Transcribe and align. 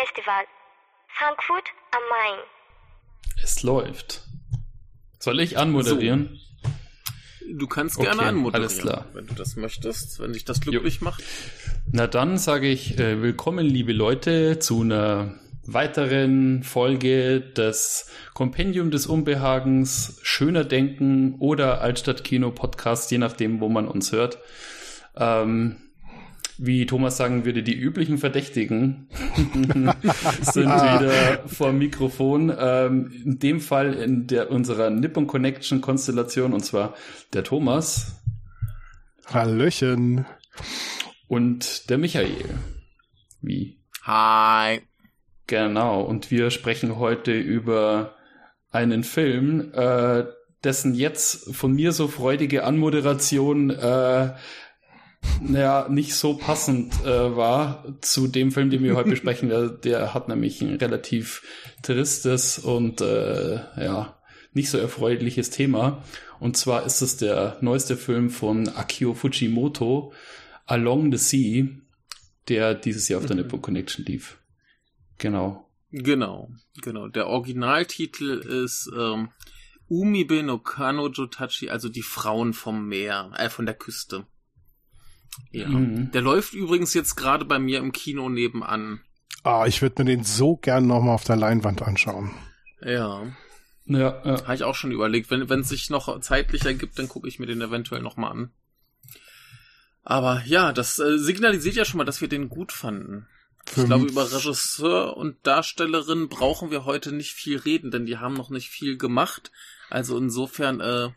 Filmfestival, 0.00 0.44
Frankfurt 1.08 1.64
am 1.92 2.02
Main. 2.08 2.38
Es 3.42 3.62
läuft. 3.62 4.22
Soll 5.18 5.40
ich 5.40 5.58
anmoderieren? 5.58 6.40
So. 6.62 7.52
Du 7.52 7.66
kannst 7.66 7.98
gerne 7.98 8.20
okay, 8.20 8.28
anmoderieren, 8.28 8.70
alles 8.70 8.78
klar. 8.78 9.06
wenn 9.12 9.26
du 9.26 9.34
das 9.34 9.56
möchtest, 9.56 10.20
wenn 10.20 10.32
dich 10.32 10.44
das 10.44 10.60
glücklich 10.60 11.00
jo. 11.00 11.04
macht. 11.04 11.22
Na 11.90 12.06
dann 12.06 12.38
sage 12.38 12.68
ich 12.68 12.98
äh, 12.98 13.20
willkommen, 13.20 13.66
liebe 13.66 13.92
Leute, 13.92 14.58
zu 14.58 14.82
einer 14.82 15.34
weiteren 15.64 16.62
Folge 16.62 17.40
des 17.40 18.10
Kompendium 18.32 18.90
des 18.90 19.06
Unbehagens, 19.06 20.20
Schöner 20.22 20.64
Denken 20.64 21.34
oder 21.40 21.80
Altstadtkino 21.80 22.52
Podcast, 22.52 23.10
je 23.10 23.18
nachdem, 23.18 23.60
wo 23.60 23.68
man 23.68 23.88
uns 23.88 24.12
hört. 24.12 24.38
Ähm, 25.16 25.89
wie 26.62 26.84
Thomas 26.84 27.16
sagen 27.16 27.46
würde, 27.46 27.62
die 27.62 27.74
üblichen 27.74 28.18
Verdächtigen 28.18 29.08
sind 30.42 30.66
wieder 30.66 31.48
vor 31.48 31.72
Mikrofon. 31.72 32.54
Ähm, 32.56 33.10
in 33.24 33.38
dem 33.38 33.60
Fall 33.60 33.94
in 33.94 34.26
der 34.26 34.50
unserer 34.50 34.90
Nippon 34.90 35.26
Connection 35.26 35.80
Konstellation 35.80 36.52
und 36.52 36.62
zwar 36.62 36.94
der 37.32 37.44
Thomas. 37.44 38.22
Hallöchen. 39.26 40.26
Und 41.28 41.88
der 41.88 41.96
Michael. 41.96 42.44
Wie? 43.40 43.78
Hi. 44.02 44.80
Genau. 45.46 46.02
Und 46.02 46.30
wir 46.30 46.50
sprechen 46.50 46.98
heute 46.98 47.32
über 47.32 48.16
einen 48.70 49.02
Film, 49.02 49.72
äh, 49.72 50.24
dessen 50.62 50.94
jetzt 50.94 51.54
von 51.56 51.72
mir 51.72 51.92
so 51.92 52.06
freudige 52.06 52.64
Anmoderation 52.64 53.70
äh, 53.70 54.34
naja, 55.40 55.88
nicht 55.88 56.14
so 56.14 56.34
passend 56.34 56.94
äh, 57.04 57.36
war 57.36 57.84
zu 58.00 58.28
dem 58.28 58.52
Film, 58.52 58.70
den 58.70 58.82
wir 58.82 58.96
heute 58.96 59.10
besprechen. 59.10 59.48
Der, 59.48 59.68
der 59.68 60.14
hat 60.14 60.28
nämlich 60.28 60.60
ein 60.60 60.76
relativ 60.76 61.42
tristes 61.82 62.58
und 62.58 63.00
äh, 63.00 63.56
ja, 63.82 64.18
nicht 64.52 64.70
so 64.70 64.78
erfreuliches 64.78 65.50
Thema. 65.50 66.04
Und 66.38 66.56
zwar 66.56 66.84
ist 66.84 67.02
es 67.02 67.16
der 67.16 67.58
neueste 67.60 67.96
Film 67.96 68.30
von 68.30 68.68
Akio 68.68 69.14
Fujimoto, 69.14 70.12
Along 70.66 71.12
the 71.16 71.18
Sea, 71.18 71.68
der 72.48 72.74
dieses 72.74 73.08
Jahr 73.08 73.20
auf 73.20 73.26
der 73.26 73.36
mhm. 73.36 73.42
Nippon 73.42 73.62
Connection 73.62 74.04
lief. 74.04 74.38
Genau. 75.18 75.70
Genau, 75.90 76.50
genau. 76.82 77.08
Der 77.08 77.26
Originaltitel 77.26 78.38
ist 78.64 78.90
ähm, 78.96 79.30
Umibe 79.88 80.42
no 80.42 80.58
Kanojo 80.58 81.26
Tachi, 81.26 81.68
also 81.68 81.88
die 81.88 82.02
Frauen 82.02 82.52
vom 82.52 82.86
Meer, 82.86 83.32
äh, 83.36 83.50
von 83.50 83.66
der 83.66 83.74
Küste. 83.74 84.26
Ja. 85.52 85.68
Mhm. 85.68 86.10
Der 86.12 86.22
läuft 86.22 86.54
übrigens 86.54 86.94
jetzt 86.94 87.16
gerade 87.16 87.44
bei 87.44 87.58
mir 87.58 87.78
im 87.78 87.92
Kino 87.92 88.28
nebenan. 88.28 89.00
Ah, 89.42 89.64
ich 89.66 89.80
würde 89.82 90.02
mir 90.02 90.10
den 90.10 90.24
so 90.24 90.56
gern 90.56 90.86
nochmal 90.86 91.14
auf 91.14 91.24
der 91.24 91.36
Leinwand 91.36 91.82
anschauen. 91.82 92.30
Ja. 92.82 93.26
Ja, 93.86 94.22
ja. 94.24 94.42
Habe 94.44 94.54
ich 94.54 94.64
auch 94.64 94.74
schon 94.74 94.92
überlegt. 94.92 95.30
Wenn 95.30 95.60
es 95.60 95.68
sich 95.68 95.90
noch 95.90 96.20
zeitlich 96.20 96.64
ergibt, 96.64 96.98
dann 96.98 97.08
gucke 97.08 97.28
ich 97.28 97.38
mir 97.38 97.46
den 97.46 97.60
eventuell 97.60 98.02
nochmal 98.02 98.32
an. 98.32 98.50
Aber 100.02 100.42
ja, 100.46 100.72
das 100.72 100.98
äh, 100.98 101.18
signalisiert 101.18 101.76
ja 101.76 101.84
schon 101.84 101.98
mal, 101.98 102.04
dass 102.04 102.20
wir 102.20 102.28
den 102.28 102.48
gut 102.48 102.72
fanden. 102.72 103.26
Ich 103.76 103.84
glaube, 103.84 104.06
über 104.06 104.32
Regisseur 104.32 105.16
und 105.16 105.46
Darstellerin 105.46 106.28
brauchen 106.28 106.70
wir 106.70 106.84
heute 106.84 107.12
nicht 107.12 107.32
viel 107.32 107.58
reden, 107.58 107.90
denn 107.90 108.06
die 108.06 108.16
haben 108.16 108.34
noch 108.34 108.50
nicht 108.50 108.68
viel 108.68 108.96
gemacht. 108.96 109.52
Also 109.90 110.16
insofern, 110.16 110.80
äh, 110.80 111.10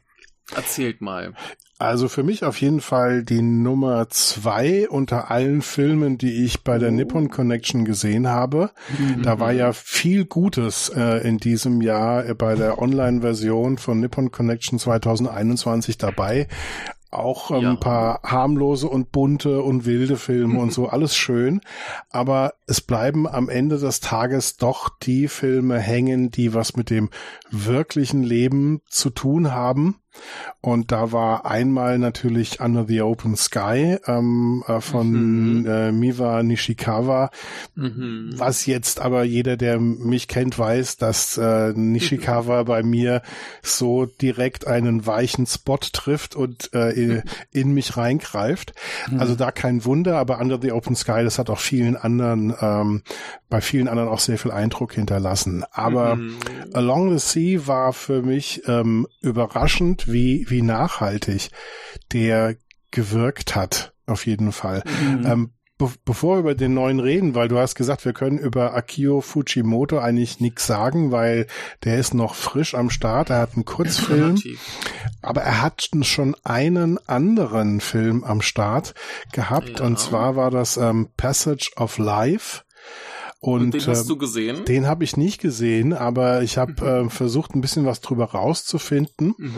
erzählt 0.52 1.02
mal. 1.02 1.36
Also 1.84 2.08
für 2.08 2.24
mich 2.24 2.46
auf 2.46 2.62
jeden 2.62 2.80
Fall 2.80 3.24
die 3.24 3.42
Nummer 3.42 4.08
zwei 4.10 4.88
unter 4.90 5.30
allen 5.30 5.62
Filmen, 5.62 6.18
die 6.18 6.46
ich 6.46 6.64
bei 6.64 6.78
der 6.78 6.90
oh. 6.90 6.94
Nippon 6.94 7.30
Connection 7.30 7.84
gesehen 7.84 8.30
habe. 8.30 8.72
Mhm. 8.98 9.22
Da 9.22 9.42
war 9.42 9.52
ja 9.52 9.74
viel 9.74 10.24
Gutes 10.24 10.88
äh, 10.96 11.28
in 11.28 11.40
diesem 11.40 11.82
Jahr 11.82 12.26
äh, 12.26 12.36
bei 12.36 12.56
der 12.56 12.82
Online-Version 12.82 13.78
von 13.80 14.00
Nippon 14.00 14.32
Connection 14.32 14.80
2021 14.80 15.98
dabei 15.98 16.48
auch 17.12 17.52
ähm, 17.52 17.62
ja. 17.62 17.70
ein 17.72 17.80
paar 17.80 18.22
harmlose 18.24 18.88
und 18.88 19.12
bunte 19.12 19.62
und 19.62 19.86
wilde 19.86 20.18
Filme 20.18 20.60
und 20.60 20.74
so, 20.74 20.88
alles 20.88 21.16
schön. 21.16 21.62
Aber 22.10 22.54
es 22.66 22.82
bleiben 22.82 23.28
am 23.28 23.50
Ende 23.50 23.78
des 23.78 24.00
Tages 24.00 24.58
doch 24.58 24.90
die 25.02 25.28
Filme 25.28 25.80
hängen, 25.80 26.32
die 26.32 26.54
was 26.54 26.76
mit 26.76 26.90
dem 26.90 27.10
wirklichen 27.52 28.24
Leben 28.24 28.82
zu 28.88 29.10
tun 29.10 29.52
haben. 29.52 30.00
Und 30.62 30.94
da 30.94 31.12
war 31.12 31.46
einmal 31.46 32.00
natürlich 32.00 32.62
Under 32.62 32.86
the 32.88 33.02
Open 33.02 33.36
Sky 33.36 33.98
ähm, 34.08 34.64
äh, 34.66 34.80
von 34.80 35.12
mhm. 35.60 35.66
äh, 35.68 35.92
Miwa 35.92 36.42
Nishikawa, 36.42 37.32
mhm. 37.76 38.34
was 38.38 38.66
jetzt 38.66 39.02
aber 39.02 39.24
jeder, 39.24 39.58
der 39.58 39.80
mich 39.80 40.30
kennt, 40.30 40.58
weiß, 40.58 40.96
dass 40.96 41.38
äh, 41.38 41.74
Nishikawa 41.74 42.64
bei 42.64 42.82
mir 42.82 43.22
so 43.62 44.06
direkt 44.06 44.66
einen 44.66 45.06
weichen 45.06 45.46
Spot 45.48 45.80
trifft 45.92 46.36
und 46.36 46.74
äh, 46.74 46.92
in, 46.92 47.24
in 47.52 47.74
mich 47.74 47.98
reingreift. 47.98 48.74
Mhm. 49.12 49.20
Also 49.20 49.36
da 49.36 49.52
kein 49.52 49.84
Wunder, 49.84 50.18
aber 50.18 50.40
Under 50.40 50.60
the 50.62 50.72
Open 50.72 50.96
Sky, 50.96 51.24
das 51.24 51.40
hat 51.40 51.50
auch 51.50 51.60
vielen 51.60 51.98
anderen, 51.98 52.56
ähm, 52.62 53.02
bei 53.50 53.60
vielen 53.60 53.88
anderen 53.90 54.10
auch 54.10 54.20
sehr 54.20 54.38
viel 54.38 54.52
Eindruck 54.52 54.94
hinterlassen. 54.94 55.66
Aber 55.74 56.16
mhm. 56.16 56.38
Along 56.74 57.18
the 57.18 57.20
Sea 57.20 57.68
war 57.68 57.92
für 57.92 58.22
mich 58.22 58.64
ähm, 58.68 59.08
überraschend 59.22 60.03
wie, 60.12 60.46
wie 60.50 60.62
nachhaltig 60.62 61.50
der 62.12 62.56
gewirkt 62.92 63.56
hat, 63.56 63.94
auf 64.06 64.26
jeden 64.26 64.52
Fall. 64.52 64.84
Mhm. 64.86 65.26
Ähm, 65.26 65.54
be 65.78 65.90
bevor 66.06 66.36
wir 66.36 66.40
über 66.40 66.56
den 66.56 66.74
neuen 66.74 67.00
reden, 67.00 67.36
weil 67.36 67.48
du 67.48 67.58
hast 67.58 67.76
gesagt, 67.76 68.06
wir 68.06 68.14
können 68.14 68.38
über 68.38 68.74
Akio 68.76 69.22
Fujimoto 69.22 69.98
eigentlich 69.98 70.40
nichts 70.40 70.68
sagen, 70.68 71.12
weil 71.12 71.48
der 71.84 71.98
ist 71.98 72.14
noch 72.14 72.36
frisch 72.36 72.76
am 72.76 72.90
Start. 72.90 73.30
Er 73.30 73.40
hat 73.40 73.56
einen 73.56 73.66
Kurzfilm, 73.66 74.42
aber 75.22 75.42
er 75.42 75.62
hat 75.62 75.90
schon 76.02 76.36
einen 76.44 77.00
anderen 77.08 77.82
Film 77.82 78.24
am 78.24 78.42
Start 78.42 78.94
gehabt 79.32 79.80
ja. 79.80 79.86
und 79.86 80.00
zwar 80.00 80.36
war 80.36 80.52
das 80.52 80.78
ähm, 80.78 81.10
Passage 81.18 81.72
of 81.76 81.98
Life. 81.98 82.62
Und, 83.44 83.62
und 83.62 83.74
den 83.74 83.86
hast 83.88 84.06
äh, 84.06 84.08
du 84.08 84.16
gesehen? 84.16 84.64
Den 84.64 84.88
habe 84.88 85.04
ich 85.04 85.18
nicht 85.18 85.42
gesehen, 85.42 85.92
aber 85.92 86.44
ich 86.44 86.58
habe 86.58 86.76
mhm. 86.80 87.08
äh, 87.08 87.10
versucht, 87.10 87.54
ein 87.54 87.60
bisschen 87.60 87.86
was 87.86 88.00
drüber 88.00 88.32
rauszufinden. 88.32 89.36
Mhm. 89.38 89.52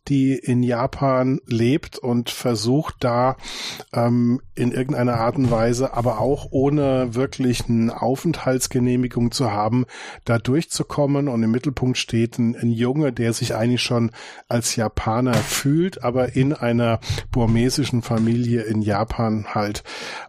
die 0.08 0.34
in 0.34 0.64
Japan 0.64 1.38
lebt 1.46 1.98
und 1.98 2.30
versucht 2.30 2.96
da 2.98 3.36
ähm, 3.92 4.40
in 4.56 4.72
irgendeiner 4.72 5.20
Art 5.20 5.36
und 5.36 5.52
Weise, 5.52 5.94
aber 5.94 6.20
auch 6.20 6.48
ohne 6.50 7.14
wirklich 7.14 7.68
eine 7.68 8.02
Aufenthaltsgenehmigung 8.02 9.30
zu 9.30 9.52
haben, 9.52 9.86
da 10.24 10.38
durchzukommen. 10.38 11.28
Und 11.28 11.44
im 11.44 11.52
Mittelpunkt 11.52 11.91
steht 11.94 12.38
ein, 12.38 12.56
ein 12.56 12.70
Junge, 12.70 13.12
der 13.12 13.32
sich 13.32 13.54
eigentlich 13.54 13.82
schon 13.82 14.10
als 14.48 14.76
Japaner 14.76 15.34
fühlt, 15.34 16.02
aber 16.02 16.34
in 16.34 16.52
einer 16.52 17.00
burmesischen 17.30 18.02
Familie 18.02 18.62
in 18.62 18.82
Japan 18.82 19.46
halt. 19.54 19.82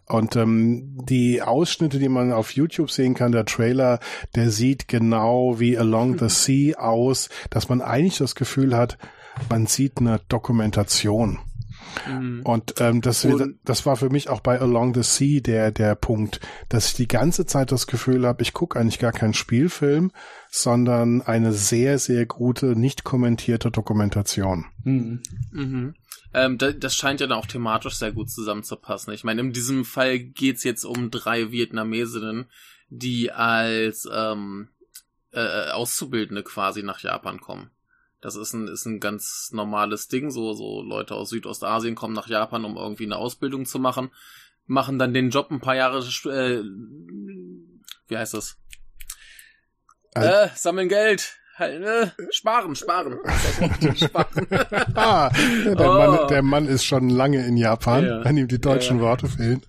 Und 0.08 0.36
ähm, 0.36 0.98
die 1.04 1.42
Ausschnitte, 1.42 2.00
die 2.00 2.10
man 2.10 2.32
auf 2.32 2.52
YouTube 2.52 2.92
sehen 2.92 3.14
kann, 3.14 3.32
der 3.32 3.46
Trailer, 3.46 4.00
der 4.36 4.50
sieht 4.50 4.88
genau 4.88 5.60
wie 5.60 5.78
Along 5.78 6.20
the 6.20 6.30
Sea 6.30 6.78
aus, 6.78 7.30
dass 7.50 7.70
man 7.70 7.82
eigentlich 7.82 8.18
das 8.18 8.36
Gefühl 8.36 8.76
hat, 8.76 8.98
man 9.50 9.66
sieht 9.66 10.00
eine 10.00 10.20
Dokumentation. 10.30 11.40
Mhm. 12.08 12.42
Und 12.44 12.76
ähm, 12.80 13.02
das, 13.02 13.26
und 13.26 13.60
das 13.64 13.86
war 13.86 13.96
für 13.96 14.10
mich 14.10 14.30
auch 14.30 14.42
bei 14.42 14.60
Along 14.60 14.94
the 14.94 15.04
Sea 15.04 15.42
der, 15.42 15.72
der 15.72 15.96
Punkt, 15.96 16.40
dass 16.70 16.88
ich 16.88 16.94
die 16.94 17.08
ganze 17.08 17.46
Zeit 17.46 17.72
das 17.72 17.88
Gefühl 17.88 18.26
habe, 18.26 18.42
ich 18.42 18.54
gucke 18.54 18.80
eigentlich 18.80 19.00
gar 19.00 19.12
keinen 19.12 19.34
Spielfilm, 19.34 20.12
sondern 20.50 21.22
eine 21.22 21.54
sehr, 21.54 22.00
sehr 22.00 22.26
gute, 22.26 22.78
nicht 22.78 23.04
kommentierte 23.04 23.72
Dokumentation. 23.72 24.66
Mhm. 24.84 25.22
Mhm. 25.52 25.96
Ähm, 26.34 26.58
das 26.58 26.96
scheint 26.96 27.22
ja 27.22 27.28
dann 27.28 27.38
auch 27.38 27.46
thematisch 27.46 27.96
sehr 27.96 28.12
gut 28.12 28.30
zusammenzupassen. 28.30 29.14
Ich 29.14 29.24
meine, 29.24 29.42
in 29.42 29.54
diesem 29.54 29.86
Fall 29.86 30.20
geht's 30.20 30.64
jetzt 30.64 30.84
um 30.84 31.12
drei 31.12 31.52
Vietnamesinnen, 31.52 32.46
die 32.90 33.32
als 33.32 34.08
ähm, 34.12 34.70
äh, 35.32 35.70
Auszubildende 35.72 36.44
quasi 36.44 36.84
nach 36.84 37.00
Japan 37.00 37.40
kommen. 37.40 37.70
Das 38.24 38.38
ist 38.38 38.54
ein, 38.54 38.70
ist 38.70 38.86
ein 38.86 39.02
ganz 39.02 39.50
normales 39.52 40.08
Ding. 40.08 40.32
So, 40.32 40.54
so 40.54 40.82
Leute 40.82 41.14
aus 41.14 41.30
Südostasien 41.30 41.94
kommen 41.94 42.14
nach 42.14 42.30
Japan, 42.30 42.64
um 42.64 42.78
irgendwie 42.78 43.04
eine 43.04 43.18
Ausbildung 43.18 43.66
zu 43.66 43.80
machen, 43.80 44.12
machen 44.66 44.98
dann 44.98 45.14
den 45.14 45.30
Job 45.30 45.52
ein 45.52 45.60
paar 45.60 45.76
Jahre, 45.76 46.00
äh, 46.00 46.64
wie 48.08 48.18
heißt 48.18 48.34
das? 48.34 48.56
Also, 50.14 50.30
äh, 50.30 50.50
sammeln 50.56 50.88
Geld. 50.88 51.38
Halt, 51.56 51.84
äh, 51.84 52.08
sparen, 52.32 52.76
sparen. 52.76 53.20
sparen. 53.96 54.48
ah, 54.96 55.30
der, 55.30 55.80
oh. 55.80 55.94
Mann, 55.94 56.28
der 56.28 56.42
Mann 56.42 56.68
ist 56.68 56.84
schon 56.84 57.10
lange 57.10 57.46
in 57.46 57.58
Japan, 57.58 58.06
ja. 58.06 58.26
wenn 58.26 58.38
ihm 58.38 58.48
die 58.48 58.60
deutschen 58.60 58.98
ja. 58.98 59.04
Worte 59.04 59.28
fehlen. 59.28 59.62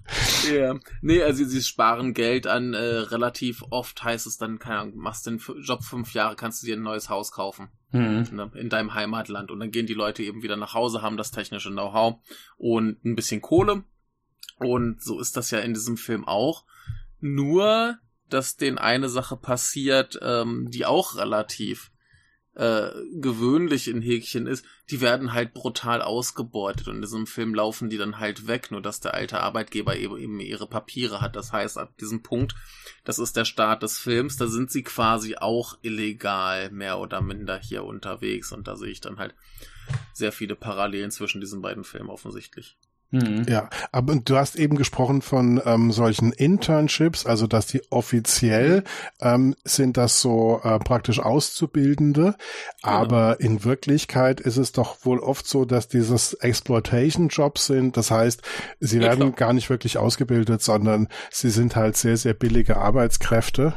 Ja, 0.51 0.77
nee, 1.03 1.23
also 1.23 1.45
sie 1.45 1.63
sparen 1.63 2.15
Geld 2.15 2.47
an, 2.47 2.73
äh, 2.73 2.79
relativ 2.79 3.65
oft 3.69 4.03
heißt 4.03 4.27
es 4.27 4.39
dann, 4.39 4.59
keine 4.59 4.79
Ahnung, 4.79 4.97
machst 4.97 5.27
den 5.27 5.43
Job 5.63 5.85
fünf 5.85 6.15
Jahre, 6.15 6.37
kannst 6.37 6.63
du 6.63 6.67
dir 6.67 6.77
ein 6.77 6.83
neues 6.83 7.11
Haus 7.11 7.33
kaufen. 7.33 7.69
Mhm. 7.93 8.29
Ne, 8.33 8.51
in 8.55 8.71
deinem 8.71 8.95
Heimatland. 8.95 9.51
Und 9.51 9.61
dann 9.61 9.71
gehen 9.71 9.87
die 9.87 9.95
Leute 9.95 10.23
eben 10.23 10.43
wieder 10.43 10.57
nach 10.57 10.75
Hause, 10.75 11.03
haben 11.03 11.17
das 11.17 11.31
technische 11.31 11.71
Know-how 11.71 12.17
und 12.57 13.05
ein 13.05 13.15
bisschen 13.15 13.41
Kohle. 13.41 13.85
Und 14.59 15.03
so 15.03 15.21
ist 15.21 15.37
das 15.37 15.51
ja 15.51 15.61
in 15.61 15.75
diesem 15.75 15.97
Film 15.97 16.27
auch. 16.27 16.65
Nur, 17.21 17.99
dass 18.29 18.57
denen 18.57 18.79
eine 18.79 19.09
Sache 19.09 19.37
passiert, 19.37 20.19
ähm, 20.23 20.71
die 20.71 20.87
auch 20.87 21.17
relativ 21.17 21.91
äh, 22.55 22.91
gewöhnlich 23.15 23.89
in 23.89 24.01
Häkchen 24.01 24.47
ist, 24.47 24.65
die 24.91 25.01
werden 25.01 25.33
halt 25.33 25.55
brutal 25.55 26.03
ausgebeutet 26.03 26.87
und 26.87 26.97
in 26.97 27.03
diesem 27.03 27.27
Film 27.27 27.53
laufen 27.55 27.91
die 27.91 27.97
dann 27.97 28.21
halt 28.21 28.47
weg, 28.47 28.71
nur 28.71 28.81
dass 28.81 29.01
der 29.01 29.15
alte 29.15 29.41
Arbeitgeber 29.41 29.97
eben 29.97 30.39
ihre 30.39 30.69
Papiere 30.69 31.21
hat. 31.21 31.35
Das 31.35 31.53
heißt, 31.53 31.79
ab 31.79 31.97
diesem 31.99 32.23
Punkt, 32.23 32.55
das 33.03 33.19
ist 33.19 33.37
der 33.37 33.45
Start 33.45 33.83
des 33.83 33.99
Films, 33.99 34.37
da 34.37 34.47
sind 34.47 34.71
sie 34.71 34.85
quasi 34.85 35.37
auch 35.37 35.79
illegal 35.83 36.71
mehr 36.71 37.01
oder 37.01 37.21
minder 37.21 37.59
hier 37.59 37.85
unterwegs 37.85 38.53
und 38.53 38.69
da 38.69 38.77
sehe 38.77 38.91
ich 38.91 39.01
dann 39.01 39.19
halt 39.19 39.35
sehr 40.13 40.31
viele 40.31 40.55
Parallelen 40.55 41.11
zwischen 41.11 41.41
diesen 41.41 41.61
beiden 41.61 41.83
Filmen 41.83 42.11
offensichtlich. 42.11 42.79
Mhm. 43.11 43.47
Ja, 43.49 43.71
aber 43.93 44.17
du 44.17 44.37
hast 44.37 44.57
eben 44.57 44.77
gesprochen 44.77 45.23
von 45.23 45.63
ähm, 45.65 45.93
solchen 45.93 46.33
Internships, 46.33 47.27
also 47.27 47.47
dass 47.47 47.67
die 47.67 47.81
offiziell 47.91 48.83
ähm, 49.21 49.55
sind 49.63 49.97
das 49.97 50.21
so 50.21 50.61
äh, 50.65 50.79
praktisch 50.81 51.21
Auszubildende, 51.21 52.35
aber 52.83 53.39
in 53.41 53.63
Wirklichkeit 53.63 54.41
ist 54.41 54.57
es 54.57 54.73
doch 54.73 55.05
wohl 55.05 55.21
oft 55.21 55.47
so, 55.47 55.65
dass 55.65 55.87
dieses 55.87 56.35
Exploitation-Jobs 56.35 57.67
sind. 57.67 57.97
Das 57.97 58.11
heißt, 58.11 58.43
sie 58.81 58.97
Ja, 58.97 59.03
werden 59.05 59.19
klar. 59.19 59.31
gar 59.33 59.53
nicht 59.53 59.71
wirklich 59.71 59.97
ausgebildet, 59.99 60.63
sondern 60.63 61.09
sie 61.31 61.51
sind 61.51 61.77
halt 61.77 61.97
sehr, 61.97 62.17
sehr 62.17 62.35
billige 62.35 62.79
Arbeitskräfte. 62.79 63.75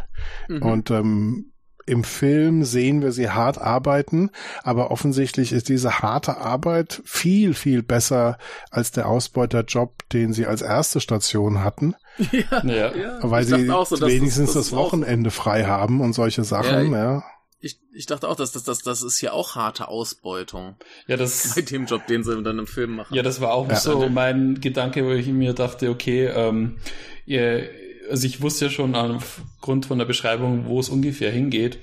Mhm. 0.47 0.61
Und 0.63 0.91
ähm, 0.91 1.51
im 1.87 2.03
Film 2.03 2.63
sehen 2.63 3.01
wir 3.01 3.11
sie 3.11 3.29
hart 3.29 3.57
arbeiten, 3.57 4.29
aber 4.63 4.91
offensichtlich 4.91 5.51
ist 5.53 5.69
diese 5.69 5.99
harte 5.99 6.37
Arbeit 6.37 7.01
viel, 7.05 7.53
viel 7.53 7.81
besser 7.81 8.37
als 8.69 8.91
der 8.91 9.07
Ausbeuterjob, 9.07 10.07
den 10.09 10.33
sie 10.33 10.45
als 10.45 10.61
erste 10.61 10.99
Station 10.99 11.63
hatten, 11.63 11.95
ja, 12.31 12.63
Ja. 12.63 12.95
ja. 12.95 13.19
weil 13.23 13.43
Ich 13.43 13.49
sie 13.49 13.69
auch 13.71 13.85
so, 13.85 13.95
dass 13.95 14.09
wenigstens 14.09 14.53
das, 14.53 14.65
das, 14.69 14.73
auch- 14.73 14.77
Wochenende 14.87 15.31
frei 15.31 15.63
haben 15.65 16.01
und 16.01 16.13
solche 16.13 16.43
Sachen. 16.43 16.91
Ja, 16.91 17.23
Ich, 17.59 17.79
ich 17.93 18.05
dachte 18.05 18.27
auch, 18.29 18.35
dass 18.35 18.51
das, 18.51 18.63
das, 18.63 18.79
das 18.79 19.01
ist 19.01 19.17
hier 19.17 19.33
auch 19.33 19.55
harte 19.55 19.87
Ausbeutung 19.87 20.75
Ja, 21.07 21.17
das, 21.17 21.53
bei 21.55 21.61
dem 21.61 21.85
Job, 21.85 22.05
den 22.07 22.23
sie 22.23 22.41
dann 22.43 22.59
im 22.59 22.67
Film 22.67 22.97
machen. 22.97 23.15
ja, 23.15 23.23
das 23.23 23.41
war 23.41 23.53
auch 23.53 23.67
Ja. 23.69 23.75
so 23.77 24.09
mein 24.09 24.59
Gedanke, 24.61 25.05
wo 25.05 25.11
ich 25.11 25.27
mir 25.27 25.53
dachte, 25.53 25.89
okay, 25.89 26.25
ähm, 26.27 26.77
ihr, 27.25 27.69
also 28.09 28.25
ich 28.27 28.41
wusste 28.41 28.65
ja 28.65 28.71
schon 28.71 28.95
aufgrund 28.95 29.85
von 29.85 29.97
der 29.97 30.05
Beschreibung, 30.05 30.65
wo 30.67 30.79
es 30.79 30.89
ungefähr 30.89 31.31
hingeht, 31.31 31.77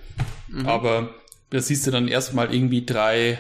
Mhm. 0.49 0.67
aber 0.67 1.15
da 1.51 1.61
siehst 1.61 1.87
du 1.87 1.91
dann 1.91 2.09
erstmal 2.09 2.55
irgendwie 2.55 2.85
drei 2.85 3.39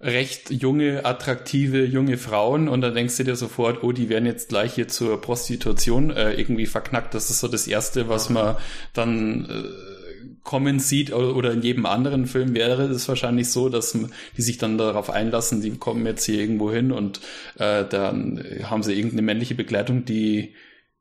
recht 0.00 0.50
junge, 0.50 1.04
attraktive 1.04 1.84
junge 1.84 2.18
Frauen 2.18 2.68
und 2.68 2.80
dann 2.80 2.94
denkst 2.94 3.16
du 3.18 3.24
dir 3.24 3.36
sofort, 3.36 3.84
oh, 3.84 3.92
die 3.92 4.08
werden 4.08 4.26
jetzt 4.26 4.48
gleich 4.48 4.74
hier 4.74 4.88
zur 4.88 5.20
Prostitution 5.20 6.10
äh, 6.10 6.32
irgendwie 6.34 6.66
verknackt. 6.66 7.14
Das 7.14 7.30
ist 7.30 7.38
so 7.38 7.46
das 7.46 7.68
Erste, 7.68 8.08
was 8.08 8.28
man 8.28 8.56
dann 8.94 9.44
äh, 9.44 10.28
kommen 10.42 10.80
sieht 10.80 11.12
oder 11.12 11.52
in 11.52 11.62
jedem 11.62 11.86
anderen 11.86 12.26
Film 12.26 12.52
wäre 12.52 12.82
es 12.86 13.08
wahrscheinlich 13.08 13.48
so, 13.50 13.68
dass 13.68 13.96
die 14.36 14.42
sich 14.42 14.58
dann 14.58 14.76
darauf 14.76 15.08
einlassen, 15.08 15.60
die 15.62 15.70
kommen 15.78 16.04
jetzt 16.04 16.24
hier 16.24 16.40
irgendwo 16.40 16.72
hin 16.72 16.90
und 16.90 17.20
äh, 17.58 17.84
dann 17.88 18.44
haben 18.64 18.82
sie 18.82 18.94
irgendeine 18.94 19.22
männliche 19.22 19.54
Begleitung, 19.54 20.04
die 20.04 20.54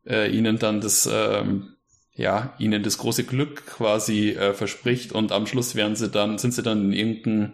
äh, 0.05 0.29
ihnen 0.29 0.59
dann 0.59 0.81
das 0.81 1.09
ähm, 1.11 1.75
ja, 2.13 2.53
ihnen 2.59 2.83
das 2.83 2.97
große 2.97 3.23
Glück 3.23 3.65
quasi 3.65 4.31
äh, 4.31 4.53
verspricht 4.53 5.11
und 5.11 5.31
am 5.31 5.47
Schluss 5.47 5.75
werden 5.75 5.95
sie 5.95 6.09
dann, 6.09 6.37
sind 6.37 6.53
sie 6.53 6.63
dann 6.63 6.91
in 6.91 6.93
irgendein, 6.93 7.53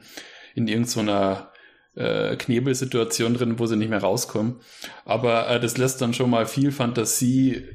in 0.55 0.67
irgendeiner 0.67 1.51
äh, 1.95 2.35
Knebelsituation 2.35 3.35
drin, 3.35 3.59
wo 3.59 3.65
sie 3.65 3.75
nicht 3.75 3.89
mehr 3.89 4.01
rauskommen. 4.01 4.57
Aber 5.05 5.49
äh, 5.49 5.59
das 5.59 5.77
lässt 5.77 6.01
dann 6.01 6.13
schon 6.13 6.29
mal 6.29 6.45
viel 6.47 6.71
Fantasie 6.71 7.65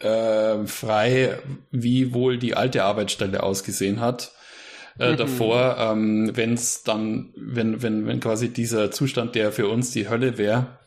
äh, 0.00 0.66
frei, 0.66 1.38
wie 1.70 2.14
wohl 2.14 2.38
die 2.38 2.56
alte 2.56 2.84
Arbeitsstelle 2.84 3.42
ausgesehen 3.42 4.00
hat. 4.00 4.32
Äh, 4.98 5.12
Mhm. 5.12 5.16
Davor, 5.16 5.76
ähm, 5.78 6.30
wenn 6.34 6.54
es 6.54 6.84
dann, 6.84 7.32
wenn, 7.36 7.82
wenn, 7.82 8.06
wenn 8.06 8.20
quasi 8.20 8.48
dieser 8.48 8.90
Zustand, 8.90 9.34
der 9.34 9.52
für 9.52 9.68
uns 9.68 9.90
die 9.90 10.08
Hölle 10.08 10.38
wäre, 10.38 10.78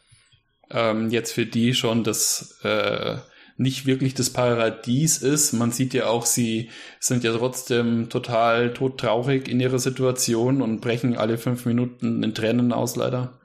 ähm, 0.69 1.09
jetzt 1.09 1.33
für 1.33 1.45
die 1.45 1.73
schon 1.73 2.03
das 2.03 2.59
äh, 2.63 3.17
nicht 3.57 3.85
wirklich 3.85 4.13
das 4.13 4.31
Paradies 4.31 5.17
ist. 5.17 5.53
Man 5.53 5.71
sieht 5.71 5.93
ja 5.93 6.07
auch, 6.07 6.25
sie 6.25 6.69
sind 6.99 7.23
ja 7.23 7.35
trotzdem 7.35 8.09
total 8.09 8.73
todtraurig 8.73 9.47
in 9.47 9.59
ihrer 9.59 9.79
Situation 9.79 10.61
und 10.61 10.79
brechen 10.81 11.17
alle 11.17 11.37
fünf 11.37 11.65
Minuten 11.65 12.21
in 12.23 12.35
Tränen 12.35 12.71
aus, 12.71 12.95
leider. 12.95 13.39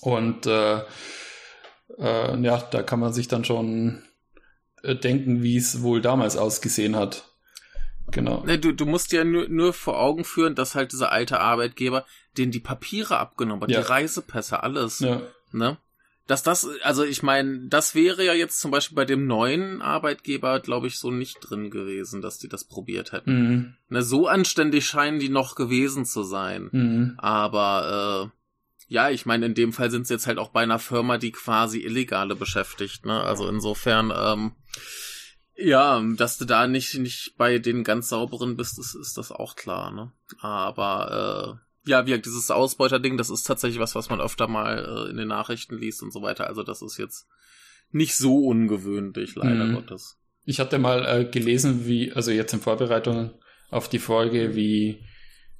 Und 0.00 0.46
äh, 0.46 0.78
äh, 1.98 2.40
ja, 2.40 2.58
da 2.58 2.82
kann 2.82 3.00
man 3.00 3.12
sich 3.12 3.28
dann 3.28 3.44
schon 3.44 4.02
äh, 4.82 4.96
denken, 4.96 5.42
wie 5.42 5.56
es 5.58 5.82
wohl 5.82 6.00
damals 6.00 6.38
ausgesehen 6.38 6.96
hat. 6.96 7.26
Genau. 8.10 8.44
Du, 8.56 8.72
du 8.72 8.86
musst 8.86 9.12
dir 9.12 9.24
nur, 9.24 9.48
nur 9.48 9.72
vor 9.72 10.00
Augen 10.00 10.24
führen, 10.24 10.54
dass 10.54 10.74
halt 10.74 10.92
dieser 10.92 11.12
alte 11.12 11.40
Arbeitgeber 11.40 12.04
den 12.38 12.50
die 12.50 12.60
Papiere 12.60 13.18
abgenommen 13.18 13.62
hat, 13.62 13.70
Ja. 13.70 13.80
die 13.80 13.86
Reisepässe, 13.86 14.62
alles. 14.62 15.00
Ja. 15.00 15.20
Ne? 15.52 15.78
Dass 16.30 16.44
das, 16.44 16.68
also 16.84 17.02
ich 17.02 17.24
meine, 17.24 17.66
das 17.66 17.96
wäre 17.96 18.24
ja 18.24 18.34
jetzt 18.34 18.60
zum 18.60 18.70
Beispiel 18.70 18.94
bei 18.94 19.04
dem 19.04 19.26
neuen 19.26 19.82
Arbeitgeber, 19.82 20.60
glaube 20.60 20.86
ich, 20.86 20.96
so 20.96 21.10
nicht 21.10 21.38
drin 21.40 21.72
gewesen, 21.72 22.22
dass 22.22 22.38
die 22.38 22.48
das 22.48 22.62
probiert 22.62 23.10
hätten. 23.10 23.32
Mhm. 23.32 23.74
Ne, 23.88 24.02
so 24.02 24.28
anständig 24.28 24.86
scheinen 24.86 25.18
die 25.18 25.28
noch 25.28 25.56
gewesen 25.56 26.04
zu 26.04 26.22
sein. 26.22 26.68
Mhm. 26.70 27.14
Aber 27.18 28.30
äh, 28.30 28.40
ja, 28.86 29.10
ich 29.10 29.26
meine, 29.26 29.46
in 29.46 29.54
dem 29.54 29.72
Fall 29.72 29.90
sind 29.90 30.06
sie 30.06 30.14
jetzt 30.14 30.28
halt 30.28 30.38
auch 30.38 30.50
bei 30.50 30.62
einer 30.62 30.78
Firma, 30.78 31.18
die 31.18 31.32
quasi 31.32 31.80
Illegale 31.80 32.36
beschäftigt, 32.36 33.06
ne? 33.06 33.24
Also 33.24 33.48
insofern, 33.48 34.12
ähm, 34.16 34.52
ja, 35.56 36.00
dass 36.16 36.38
du 36.38 36.44
da 36.44 36.68
nicht, 36.68 36.94
nicht 36.94 37.34
bei 37.38 37.58
den 37.58 37.82
ganz 37.82 38.08
sauberen 38.08 38.56
bist, 38.56 38.78
ist, 38.78 38.94
ist 38.94 39.18
das 39.18 39.32
auch 39.32 39.56
klar, 39.56 39.90
ne? 39.90 40.12
Aber 40.38 41.58
äh, 41.58 41.69
ja, 41.86 42.04
wie 42.06 42.10
gesagt, 42.10 42.26
dieses 42.26 42.50
Ausbeuterding, 42.50 43.16
das 43.16 43.30
ist 43.30 43.44
tatsächlich 43.44 43.80
was, 43.80 43.94
was 43.94 44.10
man 44.10 44.20
öfter 44.20 44.48
mal 44.48 45.06
äh, 45.06 45.10
in 45.10 45.16
den 45.16 45.28
Nachrichten 45.28 45.78
liest 45.78 46.02
und 46.02 46.12
so 46.12 46.22
weiter. 46.22 46.46
Also 46.46 46.62
das 46.62 46.82
ist 46.82 46.98
jetzt 46.98 47.26
nicht 47.90 48.14
so 48.16 48.46
ungewöhnlich, 48.46 49.34
leider 49.36 49.64
Mhm. 49.64 49.74
Gottes. 49.74 50.16
Ich 50.44 50.60
hatte 50.60 50.78
mal 50.78 51.04
äh, 51.06 51.24
gelesen, 51.24 51.86
wie, 51.86 52.12
also 52.12 52.30
jetzt 52.30 52.52
in 52.52 52.60
Vorbereitung 52.60 53.30
auf 53.70 53.88
die 53.88 53.98
Folge, 53.98 54.54
wie 54.54 55.04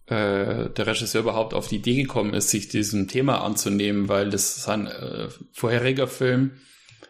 äh, 0.07 0.69
der 0.71 0.87
Regisseur 0.87 1.23
überhaupt 1.23 1.55
auf 1.55 1.69
die 1.69 1.77
Idee 1.77 2.03
gekommen 2.03 2.35
ist, 2.35 2.51
sich 2.51 2.69
diesem 2.69 3.07
Thema 3.09 3.43
anzunehmen, 3.45 4.09
weil 4.09 4.31
das 4.31 4.63
sein 4.63 4.87
äh, 4.87 5.29
vorheriger 5.53 6.07
Film, 6.09 6.53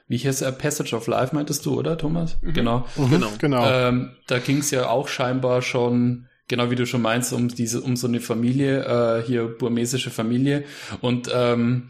wie 0.09 0.17
hieß 0.19 0.43
er, 0.43 0.53
Passage 0.53 0.95
of 0.97 1.07
Life, 1.07 1.35
meintest 1.35 1.65
du, 1.65 1.79
oder 1.79 1.97
Thomas? 1.97 2.39
Mhm. 2.43 2.53
Genau. 2.53 2.87
Mhm, 2.97 3.11
Genau. 3.11 3.31
genau. 3.39 3.71
Ähm, 3.71 4.17
da 4.27 4.39
ging 4.39 4.59
es 4.59 4.71
ja 4.71 4.89
auch 4.91 5.09
scheinbar 5.09 5.63
schon, 5.63 6.27
genau 6.51 6.71
wie 6.71 6.75
du 6.75 6.85
schon 6.85 7.01
meinst, 7.01 7.33
um 7.33 7.49
diese, 7.49 7.81
um 7.81 7.97
so 7.97 8.09
eine 8.09 8.21
Familie, 8.21 8.85
äh, 8.85 9.23
hier 9.27 9.47
burmesische 9.47 10.11
Familie. 10.11 10.65
Und 11.01 11.31
ähm, 11.33 11.89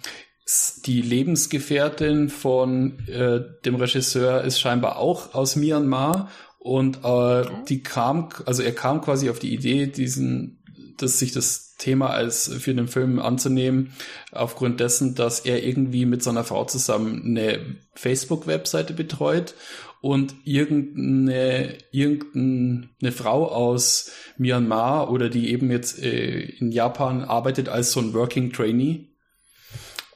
die 0.85 1.01
Lebensgefährtin 1.01 2.29
von 2.29 2.99
äh, 3.09 3.41
dem 3.65 3.75
Regisseur 3.77 4.45
ist 4.45 4.61
scheinbar 4.61 4.99
auch 4.99 5.35
aus 5.35 5.57
Myanmar. 5.57 6.31
Und 6.59 6.99
äh, 7.05 7.47
die 7.69 7.83
kam, 7.83 8.29
also 8.45 8.63
er 8.63 8.75
kam 8.75 9.01
quasi 9.01 9.31
auf 9.31 9.39
die 9.39 9.55
Idee, 9.55 9.87
diesen, 9.87 10.63
dass 10.99 11.19
sich 11.19 11.33
das 11.33 11.77
Thema 11.79 12.11
als 12.11 12.49
für 12.49 12.75
den 12.75 12.89
Film 12.89 13.19
anzunehmen, 13.19 13.95
aufgrund 14.31 14.81
dessen, 14.81 15.15
dass 15.15 15.41
er 15.41 15.65
irgendwie 15.65 16.05
mit 16.05 16.23
seiner 16.23 16.45
Frau 16.45 16.67
zusammen 16.67 17.23
eine 17.25 17.79
Facebook-Webseite 17.95 18.93
betreut 18.93 19.55
und 20.01 20.35
irgendeine, 20.45 21.77
irgendeine 21.91 23.13
Frau 23.13 23.47
aus 23.49 24.11
Myanmar 24.39 25.11
oder 25.11 25.29
die 25.29 25.51
eben 25.51 25.71
jetzt 25.71 26.03
äh, 26.03 26.41
in 26.41 26.73
Japan 26.73 27.23
arbeitet 27.23 27.69
als 27.69 27.93
so 27.93 28.01
ein 28.01 28.15
Working 28.15 28.53
Trainee, 28.53 29.09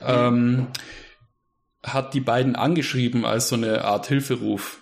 ähm, 0.01 0.69
hat 1.83 2.15
die 2.15 2.21
beiden 2.21 2.57
angeschrieben 2.57 3.27
als 3.27 3.49
so 3.49 3.57
eine 3.57 3.85
Art 3.85 4.07
Hilferuf. 4.07 4.81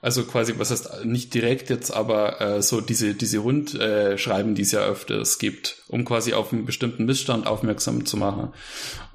Also 0.00 0.24
quasi, 0.24 0.54
was 0.58 0.70
heißt 0.70 1.04
nicht 1.04 1.34
direkt 1.34 1.70
jetzt, 1.70 1.90
aber 1.90 2.40
äh, 2.40 2.62
so 2.62 2.80
diese, 2.80 3.14
diese 3.14 3.38
Rundschreiben, 3.38 4.52
äh, 4.52 4.54
die 4.54 4.62
es 4.62 4.72
ja 4.72 4.80
öfters 4.80 5.38
gibt, 5.38 5.82
um 5.88 6.04
quasi 6.04 6.34
auf 6.34 6.52
einen 6.52 6.66
bestimmten 6.66 7.04
Missstand 7.04 7.46
aufmerksam 7.46 8.06
zu 8.06 8.16
machen. 8.16 8.52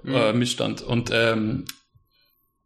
Mhm. 0.04 0.14
Äh, 0.14 0.34
Missstand. 0.34 0.82
Und 0.82 1.10
ähm, 1.14 1.66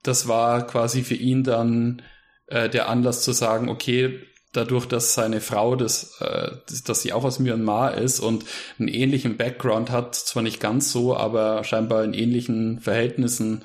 das 0.02 0.28
war 0.28 0.66
quasi 0.66 1.04
für 1.04 1.16
ihn 1.16 1.44
dann 1.44 2.02
äh, 2.48 2.70
der 2.70 2.90
Anlass 2.90 3.24
zu 3.24 3.32
sagen, 3.32 3.70
okay, 3.70 4.20
dadurch, 4.54 4.86
dass 4.86 5.14
seine 5.14 5.42
Frau, 5.42 5.76
das, 5.76 6.20
äh, 6.22 6.52
dass, 6.86 7.02
sie 7.02 7.14
auch 7.14 7.24
aus 7.24 7.40
Myanmar 7.40 7.96
ist 7.96 8.20
und 8.20 8.46
einen 8.80 8.88
ähnlichen 8.88 9.38
Background 9.38 9.92
hat, 9.92 10.16
zwar 10.16 10.44
nicht 10.44 10.60
ganz 10.60 10.92
so, 10.92 11.16
aber 11.16 11.64
scheinbar 11.64 12.04
in 12.04 12.14
ähnlichen 12.14 12.80
Verhältnissen 12.80 13.64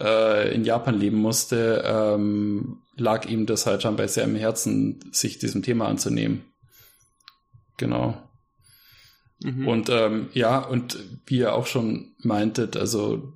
äh, 0.00 0.52
in 0.54 0.64
Japan 0.64 0.98
leben 0.98 1.18
musste, 1.18 1.82
ähm, 1.86 2.82
lag 2.96 3.26
ihm 3.26 3.46
das 3.46 3.66
halt 3.66 3.82
schon 3.82 3.96
bei 3.96 4.06
sehr 4.06 4.24
im 4.24 4.36
Herzen, 4.36 5.00
sich 5.12 5.38
diesem 5.38 5.62
Thema 5.62 5.86
anzunehmen. 5.86 6.44
Genau. 7.76 8.20
Mhm. 9.42 9.68
Und 9.68 9.88
ähm, 9.90 10.28
ja, 10.32 10.58
und 10.58 10.98
wie 11.26 11.38
ihr 11.38 11.54
auch 11.54 11.66
schon 11.66 12.14
meintet, 12.18 12.76
also 12.76 13.34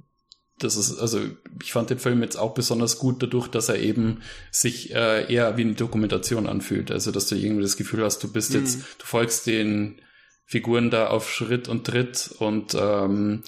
das 0.60 0.76
ist, 0.76 0.98
also 0.98 1.20
ich 1.62 1.72
fand 1.72 1.90
den 1.90 1.98
Film 1.98 2.22
jetzt 2.22 2.36
auch 2.36 2.54
besonders 2.54 2.98
gut 2.98 3.22
dadurch, 3.22 3.48
dass 3.48 3.68
er 3.68 3.78
eben 3.78 4.20
sich 4.50 4.94
äh, 4.94 5.32
eher 5.32 5.56
wie 5.56 5.62
eine 5.62 5.74
Dokumentation 5.74 6.46
anfühlt. 6.46 6.90
Also 6.90 7.10
dass 7.10 7.26
du 7.28 7.34
irgendwie 7.34 7.62
das 7.62 7.76
Gefühl 7.76 8.04
hast, 8.04 8.22
du 8.22 8.32
bist 8.32 8.52
mhm. 8.52 8.60
jetzt, 8.60 8.80
du 8.98 9.06
folgst 9.06 9.46
den 9.46 10.00
Figuren 10.44 10.90
da 10.90 11.08
auf 11.08 11.30
Schritt 11.30 11.68
und 11.68 11.86
Tritt 11.86 12.34
und 12.38 12.74
ähm, 12.78 13.42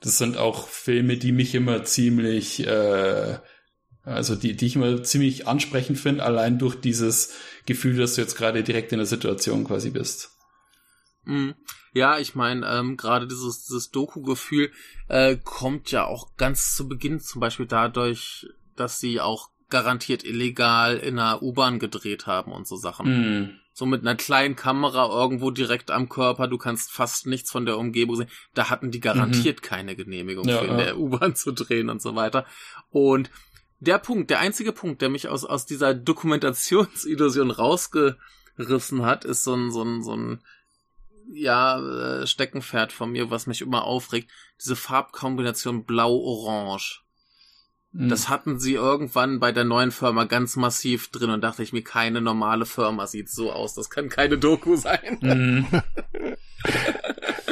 das 0.00 0.18
sind 0.18 0.36
auch 0.36 0.68
Filme, 0.68 1.16
die 1.16 1.32
mich 1.32 1.54
immer 1.54 1.84
ziemlich, 1.84 2.66
äh, 2.66 3.38
also 4.04 4.34
die, 4.34 4.56
die 4.56 4.66
ich 4.66 4.76
immer 4.76 5.02
ziemlich 5.02 5.46
ansprechend 5.46 5.98
finde, 5.98 6.24
allein 6.24 6.58
durch 6.58 6.74
dieses 6.74 7.34
Gefühl, 7.66 7.96
dass 7.96 8.16
du 8.16 8.20
jetzt 8.20 8.36
gerade 8.36 8.62
direkt 8.64 8.92
in 8.92 8.98
der 8.98 9.06
Situation 9.06 9.64
quasi 9.64 9.90
bist. 9.90 10.30
Mhm. 11.24 11.54
Ja, 11.92 12.18
ich 12.18 12.34
meine, 12.34 12.66
ähm, 12.66 12.96
gerade 12.96 13.26
dieses, 13.28 13.64
dieses 13.64 13.90
Doku-Gefühl 13.90 14.70
äh, 15.08 15.36
kommt 15.36 15.90
ja 15.90 16.06
auch 16.06 16.36
ganz 16.36 16.74
zu 16.74 16.88
Beginn 16.88 17.20
zum 17.20 17.40
Beispiel 17.40 17.66
dadurch, 17.66 18.46
dass 18.76 18.98
sie 18.98 19.20
auch 19.20 19.50
garantiert 19.68 20.24
illegal 20.24 20.98
in 20.98 21.18
einer 21.18 21.42
U-Bahn 21.42 21.78
gedreht 21.78 22.26
haben 22.26 22.52
und 22.52 22.66
so 22.66 22.76
Sachen. 22.76 23.40
Mm. 23.40 23.58
So 23.74 23.86
mit 23.86 24.02
einer 24.02 24.16
kleinen 24.16 24.54
Kamera 24.54 25.08
irgendwo 25.08 25.50
direkt 25.50 25.90
am 25.90 26.10
Körper, 26.10 26.46
du 26.46 26.58
kannst 26.58 26.92
fast 26.92 27.26
nichts 27.26 27.50
von 27.50 27.64
der 27.64 27.78
Umgebung 27.78 28.16
sehen. 28.16 28.28
Da 28.52 28.68
hatten 28.68 28.90
die 28.90 29.00
garantiert 29.00 29.62
mhm. 29.62 29.66
keine 29.66 29.96
Genehmigung 29.96 30.46
ja, 30.46 30.58
für 30.58 30.66
in 30.66 30.78
ja. 30.78 30.84
der 30.84 30.98
U-Bahn 30.98 31.34
zu 31.34 31.52
drehen 31.52 31.88
und 31.88 32.02
so 32.02 32.14
weiter. 32.14 32.44
Und 32.90 33.30
der 33.80 33.98
Punkt, 33.98 34.28
der 34.28 34.40
einzige 34.40 34.72
Punkt, 34.72 35.00
der 35.00 35.08
mich 35.08 35.28
aus, 35.28 35.46
aus 35.46 35.64
dieser 35.64 35.94
Dokumentationsillusion 35.94 37.50
rausgerissen 37.50 39.02
hat, 39.02 39.24
ist 39.24 39.42
so 39.42 39.54
ein, 39.54 39.72
so 39.72 39.82
ein, 39.82 40.02
so 40.02 40.14
ein 40.14 40.42
ja, 41.30 41.78
äh, 41.78 42.26
Steckenpferd 42.26 42.92
von 42.92 43.12
mir, 43.12 43.30
was 43.30 43.46
mich 43.46 43.60
immer 43.60 43.84
aufregt, 43.84 44.30
diese 44.60 44.76
Farbkombination 44.76 45.84
blau-orange. 45.84 47.02
Mhm. 47.92 48.08
Das 48.08 48.28
hatten 48.28 48.58
sie 48.58 48.74
irgendwann 48.74 49.38
bei 49.38 49.52
der 49.52 49.64
neuen 49.64 49.90
Firma 49.90 50.24
ganz 50.24 50.56
massiv 50.56 51.10
drin 51.10 51.30
und 51.30 51.42
dachte 51.42 51.62
ich 51.62 51.72
mir, 51.72 51.84
keine 51.84 52.20
normale 52.20 52.64
Firma 52.64 53.06
sieht 53.06 53.30
so 53.30 53.52
aus. 53.52 53.74
Das 53.74 53.90
kann 53.90 54.08
keine 54.08 54.38
Doku 54.38 54.76
sein. 54.76 55.18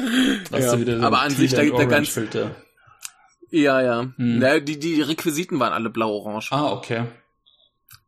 Mhm. 0.00 0.44
ja. 0.50 1.06
Aber 1.06 1.20
an 1.20 1.30
sich, 1.30 1.52
da, 1.52 1.62
der 1.62 1.86
ganz. 1.86 2.08
Filter. 2.08 2.56
Ja, 3.50 3.82
ja. 3.82 4.12
Mhm. 4.16 4.40
ja 4.40 4.60
die, 4.60 4.78
die 4.78 5.02
Requisiten 5.02 5.58
waren 5.60 5.72
alle 5.72 5.90
blau-orange. 5.90 6.52
Ah, 6.52 6.72
okay. 6.72 7.04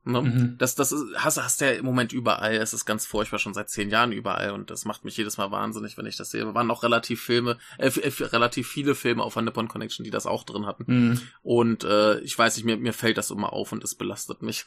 Ne? 0.05 0.21
Mhm. 0.21 0.55
Das, 0.59 0.75
das 0.75 0.91
ist, 0.91 1.05
hast, 1.17 1.41
hast 1.41 1.61
ja 1.61 1.71
im 1.71 1.85
Moment 1.85 2.13
überall. 2.13 2.55
Es 2.55 2.75
ist 2.75 2.85
ganz 2.85 3.07
furchtbar, 3.07 3.39
schon 3.39 3.55
seit 3.55 3.71
zehn 3.71 3.89
Jahren 3.89 4.11
überall. 4.11 4.51
Und 4.51 4.71
das 4.71 4.85
macht 4.85 5.05
mich 5.05 5.17
jedes 5.17 5.37
Mal 5.39 5.51
wahnsinnig, 5.51 5.97
wenn 5.97 6.07
ich 6.07 6.17
das 6.17 6.31
sehe. 6.31 6.45
Wir 6.45 6.55
waren 6.55 6.71
auch 6.71 6.83
relativ 6.83 7.23
Filme, 7.23 7.59
äh, 7.79 7.89
äh, 7.89 8.25
relativ 8.25 8.69
viele 8.69 8.95
Filme 8.95 9.23
auf 9.23 9.35
der 9.35 9.43
Nippon 9.43 9.69
Connection, 9.69 10.05
die 10.05 10.11
das 10.11 10.27
auch 10.27 10.43
drin 10.45 10.67
hatten. 10.67 10.85
Mhm. 10.87 11.21
Und 11.43 11.85
äh, 11.85 12.19
ich 12.21 12.37
weiß 12.37 12.57
nicht, 12.57 12.65
mir, 12.65 12.77
mir 12.77 12.93
fällt 12.93 13.17
das 13.17 13.31
immer 13.31 13.53
auf 13.53 13.71
und 13.71 13.85
es 13.85 13.95
belastet 13.95 14.43
mich. 14.43 14.67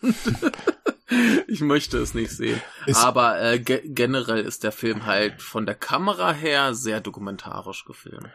ich 1.47 1.61
möchte 1.61 1.97
es 1.97 2.13
nicht 2.13 2.31
sehen. 2.31 2.61
Ist 2.85 3.03
Aber 3.03 3.41
äh, 3.41 3.59
ge 3.59 3.81
generell 3.83 4.43
ist 4.43 4.63
der 4.63 4.71
Film 4.71 5.05
halt 5.05 5.41
von 5.41 5.65
der 5.65 5.75
Kamera 5.75 6.31
her 6.31 6.73
sehr 6.73 7.01
dokumentarisch 7.01 7.83
gefilmt. 7.83 8.31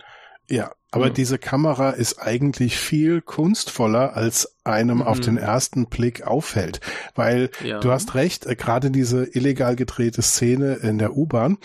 Ja, 0.49 0.73
aber 0.91 1.09
mhm. 1.09 1.15
diese 1.15 1.39
Kamera 1.39 1.91
ist 1.91 2.19
eigentlich 2.19 2.79
viel 2.79 3.21
kunstvoller, 3.21 4.17
als 4.17 4.57
einem 4.65 4.99
mhm. 4.99 5.03
auf 5.03 5.21
den 5.21 5.37
ersten 5.37 5.87
Blick 5.87 6.23
auffällt. 6.23 6.81
Weil 7.15 7.51
ja. 7.65 7.81
du 7.81 7.91
hast 7.91 8.15
recht, 8.15 8.47
äh, 8.47 8.57
gerade 8.57 8.91
diese 8.91 9.25
illegal 9.25 9.77
gedrehte 9.77 10.23
Szene 10.23 10.75
in 10.75 10.99
der 10.99 11.17
U-Bahn, 11.17 11.59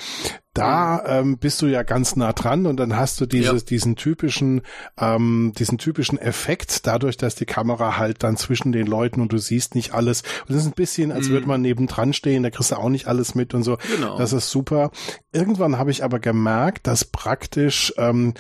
da 0.56 1.04
mhm. 1.04 1.32
ähm, 1.32 1.38
bist 1.38 1.62
du 1.62 1.68
ja 1.68 1.84
ganz 1.84 2.16
nah 2.16 2.32
dran 2.32 2.66
und 2.66 2.78
dann 2.78 2.96
hast 2.96 3.20
du 3.20 3.26
dieses, 3.26 3.64
ja. 3.64 3.68
diesen 3.68 3.98
typischen, 3.98 4.62
ähm, 4.98 5.52
diesen 5.58 5.78
typischen 5.78 6.18
Effekt, 6.18 6.88
dadurch, 6.88 7.18
dass 7.18 7.36
die 7.36 7.46
Kamera 7.46 7.98
halt 7.98 8.24
dann 8.24 8.38
zwischen 8.38 8.72
den 8.72 8.88
Leuten 8.88 9.20
und 9.20 9.34
du 9.34 9.38
siehst 9.38 9.76
nicht 9.76 9.94
alles. 9.94 10.22
Und 10.48 10.56
das 10.56 10.60
ist 10.60 10.68
ein 10.68 10.74
bisschen, 10.74 11.12
als 11.12 11.28
mhm. 11.28 11.34
würde 11.34 11.48
man 11.48 11.62
nebendran 11.62 12.14
stehen, 12.14 12.44
da 12.44 12.50
kriegst 12.50 12.72
du 12.72 12.78
auch 12.78 12.90
nicht 12.90 13.08
alles 13.08 13.36
mit 13.36 13.54
und 13.54 13.64
so. 13.64 13.78
Genau. 13.96 14.18
Das 14.18 14.32
ist 14.32 14.50
super. 14.50 14.92
Irgendwann 15.34 15.78
habe 15.78 15.92
ich 15.92 16.06
aber 16.06 16.20
gemerkt, 16.20 16.88
dass 16.88 17.04
praktisch 17.04 17.94
ähm, 17.98 18.34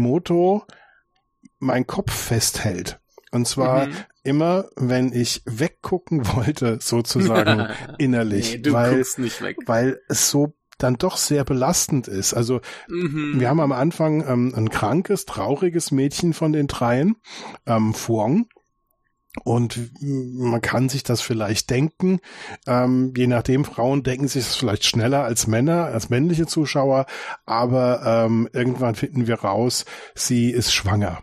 Fujimoto 0.00 0.64
mein 1.58 1.86
Kopf 1.86 2.12
festhält. 2.12 3.00
Und 3.32 3.46
zwar 3.46 3.86
mhm. 3.86 3.92
immer, 4.24 4.64
wenn 4.76 5.12
ich 5.12 5.42
weggucken 5.44 6.26
wollte, 6.34 6.78
sozusagen 6.80 7.68
innerlich. 7.98 8.54
Nee, 8.54 8.58
du 8.58 8.72
weil, 8.72 8.96
guckst 8.96 9.18
nicht 9.18 9.42
weg. 9.42 9.56
Weil 9.66 10.00
es 10.08 10.30
so 10.30 10.54
dann 10.78 10.94
doch 10.94 11.18
sehr 11.18 11.44
belastend 11.44 12.08
ist. 12.08 12.32
Also 12.32 12.62
mhm. 12.88 13.34
wir 13.38 13.50
haben 13.50 13.60
am 13.60 13.72
Anfang 13.72 14.26
ähm, 14.26 14.54
ein 14.56 14.70
krankes, 14.70 15.26
trauriges 15.26 15.90
Mädchen 15.90 16.32
von 16.32 16.52
den 16.52 16.68
dreien, 16.68 17.16
ähm, 17.66 17.92
Fuong. 17.92 18.48
Und 19.44 19.90
man 20.00 20.60
kann 20.60 20.88
sich 20.88 21.04
das 21.04 21.20
vielleicht 21.20 21.70
denken, 21.70 22.18
ähm, 22.66 23.14
je 23.16 23.28
nachdem, 23.28 23.64
Frauen 23.64 24.02
denken 24.02 24.26
sich 24.26 24.44
das 24.44 24.56
vielleicht 24.56 24.84
schneller 24.84 25.22
als 25.22 25.46
Männer, 25.46 25.84
als 25.86 26.10
männliche 26.10 26.46
Zuschauer, 26.46 27.06
aber 27.46 28.02
ähm, 28.26 28.48
irgendwann 28.52 28.96
finden 28.96 29.28
wir 29.28 29.36
raus, 29.36 29.84
sie 30.14 30.50
ist 30.50 30.72
schwanger. 30.72 31.22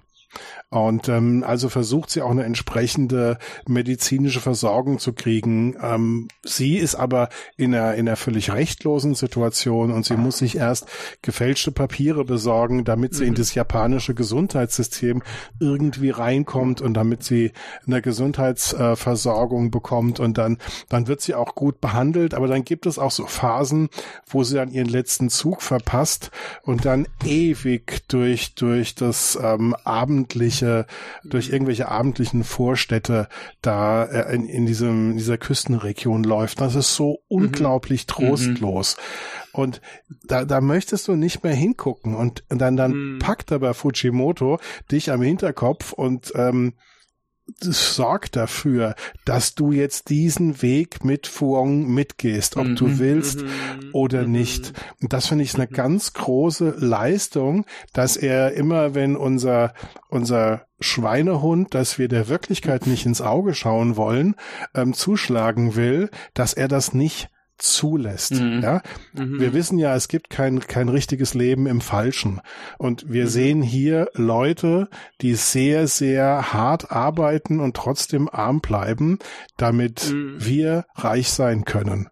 Und 0.70 1.08
ähm, 1.08 1.46
also 1.48 1.70
versucht 1.70 2.10
sie 2.10 2.22
auch 2.22 2.30
eine 2.30 2.44
entsprechende 2.44 3.38
medizinische 3.66 4.42
Versorgung 4.42 5.00
zu 5.00 5.14
kriegen. 5.14 5.78
Ähm, 5.82 6.28
sie 6.44 6.76
ist 6.76 6.96
aber 6.96 7.30
in 7.56 7.74
einer, 7.74 7.94
in 7.94 8.06
einer 8.06 8.18
völlig 8.18 8.52
rechtlosen 8.52 9.16
Situation 9.16 9.94
und 9.94 10.04
sie 10.04 10.18
muss 10.18 10.40
sich 10.40 10.58
erst 10.58 10.88
gefälschte 11.22 11.72
Papiere 11.72 12.26
besorgen, 12.26 12.84
damit 12.84 13.16
sie 13.16 13.24
mhm. 13.24 13.30
in 13.30 13.36
das 13.36 13.54
japanische 13.54 14.14
Gesundheitssystem 14.14 15.24
irgendwie 15.62 16.10
reinkommt 16.10 16.82
und 16.82 16.96
damit 16.96 17.24
sie 17.24 17.54
eine 17.86 18.02
Gesundheitsversorgung 18.02 19.72
bekommt 19.72 20.20
und 20.20 20.38
dann, 20.38 20.58
dann 20.90 21.08
wird 21.08 21.22
sie 21.22 21.34
auch 21.34 21.56
gut 21.56 21.80
behandelt. 21.80 22.34
Aber 22.34 22.48
dann 22.48 22.66
gibt 22.66 22.88
es 22.88 23.00
auch 23.00 23.12
so 23.12 23.26
Phasen, 23.26 23.88
wo 24.26 24.44
sie 24.44 24.56
dann 24.56 24.70
ihren 24.72 24.90
letzten 24.90 25.30
Zug 25.30 25.62
verpasst 25.62 26.30
und 26.64 26.84
dann 26.84 27.08
ewig 27.24 28.06
durch, 28.10 28.54
durch 28.56 28.94
das 28.94 29.40
ähm, 29.42 29.74
abendliche 29.86 30.57
irgendwelche, 30.62 30.86
durch 31.24 31.50
irgendwelche 31.50 31.88
abendlichen 31.88 32.44
Vorstädte 32.44 33.28
da 33.62 34.06
äh, 34.06 34.36
in, 34.36 34.48
in 34.48 34.66
diesem, 34.66 35.12
in 35.12 35.18
dieser 35.18 35.38
Küstenregion 35.38 36.24
läuft. 36.24 36.62
Das 36.62 36.76
ist 36.76 36.96
so 36.96 37.20
mhm. 37.30 37.38
unglaublich 37.46 38.04
mhm. 38.04 38.12
trostlos. 38.12 38.98
Und 39.54 39.82
da, 40.26 40.46
da 40.46 40.62
möchtest 40.62 41.08
du 41.08 41.16
nicht 41.16 41.44
mehr 41.44 41.56
hingucken. 41.56 42.16
Und, 42.16 42.44
und 42.50 42.60
dann, 42.60 42.78
dann 42.78 42.92
mhm. 42.92 43.20
packt 43.20 43.52
aber 43.52 43.74
Fujimoto 43.74 44.60
dich 44.92 45.12
am 45.12 45.22
Hinterkopf 45.22 45.94
und 45.94 46.32
ähm, 46.36 46.74
sorgt 47.60 48.36
dafür, 48.36 48.96
dass 49.26 49.56
du 49.56 49.72
jetzt 49.72 50.10
diesen 50.10 50.62
Weg 50.62 51.04
mit 51.04 51.28
Fuong 51.28 51.88
mitgehst, 51.88 52.58
ob 52.58 52.68
mhm. 52.68 52.76
du 52.76 53.00
willst 53.00 53.42
mhm. 53.42 53.50
oder 53.94 54.24
mhm. 54.24 54.32
nicht. 54.32 54.74
Und 55.02 55.14
das 55.14 55.28
finde 55.28 55.44
ich 55.44 55.56
eine 55.56 55.68
ganz 55.68 56.14
große 56.14 56.76
Leistung, 56.78 57.66
dass 57.94 58.18
er 58.18 58.54
immer, 58.54 58.96
wenn 58.96 59.16
unser, 59.16 59.74
unser 60.10 60.66
Schweinehund, 60.80 61.74
dass 61.74 61.98
wir 61.98 62.08
der 62.08 62.28
Wirklichkeit 62.28 62.86
nicht 62.86 63.06
ins 63.06 63.22
Auge 63.22 63.54
schauen 63.54 63.96
wollen, 63.96 64.36
ähm, 64.76 64.94
zuschlagen 64.94 65.76
will, 65.76 66.10
dass 66.34 66.54
er 66.54 66.68
das 66.68 66.94
nicht 66.94 67.30
zulässt. 67.58 68.34
Mhm. 68.34 68.62
Ja, 68.62 68.82
mhm. 69.14 69.40
wir 69.40 69.54
wissen 69.54 69.78
ja, 69.78 69.96
es 69.96 70.08
gibt 70.08 70.30
kein 70.30 70.60
kein 70.60 70.90
richtiges 70.90 71.34
Leben 71.34 71.68
im 71.68 71.82
Falschen 71.82 72.42
und 72.78 73.12
wir 73.12 73.26
mhm. 73.26 73.30
sehen 73.30 73.62
hier 73.62 74.10
Leute, 74.14 74.90
die 75.22 75.36
sehr 75.36 75.88
sehr 75.88 76.54
hart 76.54 76.92
arbeiten 76.92 77.60
und 77.60 77.76
trotzdem 77.76 78.30
arm 78.30 78.62
bleiben, 78.62 79.20
damit 79.58 80.12
mhm. 80.12 80.38
wir 80.40 80.86
reich 80.96 81.30
sein 81.30 81.66
können. 81.66 82.10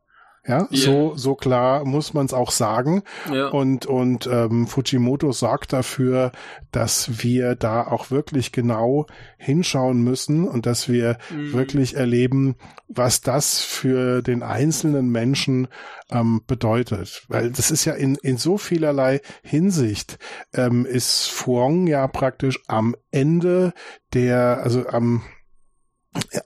Ja, 0.48 0.60
yeah. 0.60 0.68
so, 0.72 1.14
so 1.16 1.36
klar 1.36 1.86
muss 1.86 2.14
man 2.14 2.25
es 2.25 2.34
auch 2.34 2.52
sagen. 2.52 3.02
Ja. 3.34 3.48
Und, 3.48 3.88
und 3.88 4.28
ähm, 4.28 4.68
Fujimoto 4.68 5.32
sorgt 5.32 5.74
dafür, 5.74 6.32
dass 6.72 7.24
wir 7.24 7.56
da 7.56 7.88
auch 7.88 8.12
wirklich 8.12 8.52
genau 8.52 9.08
hinschauen 9.38 10.02
müssen 10.04 10.48
und 10.48 10.66
dass 10.66 10.88
wir 10.88 11.18
mhm. 11.32 11.54
wirklich 11.54 11.96
erleben, 11.96 12.56
was 12.88 13.22
das 13.22 13.62
für 13.62 14.22
den 14.22 14.44
einzelnen 14.44 15.10
Menschen 15.10 15.68
ähm, 16.12 16.42
bedeutet. 16.46 17.24
Weil 17.28 17.50
das 17.50 17.72
ist 17.72 17.86
ja 17.86 17.94
in, 17.94 18.16
in 18.16 18.38
so 18.38 18.58
vielerlei 18.58 19.22
Hinsicht, 19.42 20.20
ähm, 20.54 20.86
ist 20.86 21.28
Fuong 21.28 21.88
ja 21.88 22.08
praktisch 22.08 22.60
am 22.68 22.96
Ende 23.10 23.74
der, 24.14 24.60
also 24.64 24.88
am 24.88 25.24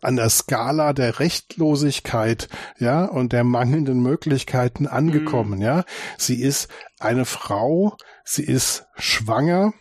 an 0.02 0.16
der 0.16 0.30
Skala 0.30 0.94
der 0.94 1.20
Rechtlosigkeit, 1.20 2.48
ja, 2.78 3.06
und 3.06 3.34
der 3.34 3.44
mangelnden 3.44 4.02
Möglichkeiten 4.02 4.88
angekommen, 4.88 5.60
mhm. 5.60 5.66
ja. 5.66 5.84
Sie 6.18 6.42
ist 6.42 6.68
eine 7.00 7.26
Frau, 7.26 7.96
sie 8.24 8.44
ist 8.44 8.86
schwanger, 8.96 9.74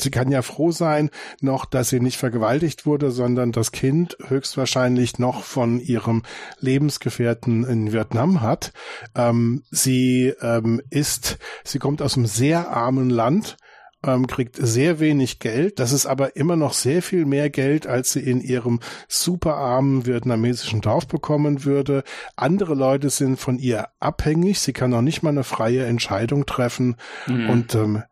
sie 0.00 0.10
kann 0.10 0.30
ja 0.30 0.42
froh 0.42 0.70
sein, 0.70 1.10
noch, 1.40 1.64
dass 1.64 1.88
sie 1.88 2.00
nicht 2.00 2.18
vergewaltigt 2.18 2.86
wurde, 2.86 3.10
sondern 3.10 3.52
das 3.52 3.72
Kind 3.72 4.16
höchstwahrscheinlich 4.26 5.18
noch 5.18 5.42
von 5.42 5.80
ihrem 5.80 6.22
Lebensgefährten 6.60 7.64
in 7.64 7.92
Vietnam 7.92 8.40
hat. 8.40 8.72
Ähm, 9.14 9.64
sie 9.70 10.34
ähm, 10.40 10.80
ist, 10.90 11.38
sie 11.64 11.78
kommt 11.78 12.02
aus 12.02 12.16
einem 12.16 12.26
sehr 12.26 12.70
armen 12.70 13.10
Land 13.10 13.56
ähm, 14.04 14.26
kriegt 14.26 14.56
sehr 14.56 15.00
wenig 15.00 15.38
Geld. 15.38 15.78
Das 15.78 15.92
ist 15.92 16.06
aber 16.06 16.36
immer 16.36 16.56
noch 16.56 16.72
sehr 16.72 17.02
viel 17.02 17.26
mehr 17.26 17.50
Geld, 17.50 17.86
als 17.86 18.12
sie 18.12 18.20
in 18.20 18.40
ihrem 18.40 18.80
superarmen 19.08 20.06
vietnamesischen 20.06 20.80
Dorf 20.80 21.06
bekommen 21.08 21.64
würde. 21.64 22.04
Andere 22.36 22.74
Leute 22.74 23.10
sind 23.10 23.38
von 23.38 23.58
ihr 23.58 23.88
abhängig. 23.98 24.60
Sie 24.60 24.72
kann 24.72 24.94
auch 24.94 25.02
nicht 25.02 25.22
mal 25.22 25.30
eine 25.30 25.44
freie 25.44 25.84
Entscheidung 25.86 26.46
treffen. 26.46 26.96
Mhm. 27.26 27.50
Und 27.50 27.74
ähm, 27.74 28.02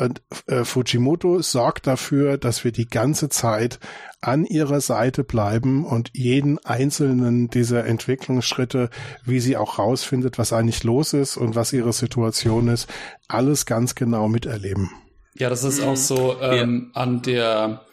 und 0.00 0.22
äh, 0.46 0.64
Fujimoto 0.64 1.42
sorgt 1.42 1.86
dafür, 1.86 2.38
dass 2.38 2.64
wir 2.64 2.72
die 2.72 2.88
ganze 2.88 3.28
Zeit 3.28 3.78
an 4.22 4.46
ihrer 4.46 4.80
Seite 4.80 5.22
bleiben 5.22 5.84
und 5.84 6.10
jeden 6.14 6.58
einzelnen 6.64 7.48
dieser 7.48 7.84
Entwicklungsschritte, 7.84 8.88
wie 9.24 9.38
sie 9.38 9.58
auch 9.58 9.78
rausfindet, 9.78 10.38
was 10.38 10.54
eigentlich 10.54 10.82
los 10.82 11.12
ist 11.12 11.36
und 11.36 11.56
was 11.56 11.74
ihre 11.74 11.92
Situation 11.92 12.68
ist, 12.68 12.88
alles 13.28 13.66
ganz 13.66 13.94
genau 13.94 14.28
miterleben. 14.28 14.90
Ja, 15.34 15.48
das 15.48 15.64
ist 15.64 15.80
mhm. 15.80 15.88
auch 15.88 15.96
so 15.96 16.36
ähm, 16.40 16.90
ja. 16.94 17.00
an 17.00 17.22
der, 17.22 17.84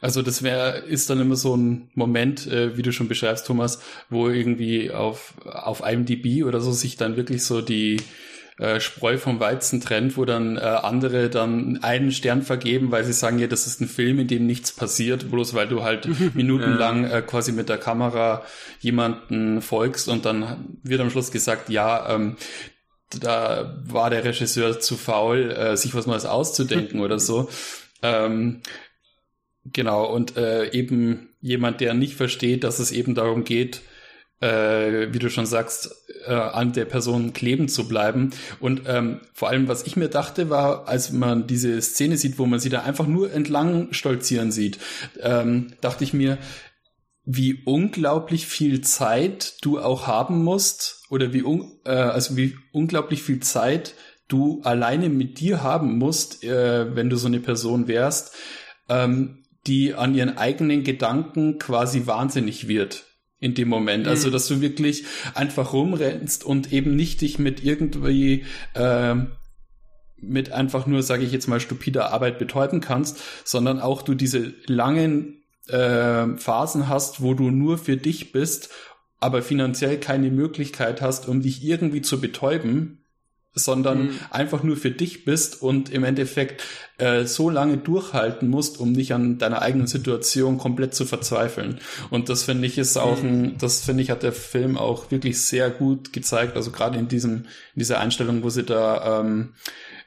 also 0.00 0.22
das 0.22 0.42
wäre, 0.42 0.78
ist 0.78 1.10
dann 1.10 1.20
immer 1.20 1.36
so 1.36 1.56
ein 1.56 1.90
Moment, 1.94 2.46
äh, 2.46 2.76
wie 2.76 2.82
du 2.82 2.92
schon 2.92 3.08
beschreibst, 3.08 3.46
Thomas, 3.46 3.80
wo 4.08 4.28
irgendwie 4.28 4.90
auf, 4.90 5.34
auf 5.44 5.82
IMDb 5.86 6.44
oder 6.44 6.60
so 6.60 6.72
sich 6.72 6.96
dann 6.96 7.16
wirklich 7.16 7.44
so 7.44 7.60
die 7.60 7.98
äh, 8.58 8.80
Spreu 8.80 9.18
vom 9.18 9.38
Weizen 9.38 9.82
trennt, 9.82 10.16
wo 10.16 10.24
dann 10.24 10.56
äh, 10.56 10.60
andere 10.60 11.28
dann 11.28 11.80
einen 11.82 12.10
Stern 12.10 12.40
vergeben, 12.40 12.90
weil 12.90 13.04
sie 13.04 13.12
sagen, 13.12 13.38
ja, 13.38 13.48
das 13.48 13.66
ist 13.66 13.82
ein 13.82 13.88
Film, 13.88 14.18
in 14.18 14.28
dem 14.28 14.46
nichts 14.46 14.72
passiert, 14.72 15.30
bloß 15.30 15.52
weil 15.52 15.68
du 15.68 15.82
halt 15.82 16.08
minutenlang 16.34 17.04
äh, 17.04 17.20
quasi 17.20 17.52
mit 17.52 17.68
der 17.68 17.76
Kamera 17.76 18.42
jemanden 18.80 19.60
folgst 19.60 20.08
und 20.08 20.24
dann 20.24 20.78
wird 20.82 21.02
am 21.02 21.10
Schluss 21.10 21.30
gesagt, 21.30 21.68
ja, 21.68 22.14
ähm, 22.14 22.36
da 23.10 23.82
war 23.84 24.10
der 24.10 24.24
Regisseur 24.24 24.80
zu 24.80 24.96
faul, 24.96 25.50
äh, 25.50 25.76
sich 25.76 25.94
was 25.94 26.06
Neues 26.06 26.26
auszudenken 26.26 27.00
oder 27.00 27.18
so. 27.18 27.48
Ähm, 28.02 28.62
genau, 29.64 30.06
und 30.06 30.36
äh, 30.36 30.70
eben 30.72 31.30
jemand, 31.40 31.80
der 31.80 31.94
nicht 31.94 32.14
versteht, 32.14 32.64
dass 32.64 32.78
es 32.78 32.90
eben 32.90 33.14
darum 33.14 33.44
geht, 33.44 33.82
äh, 34.40 35.12
wie 35.12 35.18
du 35.18 35.30
schon 35.30 35.46
sagst, 35.46 35.90
äh, 36.26 36.32
an 36.32 36.72
der 36.72 36.84
Person 36.84 37.32
kleben 37.32 37.68
zu 37.68 37.88
bleiben. 37.88 38.30
Und 38.60 38.82
ähm, 38.86 39.20
vor 39.32 39.48
allem, 39.48 39.68
was 39.68 39.86
ich 39.86 39.96
mir 39.96 40.08
dachte, 40.08 40.50
war, 40.50 40.88
als 40.88 41.12
man 41.12 41.46
diese 41.46 41.80
Szene 41.80 42.16
sieht, 42.16 42.38
wo 42.38 42.46
man 42.46 42.60
sie 42.60 42.68
da 42.68 42.82
einfach 42.82 43.06
nur 43.06 43.32
entlang 43.32 43.92
stolzieren 43.92 44.50
sieht, 44.52 44.78
ähm, 45.20 45.72
dachte 45.80 46.04
ich 46.04 46.12
mir, 46.12 46.38
wie 47.24 47.62
unglaublich 47.64 48.46
viel 48.46 48.82
Zeit 48.82 49.54
du 49.62 49.80
auch 49.80 50.06
haben 50.06 50.44
musst 50.44 50.95
oder 51.10 51.32
wie, 51.32 51.42
un 51.42 51.78
äh, 51.84 51.90
also 51.90 52.36
wie 52.36 52.56
unglaublich 52.72 53.22
viel 53.22 53.40
Zeit 53.40 53.94
du 54.28 54.60
alleine 54.62 55.08
mit 55.08 55.40
dir 55.40 55.62
haben 55.62 55.98
musst, 55.98 56.42
äh, 56.42 56.94
wenn 56.94 57.10
du 57.10 57.16
so 57.16 57.28
eine 57.28 57.40
Person 57.40 57.88
wärst, 57.88 58.34
ähm, 58.88 59.44
die 59.66 59.94
an 59.94 60.14
ihren 60.14 60.36
eigenen 60.36 60.84
Gedanken 60.84 61.58
quasi 61.58 62.06
wahnsinnig 62.06 62.68
wird 62.68 63.04
in 63.38 63.54
dem 63.54 63.68
Moment. 63.68 64.06
Also, 64.06 64.28
mhm. 64.28 64.30
Also, 64.30 64.30
dass 64.30 64.48
du 64.48 64.60
wirklich 64.60 65.04
einfach 65.34 65.72
rumrennst 65.72 66.44
und 66.44 66.72
eben 66.72 66.96
nicht 66.96 67.20
dich 67.20 67.38
mit 67.38 67.62
irgendwie 67.62 68.44
äh, 68.74 69.14
mit 70.18 70.50
einfach 70.50 70.86
nur, 70.86 71.02
sage 71.02 71.24
ich 71.24 71.32
jetzt 71.32 71.46
mal, 71.46 71.60
stupider 71.60 72.12
Arbeit 72.12 72.38
betäuben 72.38 72.80
kannst, 72.80 73.18
sondern 73.44 73.80
auch 73.80 74.02
du 74.02 74.14
diese 74.14 74.54
langen 74.66 75.44
äh, 75.68 76.36
Phasen 76.36 76.88
hast, 76.88 77.20
wo 77.20 77.34
du 77.34 77.50
nur 77.50 77.78
für 77.78 77.96
dich 77.96 78.32
bist, 78.32 78.70
aber 79.18 79.42
finanziell 79.42 79.98
keine 79.98 80.30
Möglichkeit 80.30 81.00
hast, 81.00 81.28
um 81.28 81.42
dich 81.42 81.64
irgendwie 81.64 82.02
zu 82.02 82.20
betäuben, 82.20 82.98
sondern 83.56 84.08
mhm. 84.08 84.18
einfach 84.30 84.62
nur 84.62 84.76
für 84.76 84.90
dich 84.90 85.24
bist 85.24 85.62
und 85.62 85.88
im 85.88 86.04
Endeffekt 86.04 86.62
äh, 86.98 87.24
so 87.24 87.48
lange 87.48 87.78
durchhalten 87.78 88.48
musst, 88.48 88.78
um 88.78 88.92
nicht 88.92 89.14
an 89.14 89.38
deiner 89.38 89.62
eigenen 89.62 89.86
Situation 89.86 90.58
komplett 90.58 90.94
zu 90.94 91.06
verzweifeln. 91.06 91.80
Und 92.10 92.28
das 92.28 92.44
finde 92.44 92.66
ich 92.66 92.76
ist 92.76 92.98
auch 92.98 93.22
ein, 93.22 93.40
mhm. 93.40 93.58
das 93.58 93.80
finde 93.80 94.02
ich 94.02 94.10
hat 94.10 94.22
der 94.22 94.34
Film 94.34 94.76
auch 94.76 95.10
wirklich 95.10 95.40
sehr 95.40 95.70
gut 95.70 96.12
gezeigt. 96.12 96.54
Also 96.54 96.70
gerade 96.70 96.98
in 96.98 97.08
diesem, 97.08 97.46
in 97.74 97.78
dieser 97.78 97.98
Einstellung, 97.98 98.42
wo 98.42 98.50
sie 98.50 98.62
da 98.62 99.20
ähm, 99.20 99.54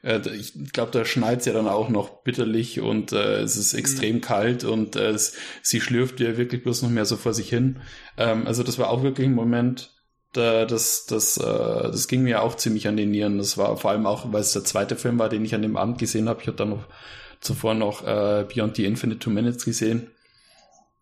äh, 0.03 0.19
ich 0.35 0.53
glaube, 0.73 0.91
da 0.91 1.05
schneit 1.05 1.45
ja 1.45 1.53
dann 1.53 1.67
auch 1.67 1.89
noch 1.89 2.23
bitterlich 2.23 2.79
und 2.79 3.12
äh, 3.12 3.41
es 3.41 3.57
ist 3.57 3.73
extrem 3.73 4.17
mhm. 4.17 4.21
kalt 4.21 4.63
und 4.63 4.95
äh, 4.95 5.09
es, 5.09 5.33
sie 5.62 5.81
schlürft 5.81 6.19
ja 6.19 6.38
wirklich 6.38 6.63
bloß 6.63 6.81
noch 6.81 6.89
mehr 6.89 7.05
so 7.05 7.17
vor 7.17 7.33
sich 7.33 7.49
hin. 7.49 7.81
Ähm, 8.17 8.47
also 8.47 8.63
das 8.63 8.77
war 8.77 8.89
auch 8.89 9.03
wirklich 9.03 9.27
ein 9.27 9.35
Moment, 9.35 9.91
da, 10.33 10.65
das, 10.65 11.05
das, 11.05 11.38
äh, 11.38 11.43
das 11.43 12.07
ging 12.07 12.23
mir 12.23 12.43
auch 12.43 12.55
ziemlich 12.55 12.88
an 12.88 12.97
den 12.97 13.12
Nieren. 13.12 13.38
Das 13.39 13.57
war 13.57 13.75
vor 13.77 13.91
allem 13.91 14.05
auch, 14.05 14.31
weil 14.31 14.41
es 14.41 14.53
der 14.53 14.63
zweite 14.63 14.95
Film 14.95 15.17
war, 15.17 15.29
den 15.29 15.43
ich 15.43 15.55
an 15.55 15.63
dem 15.63 15.77
Abend 15.77 15.97
gesehen 15.97 16.29
habe. 16.29 16.41
Ich 16.41 16.47
habe 16.47 16.57
dann 16.57 16.69
noch 16.69 16.85
zuvor 17.41 17.73
noch 17.73 18.03
äh, 18.03 18.45
Beyond 18.53 18.75
the 18.75 18.85
Infinite 18.85 19.19
Two 19.19 19.31
Minutes 19.31 19.65
gesehen 19.65 20.12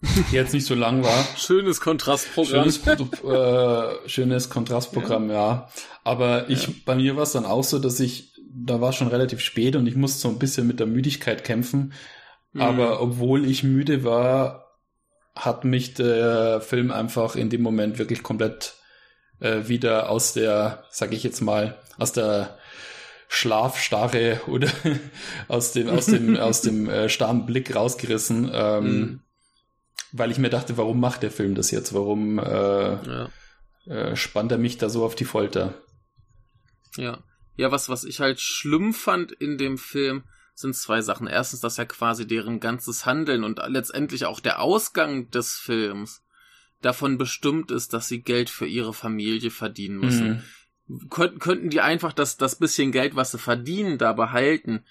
die 0.32 0.36
jetzt 0.36 0.54
nicht 0.54 0.66
so 0.66 0.76
lang 0.76 1.04
war. 1.04 1.26
Schönes 1.38 1.82
Kontrastprogramm. 1.82 2.72
Schönes, 2.72 3.24
äh, 3.24 4.08
schönes 4.10 4.50
Kontrastprogramm, 4.50 5.30
ja. 5.30 5.36
ja. 5.36 5.70
Aber 6.04 6.50
ich, 6.50 6.68
ja. 6.68 6.74
bei 6.86 6.96
mir 6.96 7.16
war 7.16 7.24
es 7.24 7.32
dann 7.32 7.46
auch 7.46 7.64
so, 7.64 7.80
dass 7.80 8.00
ich 8.00 8.34
da 8.66 8.82
war 8.82 8.94
schon 8.94 9.08
relativ 9.08 9.42
spät 9.42 9.76
und 9.76 9.88
ich 9.88 9.96
musste 9.96 10.20
so 10.20 10.30
ein 10.30 10.40
bisschen 10.40 10.68
mit 10.68 10.80
der 10.80 10.88
Müdigkeit 10.88 11.44
kämpfen. 11.44 11.94
Mhm. 12.54 12.62
Aber 12.62 13.02
obwohl 13.02 13.46
ich 13.46 13.64
müde 13.64 14.04
war, 14.04 14.68
hat 15.36 15.64
mich 15.64 15.94
der 15.94 16.62
Film 16.62 16.92
einfach 16.92 17.36
in 17.36 17.50
dem 17.50 17.62
Moment 17.62 18.00
wirklich 18.00 18.24
komplett 18.24 18.76
äh, 19.40 19.68
wieder 19.68 20.10
aus 20.10 20.34
der, 20.34 20.86
sag 20.90 21.14
ich 21.14 21.24
jetzt 21.24 21.42
mal, 21.42 21.78
aus 21.98 22.14
der 22.14 22.58
Schlafstarre 23.28 24.42
oder 24.48 24.70
aus 25.48 25.74
dem, 25.74 25.90
aus 25.90 26.08
dem, 26.08 26.36
aus 26.38 26.62
dem 26.62 26.90
äh, 26.90 27.10
starren 27.10 27.46
Blick 27.46 27.76
rausgerissen, 27.76 28.50
ähm, 28.52 28.84
mhm. 28.84 29.20
weil 30.12 30.32
ich 30.32 30.40
mir 30.40 30.50
dachte, 30.50 30.78
warum 30.78 31.00
macht 31.00 31.22
der 31.22 31.32
Film 31.32 31.54
das 31.54 31.70
jetzt? 31.70 31.94
Warum 31.94 32.40
äh, 32.40 32.44
ja. 32.44 33.30
äh, 33.86 34.16
spannt 34.16 34.52
er 34.52 34.58
mich 34.58 34.78
da 34.78 34.90
so 34.90 35.06
auf 35.06 35.14
die 35.14 35.26
Folter? 35.26 35.76
Ja. 36.96 37.20
Ja, 37.58 37.72
was, 37.72 37.90
was 37.90 38.04
ich 38.04 38.20
halt 38.20 38.40
schlimm 38.40 38.94
fand 38.94 39.32
in 39.32 39.58
dem 39.58 39.78
Film, 39.78 40.24
sind 40.54 40.76
zwei 40.76 41.02
Sachen. 41.02 41.28
Erstens, 41.28 41.60
dass 41.60 41.78
ja 41.78 41.86
quasi 41.86 42.26
deren 42.26 42.60
ganzes 42.60 43.06
Handeln 43.06 43.44
und 43.44 43.60
letztendlich 43.68 44.26
auch 44.26 44.40
der 44.40 44.62
Ausgang 44.62 45.30
des 45.30 45.56
Films 45.56 46.24
davon 46.82 47.18
bestimmt 47.18 47.72
ist, 47.72 47.94
dass 47.94 48.08
sie 48.08 48.22
Geld 48.22 48.50
für 48.50 48.68
ihre 48.68 48.94
Familie 48.94 49.52
verdienen 49.52 50.00
müssen. 50.00 50.44
Mhm. 50.88 51.10
Könnten, 51.10 51.40
könnten 51.40 51.70
die 51.70 51.82
einfach 51.82 52.14
das, 52.14 52.38
das 52.38 52.58
bisschen 52.58 52.92
Geld, 52.92 53.16
was 53.16 53.32
sie 53.32 53.40
verdienen, 53.40 53.98
da 53.98 54.14
behalten, 54.14 54.84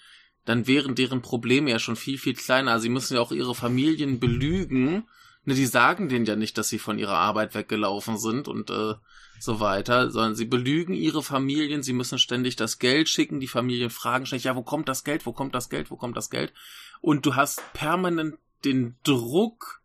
dann 0.45 0.67
wären 0.67 0.95
deren 0.95 1.21
Probleme 1.21 1.71
ja 1.71 1.79
schon 1.79 1.95
viel, 1.95 2.17
viel 2.17 2.35
kleiner. 2.35 2.79
Sie 2.79 2.89
müssen 2.89 3.15
ja 3.15 3.21
auch 3.21 3.31
ihre 3.31 3.55
Familien 3.55 4.19
belügen. 4.19 5.07
Ne, 5.47 5.55
die 5.55 5.65
sagen 5.65 6.09
denen 6.09 6.25
ja 6.25 6.35
nicht, 6.35 6.57
dass 6.57 6.67
sie 6.67 6.77
von 6.77 6.99
ihrer 6.99 7.17
Arbeit 7.17 7.55
weggelaufen 7.55 8.17
sind 8.17 8.49
und 8.49 8.69
äh, 8.69 8.95
so 9.39 9.61
weiter, 9.61 10.11
sondern 10.11 10.35
sie 10.35 10.43
belügen 10.43 10.93
ihre 10.93 11.23
Familien, 11.23 11.83
sie 11.83 11.93
müssen 11.93 12.19
ständig 12.19 12.57
das 12.57 12.79
Geld 12.79 13.07
schicken, 13.07 13.39
die 13.39 13.47
Familien 13.47 13.89
fragen 13.89 14.25
ständig, 14.25 14.43
ja, 14.43 14.57
wo 14.57 14.61
kommt 14.61 14.89
das 14.89 15.05
Geld, 15.05 15.25
wo 15.25 15.31
kommt 15.31 15.55
das 15.55 15.69
Geld, 15.69 15.89
wo 15.89 15.95
kommt 15.95 16.17
das 16.17 16.29
Geld? 16.29 16.51
Und 16.99 17.25
du 17.25 17.35
hast 17.35 17.61
permanent 17.71 18.35
den 18.65 18.97
Druck, 19.03 19.81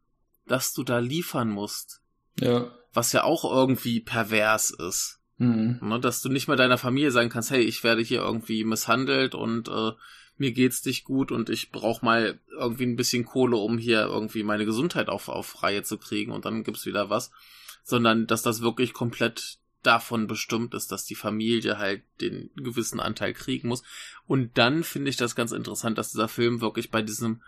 dass 0.48 0.72
du 0.72 0.82
da 0.82 0.98
liefern 0.98 1.48
musst. 1.48 2.00
Ja. 2.40 2.72
Was 2.92 3.12
ja 3.12 3.22
auch 3.22 3.44
irgendwie 3.44 4.00
pervers 4.00 4.70
ist. 4.72 5.20
Mhm. 5.38 5.78
Ne, 5.80 6.00
dass 6.00 6.22
du 6.22 6.28
nicht 6.28 6.48
mehr 6.48 6.56
deiner 6.56 6.76
Familie 6.76 7.12
sagen 7.12 7.28
kannst, 7.30 7.52
hey, 7.52 7.62
ich 7.62 7.84
werde 7.84 8.02
hier 8.02 8.20
irgendwie 8.20 8.64
misshandelt 8.64 9.36
und 9.36 9.68
äh, 9.68 9.92
mir 10.36 10.52
geht's 10.52 10.84
nicht 10.84 11.04
gut 11.04 11.30
und 11.30 11.50
ich 11.50 11.70
brauche 11.70 12.04
mal 12.04 12.40
irgendwie 12.50 12.84
ein 12.84 12.96
bisschen 12.96 13.24
Kohle, 13.24 13.56
um 13.56 13.78
hier 13.78 14.02
irgendwie 14.02 14.42
meine 14.42 14.64
Gesundheit 14.64 15.08
auf, 15.08 15.28
auf 15.28 15.62
Reihe 15.62 15.82
zu 15.82 15.98
kriegen 15.98 16.32
und 16.32 16.44
dann 16.44 16.64
gibt's 16.64 16.86
wieder 16.86 17.10
was 17.10 17.30
sondern 17.82 18.26
dass 18.26 18.42
das 18.42 18.62
wirklich 18.62 18.92
komplett 18.92 19.58
davon 19.82 20.28
bestimmt 20.28 20.74
ist, 20.74 20.92
dass 20.92 21.04
die 21.04 21.16
Familie 21.16 21.78
halt 21.78 22.04
den 22.20 22.50
gewissen 22.54 23.00
Anteil 23.00 23.34
kriegen 23.34 23.68
muss. 23.68 23.82
Und 24.26 24.56
dann 24.56 24.84
finde 24.84 25.10
ich 25.10 25.16
das 25.16 25.34
ganz 25.34 25.50
interessant, 25.50 25.98
dass 25.98 26.12
dieser 26.12 26.28
Film 26.28 26.60
wirklich 26.60 26.90
bei 26.90 27.02
diesem 27.02 27.42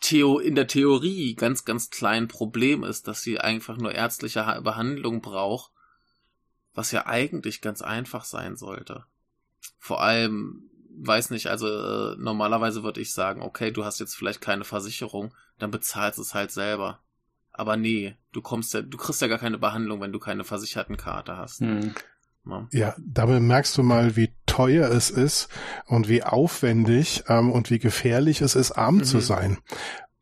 Theo 0.00 0.38
in 0.38 0.54
der 0.54 0.66
Theorie 0.66 1.34
ganz, 1.34 1.64
ganz 1.64 1.88
kleinen 1.88 2.28
Problem 2.28 2.84
ist, 2.84 3.08
dass 3.08 3.22
sie 3.22 3.38
einfach 3.38 3.78
nur 3.78 3.92
ärztliche 3.94 4.60
Behandlung 4.62 5.22
braucht, 5.22 5.70
was 6.74 6.92
ja 6.92 7.06
eigentlich 7.06 7.62
ganz 7.62 7.80
einfach 7.80 8.24
sein 8.24 8.56
sollte. 8.56 9.06
Vor 9.78 10.02
allem, 10.02 10.68
weiß 10.98 11.30
nicht, 11.30 11.48
also 11.48 11.66
äh, 11.68 12.16
normalerweise 12.18 12.82
würde 12.82 13.00
ich 13.00 13.12
sagen, 13.12 13.42
okay, 13.42 13.70
du 13.70 13.84
hast 13.84 14.00
jetzt 14.00 14.14
vielleicht 14.14 14.40
keine 14.40 14.64
Versicherung, 14.64 15.34
dann 15.58 15.70
bezahlst 15.70 16.18
es 16.18 16.34
halt 16.34 16.50
selber. 16.50 17.00
Aber 17.52 17.76
nee, 17.76 18.16
du 18.32 18.40
kommst 18.40 18.74
ja, 18.74 18.82
du 18.82 18.96
kriegst 18.96 19.20
ja 19.20 19.28
gar 19.28 19.38
keine 19.38 19.58
Behandlung, 19.58 20.00
wenn 20.00 20.12
du 20.12 20.18
keine 20.18 20.44
versicherten 20.44 20.96
Karte 20.96 21.36
hast. 21.36 21.60
Hm. 21.60 21.94
Ja, 22.72 22.96
dabei 22.98 23.38
merkst 23.38 23.78
du 23.78 23.84
mal, 23.84 24.16
wie 24.16 24.32
teuer 24.46 24.90
es 24.90 25.10
ist 25.10 25.48
und 25.86 26.08
wie 26.08 26.24
aufwendig 26.24 27.22
ähm, 27.28 27.52
und 27.52 27.70
wie 27.70 27.78
gefährlich 27.78 28.40
es 28.40 28.56
ist, 28.56 28.72
arm 28.72 28.96
mhm. 28.96 29.04
zu 29.04 29.20
sein. 29.20 29.58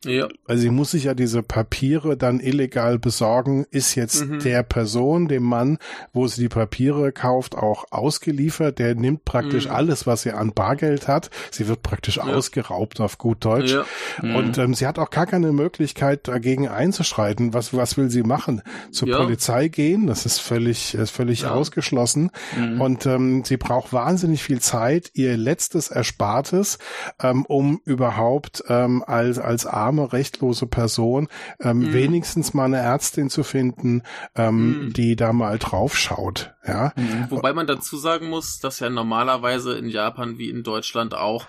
Ja. 0.05 0.29
Also 0.47 0.63
sie 0.63 0.71
muss 0.71 0.93
sich 0.93 1.05
ja 1.05 1.15
diese 1.15 1.43
Papiere 1.43 2.17
dann 2.17 2.41
illegal 2.41 2.99
besorgen, 2.99 3.67
ist 3.71 3.97
jetzt 3.97 4.25
mhm. 4.25 4.39
der 4.39 4.63
Person, 4.63 5.29
dem 5.29 5.43
Mann, 5.43 5.79
wo 6.15 6.27
sie 6.27 6.43
die 6.43 6.49
Papiere 6.49 7.13
kauft, 7.13 7.55
auch 7.55 7.85
ausgeliefert. 7.91 8.79
Der 8.79 8.95
nimmt 8.95 9.27
praktisch 9.27 9.67
mhm. 9.67 9.73
alles, 9.73 10.07
was 10.07 10.23
sie 10.23 10.33
an 10.33 10.53
Bargeld 10.53 11.07
hat. 11.07 11.31
Sie 11.51 11.69
wird 11.69 11.83
praktisch 11.83 12.17
ja. 12.17 12.25
ausgeraubt 12.25 13.01
auf 13.01 13.19
gut 13.19 13.45
Deutsch. 13.45 13.73
Ja. 13.73 13.85
Mhm. 14.23 14.37
Und 14.37 14.59
ähm, 14.59 14.75
sie 14.75 14.87
hat 14.87 14.99
auch 14.99 15.11
gar 15.11 15.27
keine 15.27 15.53
Möglichkeit, 15.53 16.29
dagegen 16.29 16.67
einzuschreiten. 16.69 17.53
Was, 17.53 17.75
was 17.75 17.99
will 17.99 18.09
sie 18.09 18.23
machen? 18.23 18.63
Zur 18.91 19.09
ja. 19.09 19.19
Polizei 19.19 19.69
gehen? 19.69 20.07
Das 20.07 20.25
ist 20.25 20.39
völlig, 20.39 20.95
ist 20.95 21.11
völlig 21.11 21.45
ausgeschlossen. 21.45 22.31
Mhm. 22.57 22.81
Und 22.81 23.05
ähm, 23.05 23.45
sie 23.45 23.59
braucht 23.59 23.93
wahnsinnig 23.93 24.43
viel 24.43 24.61
Zeit, 24.61 25.11
ihr 25.13 25.37
letztes 25.37 25.89
Erspartes, 25.89 26.79
ähm, 27.23 27.45
um 27.45 27.83
überhaupt 27.85 28.65
ähm, 28.69 29.05
als, 29.07 29.39
als 29.39 29.67
Arm 29.67 29.90
arme, 29.91 30.13
rechtlose 30.13 30.67
Person, 30.67 31.29
ähm, 31.61 31.79
mhm. 31.79 31.93
wenigstens 31.93 32.55
mal 32.55 32.67
eine 32.67 32.79
Ärztin 32.79 33.29
zu 33.29 33.43
finden, 33.43 34.03
ähm, 34.37 34.87
mhm. 34.87 34.93
die 34.93 35.17
da 35.17 35.33
mal 35.33 35.59
drauf 35.59 35.97
schaut. 35.97 36.55
Ja? 36.67 36.93
Mhm. 36.97 37.27
Wobei 37.31 37.53
man 37.53 37.67
dazu 37.67 37.97
sagen 37.97 38.29
muss, 38.29 38.61
dass 38.61 38.81
ja 38.81 38.89
normalerweise 38.89 39.77
in 39.77 39.89
Japan 39.89 40.39
wie 40.39 40.49
in 40.49 40.63
Deutschland 40.63 41.15
auch 41.15 41.47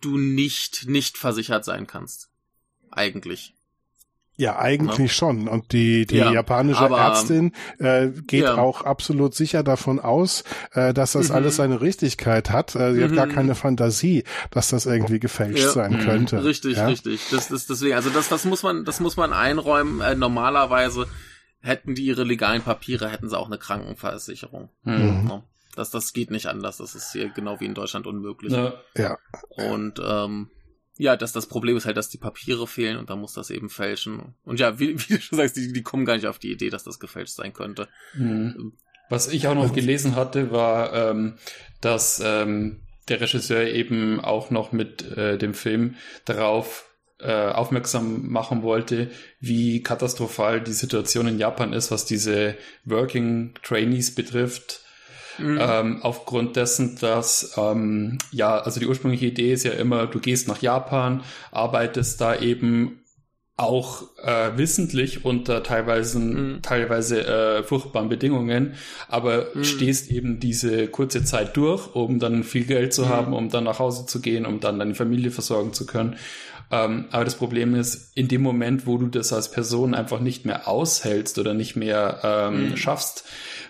du 0.00 0.18
nicht 0.18 0.86
nicht 0.86 1.18
versichert 1.18 1.64
sein 1.64 1.86
kannst. 1.86 2.28
Eigentlich. 2.90 3.54
Ja, 4.36 4.58
eigentlich 4.58 4.98
ja. 4.98 5.14
schon. 5.14 5.46
Und 5.46 5.72
die, 5.72 6.06
die 6.06 6.16
ja, 6.16 6.32
japanische 6.32 6.80
aber, 6.80 6.98
Ärztin 6.98 7.52
äh, 7.78 8.08
geht 8.08 8.42
ja. 8.42 8.56
auch 8.56 8.82
absolut 8.82 9.34
sicher 9.34 9.62
davon 9.62 10.00
aus, 10.00 10.42
äh, 10.72 10.92
dass 10.92 11.12
das 11.12 11.28
mhm. 11.28 11.36
alles 11.36 11.56
seine 11.56 11.80
Richtigkeit 11.80 12.50
hat. 12.50 12.74
Äh, 12.74 12.94
sie 12.94 13.00
mhm. 13.00 13.04
hat 13.04 13.14
gar 13.14 13.26
mhm. 13.26 13.32
keine 13.32 13.54
Fantasie, 13.54 14.24
dass 14.50 14.70
das 14.70 14.86
irgendwie 14.86 15.20
gefälscht 15.20 15.68
sein 15.68 15.92
mhm. 15.92 16.00
könnte. 16.00 16.44
Richtig, 16.44 16.78
richtig. 16.78 17.20
Das 17.30 17.50
ist 17.52 17.70
deswegen, 17.70 17.94
also 17.94 18.10
das, 18.10 18.28
das 18.28 18.44
muss 18.44 18.64
man, 18.64 18.84
das 18.84 18.98
muss 18.98 19.16
man 19.16 19.32
einräumen. 19.32 20.00
Äh, 20.00 20.16
normalerweise 20.16 21.06
hätten 21.60 21.94
die 21.94 22.04
ihre 22.04 22.24
legalen 22.24 22.62
Papiere, 22.62 23.08
hätten 23.08 23.28
sie 23.28 23.38
auch 23.38 23.46
eine 23.46 23.58
Krankenversicherung. 23.58 24.68
Mhm. 24.82 25.42
Das, 25.76 25.90
das 25.90 26.12
geht 26.12 26.32
nicht 26.32 26.46
anders. 26.46 26.78
Das 26.78 26.96
ist 26.96 27.12
hier 27.12 27.28
genau 27.28 27.60
wie 27.60 27.66
in 27.66 27.74
Deutschland 27.74 28.06
unmöglich. 28.06 28.52
Ja. 28.96 29.18
Und 29.56 30.00
ähm, 30.04 30.50
ja, 30.96 31.16
dass 31.16 31.32
das 31.32 31.46
Problem 31.46 31.76
ist 31.76 31.86
halt, 31.86 31.96
dass 31.96 32.08
die 32.08 32.18
Papiere 32.18 32.66
fehlen 32.66 32.98
und 32.98 33.10
da 33.10 33.16
muss 33.16 33.32
das 33.32 33.50
eben 33.50 33.68
fälschen. 33.68 34.34
Und 34.44 34.60
ja, 34.60 34.78
wie, 34.78 34.98
wie 35.08 35.14
du 35.14 35.20
schon 35.20 35.38
sagst, 35.38 35.56
die, 35.56 35.72
die 35.72 35.82
kommen 35.82 36.04
gar 36.04 36.14
nicht 36.14 36.26
auf 36.26 36.38
die 36.38 36.52
Idee, 36.52 36.70
dass 36.70 36.84
das 36.84 37.00
gefälscht 37.00 37.34
sein 37.34 37.52
könnte. 37.52 37.88
Mhm. 38.14 38.72
Was 39.10 39.28
ich 39.28 39.46
auch 39.48 39.54
noch 39.54 39.72
gelesen 39.72 40.16
hatte, 40.16 40.50
war, 40.50 40.92
ähm, 40.94 41.34
dass 41.80 42.22
ähm, 42.24 42.80
der 43.08 43.20
Regisseur 43.20 43.66
eben 43.66 44.20
auch 44.20 44.50
noch 44.50 44.72
mit 44.72 45.02
äh, 45.16 45.36
dem 45.36 45.52
Film 45.52 45.96
darauf 46.24 46.86
äh, 47.20 47.48
aufmerksam 47.48 48.28
machen 48.28 48.62
wollte, 48.62 49.10
wie 49.40 49.82
katastrophal 49.82 50.60
die 50.62 50.72
Situation 50.72 51.26
in 51.26 51.38
Japan 51.38 51.72
ist, 51.72 51.90
was 51.90 52.06
diese 52.06 52.56
Working 52.84 53.54
Trainees 53.62 54.14
betrifft 54.14 54.83
Mhm. 55.38 55.58
Ähm, 55.60 55.98
aufgrund 56.02 56.56
dessen, 56.56 56.96
dass 57.00 57.54
ähm, 57.56 58.18
ja, 58.30 58.58
also 58.58 58.80
die 58.80 58.86
ursprüngliche 58.86 59.26
Idee 59.26 59.52
ist 59.52 59.64
ja 59.64 59.72
immer, 59.72 60.06
du 60.06 60.20
gehst 60.20 60.48
nach 60.48 60.62
Japan, 60.62 61.22
arbeitest 61.50 62.20
da 62.20 62.36
eben 62.36 63.00
auch 63.56 64.02
äh, 64.24 64.56
wissentlich 64.56 65.24
unter 65.24 65.62
teilweise 65.62 66.18
mhm. 66.18 66.62
teilweise 66.62 67.24
äh, 67.24 67.62
furchtbaren 67.62 68.08
Bedingungen, 68.08 68.74
aber 69.08 69.46
mhm. 69.54 69.62
stehst 69.62 70.10
eben 70.10 70.40
diese 70.40 70.88
kurze 70.88 71.24
Zeit 71.24 71.56
durch, 71.56 71.94
um 71.94 72.18
dann 72.18 72.42
viel 72.42 72.64
Geld 72.64 72.92
zu 72.92 73.02
mhm. 73.02 73.08
haben, 73.10 73.32
um 73.32 73.50
dann 73.50 73.64
nach 73.64 73.78
Hause 73.78 74.06
zu 74.06 74.20
gehen, 74.20 74.44
um 74.44 74.58
dann 74.58 74.80
deine 74.80 74.96
Familie 74.96 75.30
versorgen 75.30 75.72
zu 75.72 75.86
können. 75.86 76.16
Ähm, 76.72 77.04
aber 77.12 77.24
das 77.24 77.36
Problem 77.36 77.76
ist, 77.76 78.16
in 78.16 78.26
dem 78.26 78.42
Moment, 78.42 78.86
wo 78.86 78.98
du 78.98 79.06
das 79.06 79.32
als 79.32 79.50
Person 79.50 79.94
einfach 79.94 80.18
nicht 80.18 80.44
mehr 80.44 80.66
aushältst 80.66 81.38
oder 81.38 81.54
nicht 81.54 81.76
mehr 81.76 82.20
ähm, 82.24 82.70
mhm. 82.70 82.76
schaffst, 82.76 83.24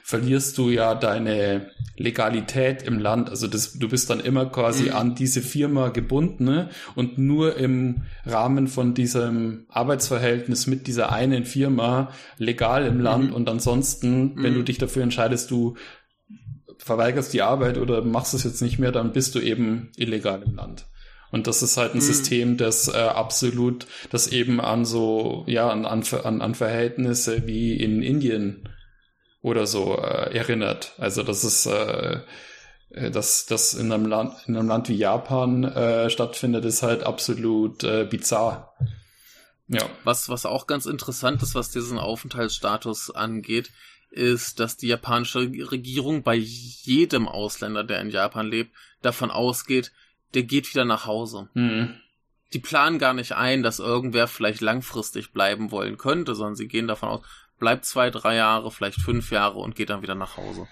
verlierst 0.07 0.59
du 0.59 0.69
ja 0.69 0.95
deine 0.95 1.71
Legalität 1.97 2.83
im 2.83 2.99
Land. 2.99 3.31
Also 3.31 3.47
das, 3.47 3.79
du 3.79 3.89
bist 3.89 4.11
dann 4.11 4.21
immer 4.21 4.45
quasi 4.45 4.91
mhm. 4.91 4.97
an 4.97 5.15
diese 5.15 5.41
Firma 5.41 5.89
gebunden 5.89 6.45
ne? 6.45 6.69
und 6.95 7.17
nur 7.17 7.57
im 7.57 8.03
Rahmen 8.27 8.69
von 8.69 8.93
diesem 8.93 9.65
Arbeitsverhältnis 9.71 10.67
mit 10.67 10.89
dieser 10.89 11.11
einen 11.11 11.47
Firma 11.47 12.11
legal 12.37 12.85
im 12.85 13.01
Land 13.01 13.31
mhm. 13.31 13.35
und 13.35 13.49
ansonsten, 13.49 14.33
wenn 14.37 14.53
du 14.53 14.61
mhm. 14.61 14.65
dich 14.67 14.77
dafür 14.77 15.03
entscheidest, 15.03 15.51
du 15.51 15.75
verweigerst 16.77 17.33
die 17.33 17.41
Arbeit 17.41 17.79
oder 17.79 18.03
machst 18.05 18.35
es 18.35 18.45
jetzt 18.45 18.61
nicht 18.61 18.79
mehr, 18.79 18.93
dann 18.93 19.15
bist 19.15 19.35
du 19.35 19.41
eben 19.41 19.91
illegal 19.97 20.43
im 20.45 20.55
Land. 20.55 20.85
Und 21.31 21.47
das 21.47 21.63
ist 21.63 21.79
halt 21.79 21.95
ein 21.95 21.99
mhm. 21.99 22.03
System, 22.03 22.57
das 22.59 22.89
äh, 22.89 22.99
absolut, 22.99 23.87
das 24.11 24.29
eben 24.29 24.61
an 24.61 24.85
so, 24.85 25.45
ja, 25.47 25.71
an, 25.71 25.87
an, 25.87 26.03
an 26.43 26.55
Verhältnisse 26.55 27.47
wie 27.47 27.75
in 27.75 28.03
Indien 28.03 28.69
oder 29.45 29.67
so 29.67 29.99
äh, 29.99 30.35
erinnert. 30.35 30.95
Also 30.97 31.23
das 31.23 31.45
ist 31.45 31.67
äh, 31.67 32.21
äh, 32.89 33.11
dass 33.11 33.45
das 33.45 33.75
in 33.75 33.93
einem 33.93 34.07
Land 34.07 34.35
in 34.47 34.57
einem 34.57 34.69
Land 34.69 34.89
wie 34.89 34.95
Japan 34.97 35.65
äh, 35.65 36.09
stattfindet, 36.09 36.65
ist 36.65 36.83
halt 36.83 37.03
absolut 37.03 37.85
äh, 37.85 38.07
bizarr. 38.09 38.75
Ja. 39.69 39.83
Was 40.03 40.31
was 40.31 40.47
auch 40.47 40.67
ganz 40.67 40.87
interessant 40.87 41.43
ist, 41.43 41.55
was 41.55 41.71
diesen 41.71 41.99
Aufenthaltsstatus 41.99 43.11
angeht, 43.11 43.71
ist, 44.11 44.61
dass 44.61 44.79
die 44.79 44.87
japanische 44.87 45.41
Regierung 45.41 46.23
bei 46.23 46.37
jedem 46.37 47.29
Ausländer, 47.29 47.85
der 47.85 48.01
in 48.01 48.11
Japan 48.11 48.47
lebt, 48.47 48.75
davon 49.03 49.31
ausgeht, 49.31 49.93
der 50.33 50.45
geht 50.45 50.73
wieder 50.73 50.87
nach 50.87 51.05
Hause. 51.05 51.51
Mhm. 51.53 51.97
Die 52.55 52.61
planen 52.61 52.99
gar 52.99 53.13
nicht 53.13 53.33
ein, 53.33 53.63
dass 53.63 53.79
irgendwer 53.79 54.27
vielleicht 54.27 54.63
langfristig 54.63 55.33
bleiben 55.33 55.71
wollen 55.71 55.99
könnte, 55.99 56.35
sondern 56.35 56.55
sie 56.55 56.69
gehen 56.69 56.87
davon 56.87 57.09
aus, 57.09 57.21
bleibt 57.59 57.85
zwei, 57.85 58.11
drei 58.11 58.37
Jahre, 58.37 58.71
vielleicht 58.71 59.01
fünf 59.01 59.31
Jahre 59.31 59.59
und 59.59 59.75
geht 59.75 59.91
dann 59.91 60.03
wieder 60.03 60.15
nach 60.15 60.37
Hause. 60.37 60.69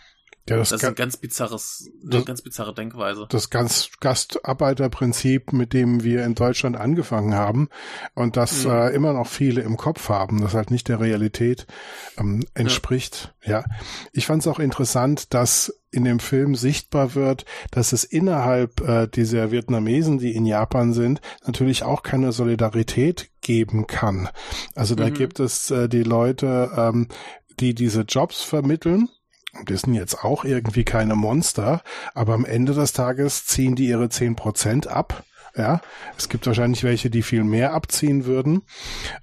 Ja, 0.49 0.57
das, 0.57 0.71
das 0.71 0.83
ist 0.83 0.89
ein 0.89 0.97
ganz 0.97 1.17
bizarres, 1.17 1.89
eine 2.05 2.25
ganz 2.25 2.43
bizarre 2.43 2.75
Denkweise. 2.75 3.27
Das 3.29 3.49
ganz 3.49 3.91
Gastarbeiterprinzip, 4.01 5.53
mit 5.53 5.73
dem 5.73 6.03
wir 6.03 6.25
in 6.25 6.35
Deutschland 6.35 6.77
angefangen 6.77 7.35
haben 7.35 7.69
und 8.15 8.37
das 8.37 8.65
mhm. 8.65 8.73
äh, 8.73 8.91
immer 8.91 9.13
noch 9.13 9.29
viele 9.29 9.61
im 9.61 9.77
Kopf 9.77 10.09
haben, 10.09 10.41
das 10.41 10.55
halt 10.55 10.73
nicht 10.73 10.89
der 10.89 10.99
Realität 10.99 11.69
ähm, 12.19 12.45
entspricht. 12.55 13.35
Ja. 13.45 13.61
ja. 13.61 13.65
Ich 14.13 14.27
fand 14.27 14.43
es 14.43 14.49
auch 14.49 14.59
interessant, 14.59 15.33
dass 15.33 15.73
in 15.93 16.05
dem 16.05 16.19
Film 16.19 16.57
sichtbar 16.57 17.15
wird, 17.15 17.45
dass 17.71 17.93
es 17.93 18.03
innerhalb 18.03 18.81
äh, 18.81 19.07
dieser 19.07 19.53
Vietnamesen, 19.53 20.19
die 20.19 20.35
in 20.35 20.47
Japan 20.47 20.93
sind, 20.93 21.21
natürlich 21.47 21.85
auch 21.85 22.03
keine 22.03 22.33
Solidarität 22.33 23.31
geben 23.43 23.87
kann. 23.87 24.29
Also 24.75 24.97
da 24.97 25.09
mhm. 25.09 25.15
gibt 25.15 25.39
es 25.39 25.71
äh, 25.71 25.89
die 25.89 26.03
Leute, 26.03 26.71
ähm, 26.77 27.07
die 27.61 27.75
diese 27.75 28.03
Jobs 28.03 28.43
vermitteln 28.43 29.09
die 29.69 29.77
sind 29.77 29.95
jetzt 29.95 30.25
auch 30.25 30.45
irgendwie 30.45 30.85
keine 30.85 31.15
Monster, 31.15 31.83
aber 32.15 32.35
am 32.35 32.45
Ende 32.45 32.75
des 32.75 32.93
Tages 32.93 33.47
ziehen 33.47 33.77
die 33.77 33.87
ihre 33.87 34.09
zehn 34.09 34.37
Prozent 34.37 34.87
ab 34.87 35.25
ja, 35.57 35.81
es 36.17 36.29
gibt 36.29 36.47
wahrscheinlich 36.47 36.83
welche, 36.83 37.11
die 37.11 37.23
viel 37.23 37.45
mehr 37.45 37.75
abziehen 37.75 38.25
würden, 38.25 38.63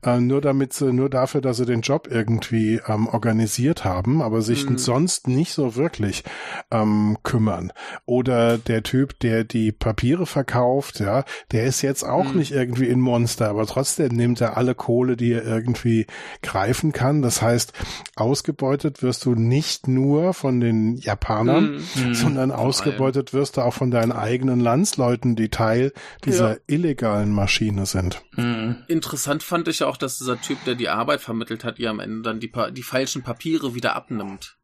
äh, 0.04 0.20
nur 0.20 0.42
damit 0.42 0.74
sie, 0.74 0.94
nur 0.94 1.10
dafür, 1.10 1.42
dass 1.42 1.58
sie 1.58 1.66
den 1.66 1.82
Job 1.82 2.08
irgendwie 2.10 2.82
ähm, 2.88 3.08
organisiert 3.08 3.84
haben, 3.84 4.22
aber 4.22 4.42
sich 4.42 4.70
mhm. 4.70 4.78
sonst 4.78 5.28
nicht 5.28 5.54
so 5.54 5.76
wirklich 5.76 6.24
ähm, 6.72 7.18
kümmern. 7.24 7.72
Oder 8.06 8.58
der 8.58 8.84
Typ, 8.84 9.20
der 9.20 9.44
die 9.44 9.72
Papiere 9.72 10.26
verkauft, 10.28 11.00
ja, 11.00 11.24
der 11.52 11.64
ist 11.64 11.82
jetzt 11.82 12.04
auch 12.04 12.32
mhm. 12.32 12.40
nicht 12.40 12.52
irgendwie 12.52 12.90
ein 12.90 13.00
Monster, 13.00 13.50
aber 13.50 13.66
trotzdem 13.66 14.16
nimmt 14.16 14.40
er 14.40 14.56
alle 14.56 14.76
Kohle, 14.76 15.18
die 15.18 15.34
er 15.34 15.44
irgendwie 15.44 16.06
greifen 16.44 16.92
kann. 16.92 17.24
Das 17.24 17.42
heißt, 17.42 17.74
ausgebeutet 18.16 19.02
wirst 19.02 19.26
du 19.26 19.34
nicht 19.34 19.88
nur 19.88 20.34
von 20.34 20.60
den 20.60 20.96
Japanern, 20.98 21.82
mhm. 21.96 22.14
sondern 22.14 22.52
ausgebeutet 22.52 23.34
wirst 23.34 23.58
du 23.58 23.62
auch 23.62 23.74
von 23.74 23.90
deinen 23.90 24.12
eigenen 24.12 24.60
Landsleuten, 24.60 25.36
die 25.36 25.50
Teil 25.50 25.92
dieser 26.26 26.56
ja. 26.56 26.60
illegalen 26.68 27.32
Maschine 27.32 27.86
sind. 27.86 28.22
Mhm. 28.36 28.84
Interessant 28.88 29.44
fand 29.44 29.68
ich 29.68 29.84
auch, 29.84 29.98
dass 29.98 30.18
dieser 30.18 30.40
Typ, 30.40 30.64
der 30.66 30.76
die 30.76 30.90
Arbeit 30.90 31.22
vermittelt 31.22 31.64
hat, 31.64 31.80
ihr 31.80 31.90
am 31.90 32.00
Ende 32.00 32.22
dann 32.22 32.40
die, 32.40 32.52
die 32.72 32.84
falschen 32.84 33.24
Papiere 33.24 33.76
wieder 33.76 33.96
abnimmt. 33.96 34.58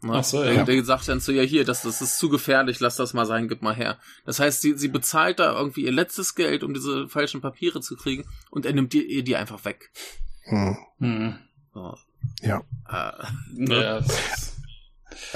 Na, 0.00 0.20
Ach 0.20 0.24
so, 0.24 0.44
ja. 0.44 0.64
Der 0.64 0.84
sagt 0.84 1.08
dann 1.08 1.20
zu 1.20 1.32
ihr, 1.32 1.42
hier, 1.42 1.64
das, 1.64 1.82
das 1.82 2.00
ist 2.00 2.18
zu 2.18 2.28
gefährlich, 2.28 2.78
lass 2.78 2.96
das 2.96 3.14
mal 3.14 3.26
sein, 3.26 3.48
gib 3.48 3.62
mal 3.62 3.74
her. 3.74 3.98
Das 4.24 4.38
heißt, 4.38 4.62
sie, 4.62 4.78
sie 4.78 4.88
bezahlt 4.88 5.40
da 5.40 5.58
irgendwie 5.58 5.84
ihr 5.84 5.92
letztes 5.92 6.36
Geld, 6.36 6.62
um 6.62 6.72
diese 6.72 7.08
falschen 7.08 7.40
Papiere 7.40 7.80
zu 7.80 7.96
kriegen 7.96 8.24
und 8.50 8.64
er 8.64 8.74
nimmt 8.74 8.94
ihr 8.94 9.24
die 9.24 9.34
einfach 9.34 9.64
weg. 9.64 9.90
Hm. 10.42 10.76
Hm. 11.00 11.38
So. 11.74 11.96
Ja. 12.42 12.62
Äh, 12.88 13.24
ne? 13.54 13.82
ja. 13.82 14.00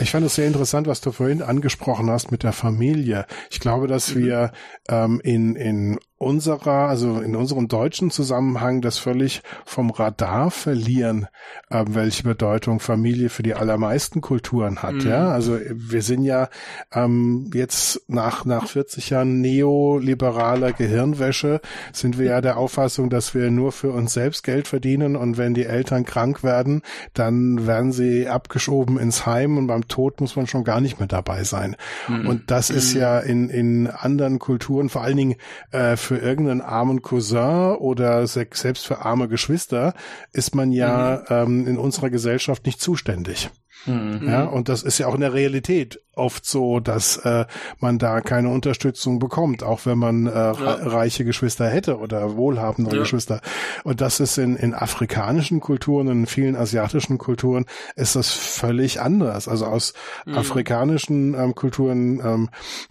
Ich 0.00 0.10
fand 0.10 0.24
es 0.26 0.34
sehr 0.34 0.46
interessant, 0.46 0.86
was 0.86 1.00
du 1.00 1.12
vorhin 1.12 1.42
angesprochen 1.42 2.10
hast 2.10 2.30
mit 2.30 2.42
der 2.42 2.52
Familie. 2.52 3.26
Ich 3.50 3.60
glaube, 3.60 3.86
dass 3.86 4.14
mhm. 4.14 4.20
wir 4.20 4.52
ähm, 4.88 5.20
in, 5.22 5.56
in 5.56 5.98
unserer, 6.22 6.88
also 6.88 7.20
in 7.20 7.36
unserem 7.36 7.68
deutschen 7.68 8.10
Zusammenhang 8.10 8.80
das 8.80 8.98
völlig 8.98 9.42
vom 9.64 9.90
Radar 9.90 10.50
verlieren, 10.50 11.26
äh, 11.68 11.84
welche 11.88 12.22
Bedeutung 12.22 12.80
Familie 12.80 13.28
für 13.28 13.42
die 13.42 13.54
allermeisten 13.54 14.20
Kulturen 14.20 14.82
hat. 14.82 14.94
Mhm. 14.94 15.08
Ja, 15.08 15.28
also 15.28 15.58
wir 15.70 16.02
sind 16.02 16.22
ja 16.22 16.48
ähm, 16.92 17.50
jetzt 17.52 18.02
nach 18.08 18.44
nach 18.44 18.66
40 18.68 19.10
Jahren 19.10 19.40
neoliberaler 19.40 20.72
Gehirnwäsche 20.72 21.60
sind 21.92 22.18
wir 22.18 22.26
ja 22.26 22.40
der 22.40 22.56
Auffassung, 22.56 23.10
dass 23.10 23.34
wir 23.34 23.50
nur 23.50 23.72
für 23.72 23.90
uns 23.90 24.12
selbst 24.12 24.44
Geld 24.44 24.68
verdienen 24.68 25.16
und 25.16 25.38
wenn 25.38 25.54
die 25.54 25.66
Eltern 25.66 26.04
krank 26.04 26.44
werden, 26.44 26.82
dann 27.14 27.66
werden 27.66 27.92
sie 27.92 28.28
abgeschoben 28.28 28.98
ins 28.98 29.26
Heim 29.26 29.58
und 29.58 29.66
beim 29.66 29.88
Tod 29.88 30.20
muss 30.20 30.36
man 30.36 30.46
schon 30.46 30.64
gar 30.64 30.80
nicht 30.80 30.98
mehr 30.98 31.08
dabei 31.08 31.44
sein. 31.44 31.76
Mhm. 32.08 32.26
Und 32.26 32.50
das 32.50 32.70
ist 32.70 32.94
mhm. 32.94 33.00
ja 33.00 33.18
in 33.18 33.48
in 33.50 33.86
anderen 33.88 34.38
Kulturen 34.38 34.88
vor 34.88 35.02
allen 35.02 35.16
Dingen 35.16 35.34
äh, 35.70 35.96
für 35.96 36.11
irgendeinen 36.18 36.60
armen 36.60 37.02
Cousin 37.02 37.76
oder 37.76 38.26
selbst 38.26 38.86
für 38.86 39.04
arme 39.04 39.28
Geschwister 39.28 39.94
ist 40.32 40.54
man 40.54 40.72
ja 40.72 41.22
mhm. 41.28 41.34
ähm, 41.34 41.66
in 41.66 41.78
unserer 41.78 42.10
Gesellschaft 42.10 42.66
nicht 42.66 42.80
zuständig. 42.80 43.50
Mhm. 43.86 44.28
Ja, 44.28 44.44
und 44.44 44.68
das 44.68 44.82
ist 44.82 44.98
ja 44.98 45.06
auch 45.06 45.14
in 45.14 45.20
der 45.20 45.32
Realität 45.32 46.00
oft 46.14 46.44
so, 46.44 46.78
dass 46.80 47.16
äh, 47.18 47.46
man 47.78 47.98
da 47.98 48.20
keine 48.20 48.50
Unterstützung 48.50 49.18
bekommt, 49.18 49.62
auch 49.62 49.86
wenn 49.86 49.98
man 49.98 50.26
äh, 50.26 50.30
ja. 50.30 50.52
reiche 50.52 51.24
Geschwister 51.24 51.68
hätte 51.68 51.98
oder 51.98 52.36
wohlhabende 52.36 52.94
ja. 52.94 53.02
Geschwister. 53.02 53.40
Und 53.84 54.00
das 54.00 54.20
ist 54.20 54.36
in, 54.38 54.56
in 54.56 54.74
afrikanischen 54.74 55.60
Kulturen, 55.60 56.08
in 56.08 56.26
vielen 56.26 56.54
asiatischen 56.54 57.18
Kulturen 57.18 57.64
ist 57.96 58.14
das 58.14 58.30
völlig 58.30 59.00
anders. 59.00 59.48
Also 59.48 59.66
aus 59.66 59.94
mhm. 60.26 60.36
afrikanischen 60.36 61.34
ähm, 61.34 61.54
Kulturen 61.54 62.20
ähm, 62.20 62.50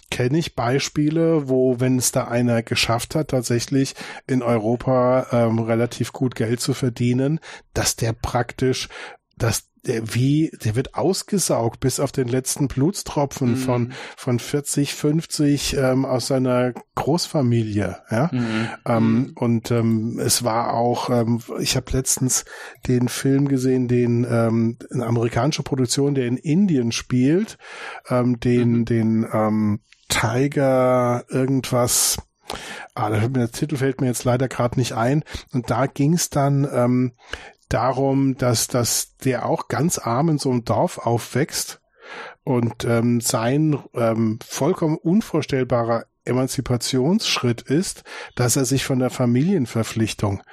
kenne 0.10 0.40
ich 0.40 0.56
Beispiele, 0.56 1.48
wo, 1.48 1.80
wenn 1.80 1.98
es 1.98 2.12
da 2.12 2.26
einer 2.26 2.64
geschafft 2.64 3.16
hat, 3.16 3.30
tatsächlich 3.30 3.96
in 4.28 4.42
Europa 4.42 5.28
ähm, 5.32 5.60
relativ 5.60 6.12
gut 6.12 6.36
Geld 6.36 6.60
zu 6.60 6.74
verdienen, 6.74 7.40
dass 7.74 7.96
der 7.96 8.14
praktisch 8.14 8.90
dass 9.38 9.71
der 9.86 10.14
wie, 10.14 10.52
der 10.64 10.76
wird 10.76 10.96
ausgesaugt 10.96 11.80
bis 11.80 12.00
auf 12.00 12.12
den 12.12 12.28
letzten 12.28 12.68
Blutstropfen 12.68 13.52
mhm. 13.52 13.58
von, 13.58 13.94
von 14.16 14.40
40, 14.40 14.94
50 14.94 15.78
ähm, 15.78 16.06
aus 16.06 16.28
seiner 16.28 16.74
Großfamilie. 16.96 17.98
Ja? 18.10 18.30
Mhm. 18.32 18.70
Ähm, 18.86 19.14
mhm. 19.14 19.32
und 19.36 19.72
ähm, 19.72 20.20
es 20.20 20.44
war 20.44 20.74
auch, 20.74 21.10
ähm, 21.10 21.42
ich 21.60 21.76
habe 21.76 21.92
letztens 21.92 22.46
den 22.88 23.08
Film 23.08 23.48
gesehen, 23.48 23.88
den 23.88 24.26
ähm, 24.30 24.78
eine 24.92 25.06
amerikanische 25.06 25.64
Produktion, 25.64 26.14
der 26.14 26.28
in 26.28 26.38
Indien 26.38 26.92
spielt, 26.92 27.58
ähm, 28.10 28.40
den, 28.40 28.72
mhm. 28.72 28.86
den 28.86 29.28
ähm, 29.32 29.80
Tiger 30.10 31.26
irgendwas 31.30 32.18
Ah, 32.94 33.10
der 33.10 33.52
Titel 33.52 33.78
fällt 33.78 34.02
mir 34.02 34.08
jetzt 34.08 34.26
leider 34.26 34.50
gerade 34.50 34.78
nicht 34.78 34.94
ein. 34.94 35.24
Und 35.54 35.70
da 35.70 35.86
ging 35.86 36.14
es 36.14 36.30
dann 36.30 36.68
ähm, 36.72 37.14
darum, 37.74 38.38
dass, 38.38 38.68
dass 38.68 39.18
der 39.18 39.46
auch 39.46 39.68
ganz 39.68 39.98
arm 39.98 40.30
in 40.30 40.38
so 40.38 40.52
einem 40.52 40.66
Dorf 40.66 40.98
aufwächst 40.98 41.82
und 42.44 42.86
ähm, 42.86 43.22
sein 43.22 43.80
ähm, 43.94 44.40
vollkommen 44.46 44.98
unvorstellbarer 44.98 46.06
Emanzipationsschritt 46.26 47.62
ist, 47.62 48.04
dass 48.36 48.56
er 48.56 48.66
sich 48.66 48.86
von 48.86 49.00
der 49.00 49.10
Familienverpflichtung 49.10 50.44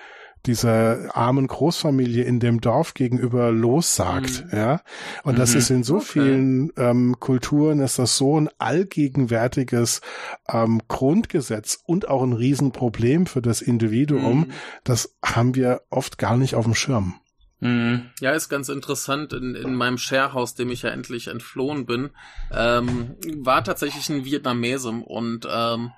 dieser 0.49 1.17
armen 1.17 1.47
Großfamilie 1.47 2.25
in 2.25 2.41
dem 2.41 2.61
Dorf 2.61 2.95
gegenüber 2.95 3.53
lossagt, 3.53 4.47
mhm. 4.47 4.59
ja. 4.59 4.81
Und 5.23 5.35
mhm. 5.35 5.39
das 5.39 5.55
ist 5.55 5.71
in 5.71 5.85
so 5.85 5.97
okay. 5.97 6.07
vielen 6.07 6.73
ähm, 6.77 7.21
Kulturen 7.21 7.81
ist 7.81 7.99
das 7.99 8.17
so 8.17 8.41
ein 8.41 8.49
allgegenwärtiges 8.59 10.01
ähm, 10.49 10.81
Grundgesetz 10.89 11.79
und 11.85 12.09
auch 12.09 12.23
ein 12.23 12.33
Riesenproblem 12.33 13.27
für 13.27 13.43
das 13.43 13.63
Individuum. 13.63 14.41
Mhm. 14.41 14.53
Das 14.83 15.15
haben 15.25 15.55
wir 15.55 15.83
oft 15.91 16.19
gar 16.19 16.37
nicht 16.37 16.57
auf 16.57 16.65
dem 16.65 16.75
Schirm. 16.75 17.21
Mhm. 17.61 18.11
Ja, 18.21 18.33
ist 18.33 18.49
ganz 18.49 18.69
interessant. 18.69 19.33
In, 19.33 19.55
in 19.55 19.75
meinem 19.75 19.99
Sharehouse, 19.99 20.55
dem 20.55 20.71
ich 20.71 20.83
ja 20.83 20.91
endlich 20.91 21.29
entflohen 21.29 21.87
bin, 21.87 22.11
ähm, 22.53 23.17
war 23.37 23.63
tatsächlich 23.63 24.09
ein 24.09 24.25
Vietnamese 24.25 24.91
und 24.91 25.47
ähm, 25.51 25.93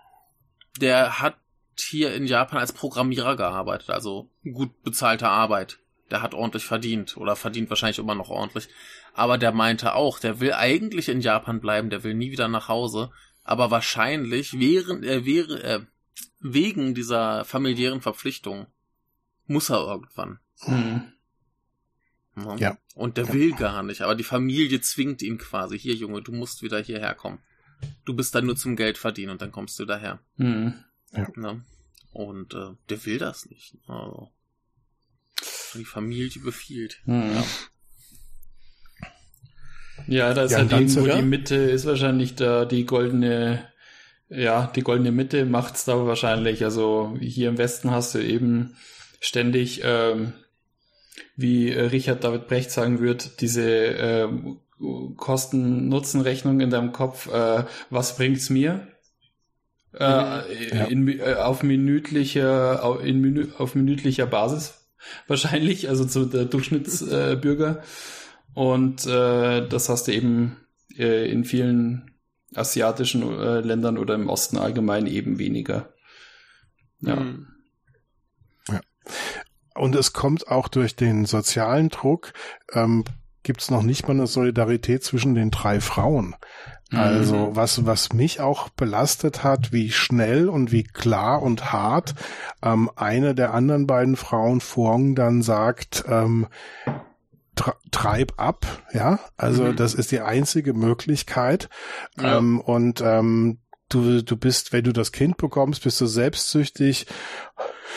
der 0.81 1.21
hat 1.21 1.37
hier 1.81 2.15
in 2.15 2.27
Japan 2.27 2.59
als 2.59 2.73
Programmierer 2.73 3.37
gearbeitet, 3.37 3.91
also 3.91 4.31
gut 4.53 4.83
bezahlte 4.83 5.29
Arbeit. 5.29 5.79
Der 6.11 6.23
hat 6.23 6.35
ordentlich 6.35 6.65
verdient 6.65 7.17
oder 7.17 7.37
verdient 7.37 7.71
wahrscheinlich 7.71 7.99
immer 7.99 8.15
noch 8.15 8.31
ordentlich. 8.31 8.69
Aber 9.15 9.39
der 9.39 9.53
meinte 9.53 9.95
auch, 9.95 10.19
der 10.19 10.41
will 10.41 10.53
eigentlich 10.53 11.09
in 11.09 11.21
Japan 11.21 11.61
bleiben, 11.61 11.91
der 11.91 12.03
will 12.03 12.15
nie 12.15 12.33
wieder 12.33 12.49
nach 12.49 12.69
Hause. 12.69 13.11
Aber 13.45 13.71
wahrscheinlich 13.71 14.59
während 14.59 15.05
er 15.05 15.25
wäre 15.25 15.63
äh, 15.63 15.81
wegen 16.41 16.95
dieser 16.95 17.45
familiären 17.45 18.01
Verpflichtung 18.01 18.67
muss 19.47 19.71
er 19.71 19.81
irgendwann. 19.81 20.39
Mhm. 20.67 21.13
Ja. 22.59 22.79
Und 22.95 23.17
der 23.17 23.27
ja. 23.27 23.33
will 23.33 23.53
gar 23.53 23.83
nicht, 23.83 24.03
aber 24.03 24.15
die 24.15 24.25
Familie 24.25 24.81
zwingt 24.81 25.23
ihn 25.23 25.39
quasi. 25.39 25.79
Hier, 25.79 25.95
Junge, 25.95 26.23
du 26.23 26.33
musst 26.33 26.63
wieder 26.63 26.81
hierher 26.81 27.15
kommen. 27.15 27.41
Du 28.05 28.15
bist 28.15 28.35
dann 28.35 28.47
nur 28.47 28.57
zum 28.57 28.77
Geld 28.77 28.99
verdienen 28.99 29.31
und 29.31 29.43
dann 29.43 29.53
kommst 29.53 29.79
du 29.79 29.85
daher. 29.85 30.21
Mhm. 30.37 30.85
Ja. 31.13 31.29
Ne? 31.37 31.65
Und 32.13 32.55
äh, 32.55 32.75
der 32.89 33.05
will 33.07 33.19
das 33.19 33.47
nicht. 33.47 33.77
Also, 33.87 34.29
die 35.75 35.85
Familie 35.85 36.41
befiehlt. 36.43 37.01
Hm. 37.05 37.35
Ja. 37.35 37.45
Ja, 40.07 40.35
da 40.35 40.45
ist 40.45 40.53
ja, 40.53 40.59
halt 40.59 40.73
irgendwo 40.73 41.07
die 41.07 41.23
Mitte, 41.23 41.55
ist 41.57 41.87
wahrscheinlich 41.87 42.35
da 42.35 42.65
die 42.65 42.87
goldene, 42.87 43.69
ja, 44.29 44.67
die 44.75 44.83
goldene 44.83 45.13
Mitte 45.13 45.45
macht's 45.45 45.85
da 45.85 46.07
wahrscheinlich. 46.07 46.65
Also 46.65 47.17
hier 47.21 47.51
im 47.51 47.59
Westen 47.59 47.91
hast 47.91 48.15
du 48.15 48.19
eben 48.19 48.77
ständig, 49.21 49.83
ähm, 49.85 50.33
wie 51.37 51.71
Richard 51.71 52.25
David 52.25 52.49
Brecht 52.49 52.71
sagen 52.71 53.01
wird, 53.01 53.41
diese 53.41 53.63
ähm, 53.63 54.61
Kosten-Nutzen-Rechnung 55.17 56.61
in 56.61 56.71
deinem 56.71 56.93
Kopf, 56.93 57.29
äh, 57.33 57.65
was 57.91 58.17
bringt's 58.17 58.51
mir? 58.51 58.89
Äh, 59.93 60.05
ja. 60.05 60.85
in, 60.85 61.09
äh, 61.09 61.35
auf 61.35 61.63
minütlicher 61.63 63.01
in 63.03 63.21
Minü 63.21 63.49
auf 63.59 63.75
minütlicher 63.75 64.27
Basis 64.27 64.87
wahrscheinlich, 65.27 65.89
also 65.89 66.05
zu 66.05 66.27
der 66.27 66.45
Durchschnittsbürger. 66.45 67.79
Äh, 67.79 68.59
und 68.59 69.07
äh, 69.07 69.67
das 69.67 69.89
hast 69.89 70.09
du 70.09 70.13
eben 70.13 70.57
äh, 70.97 71.31
in 71.31 71.45
vielen 71.45 72.11
asiatischen 72.55 73.23
äh, 73.23 73.61
Ländern 73.61 73.99
oder 73.99 74.15
im 74.15 74.29
Osten 74.29 74.59
allgemein 74.59 75.07
eben 75.07 75.39
weniger. 75.39 75.93
Ja. 77.01 77.17
Mhm. 77.17 77.47
ja. 78.69 78.81
Und 79.75 79.95
es 79.95 80.13
kommt 80.13 80.49
auch 80.49 80.69
durch 80.69 80.97
den 80.97 81.27
sozialen 81.27 81.89
Druck, 81.89 82.33
ähm, 82.73 83.05
gibt 83.43 83.63
es 83.63 83.71
noch 83.71 83.83
nicht 83.83 84.07
mal 84.07 84.15
eine 84.15 84.27
Solidarität 84.27 85.03
zwischen 85.03 85.35
den 85.35 85.51
drei 85.51 85.81
Frauen. 85.81 86.37
Also 86.93 87.37
mhm. 87.37 87.57
was, 87.57 87.87
was 87.87 88.13
mich 88.13 88.41
auch 88.41 88.69
belastet 88.71 89.45
hat, 89.45 89.73
wie 89.73 89.91
schnell 89.91 90.49
und 90.49 90.73
wie 90.73 90.83
klar 90.83 91.41
und 91.41 91.73
hart 91.73 92.15
ähm, 92.63 92.91
eine 92.97 93.35
der 93.35 93.55
anderen 93.55 93.87
beiden 93.87 94.17
Frauen 94.17 94.61
Fuong 94.61 95.15
dann 95.15 95.43
sagt, 95.43 96.05
ähm, 96.09 96.49
treib 97.91 98.33
ab, 98.39 98.67
ja, 98.93 99.21
also 99.37 99.65
mhm. 99.65 99.77
das 99.77 99.95
ist 99.95 100.11
die 100.11 100.21
einzige 100.21 100.73
Möglichkeit 100.75 101.69
ja. 102.19 102.39
ähm, 102.39 102.61
und 102.61 103.03
ähm, 103.03 103.59
du, 103.91 104.23
du 104.23 104.37
bist, 104.37 104.73
wenn 104.73 104.85
du 104.85 104.93
das 104.93 105.13
Kind 105.13 105.37
bekommst, 105.37 105.85
bist 105.85 106.01
du 106.01 106.07
selbstsüchtig 106.07 107.07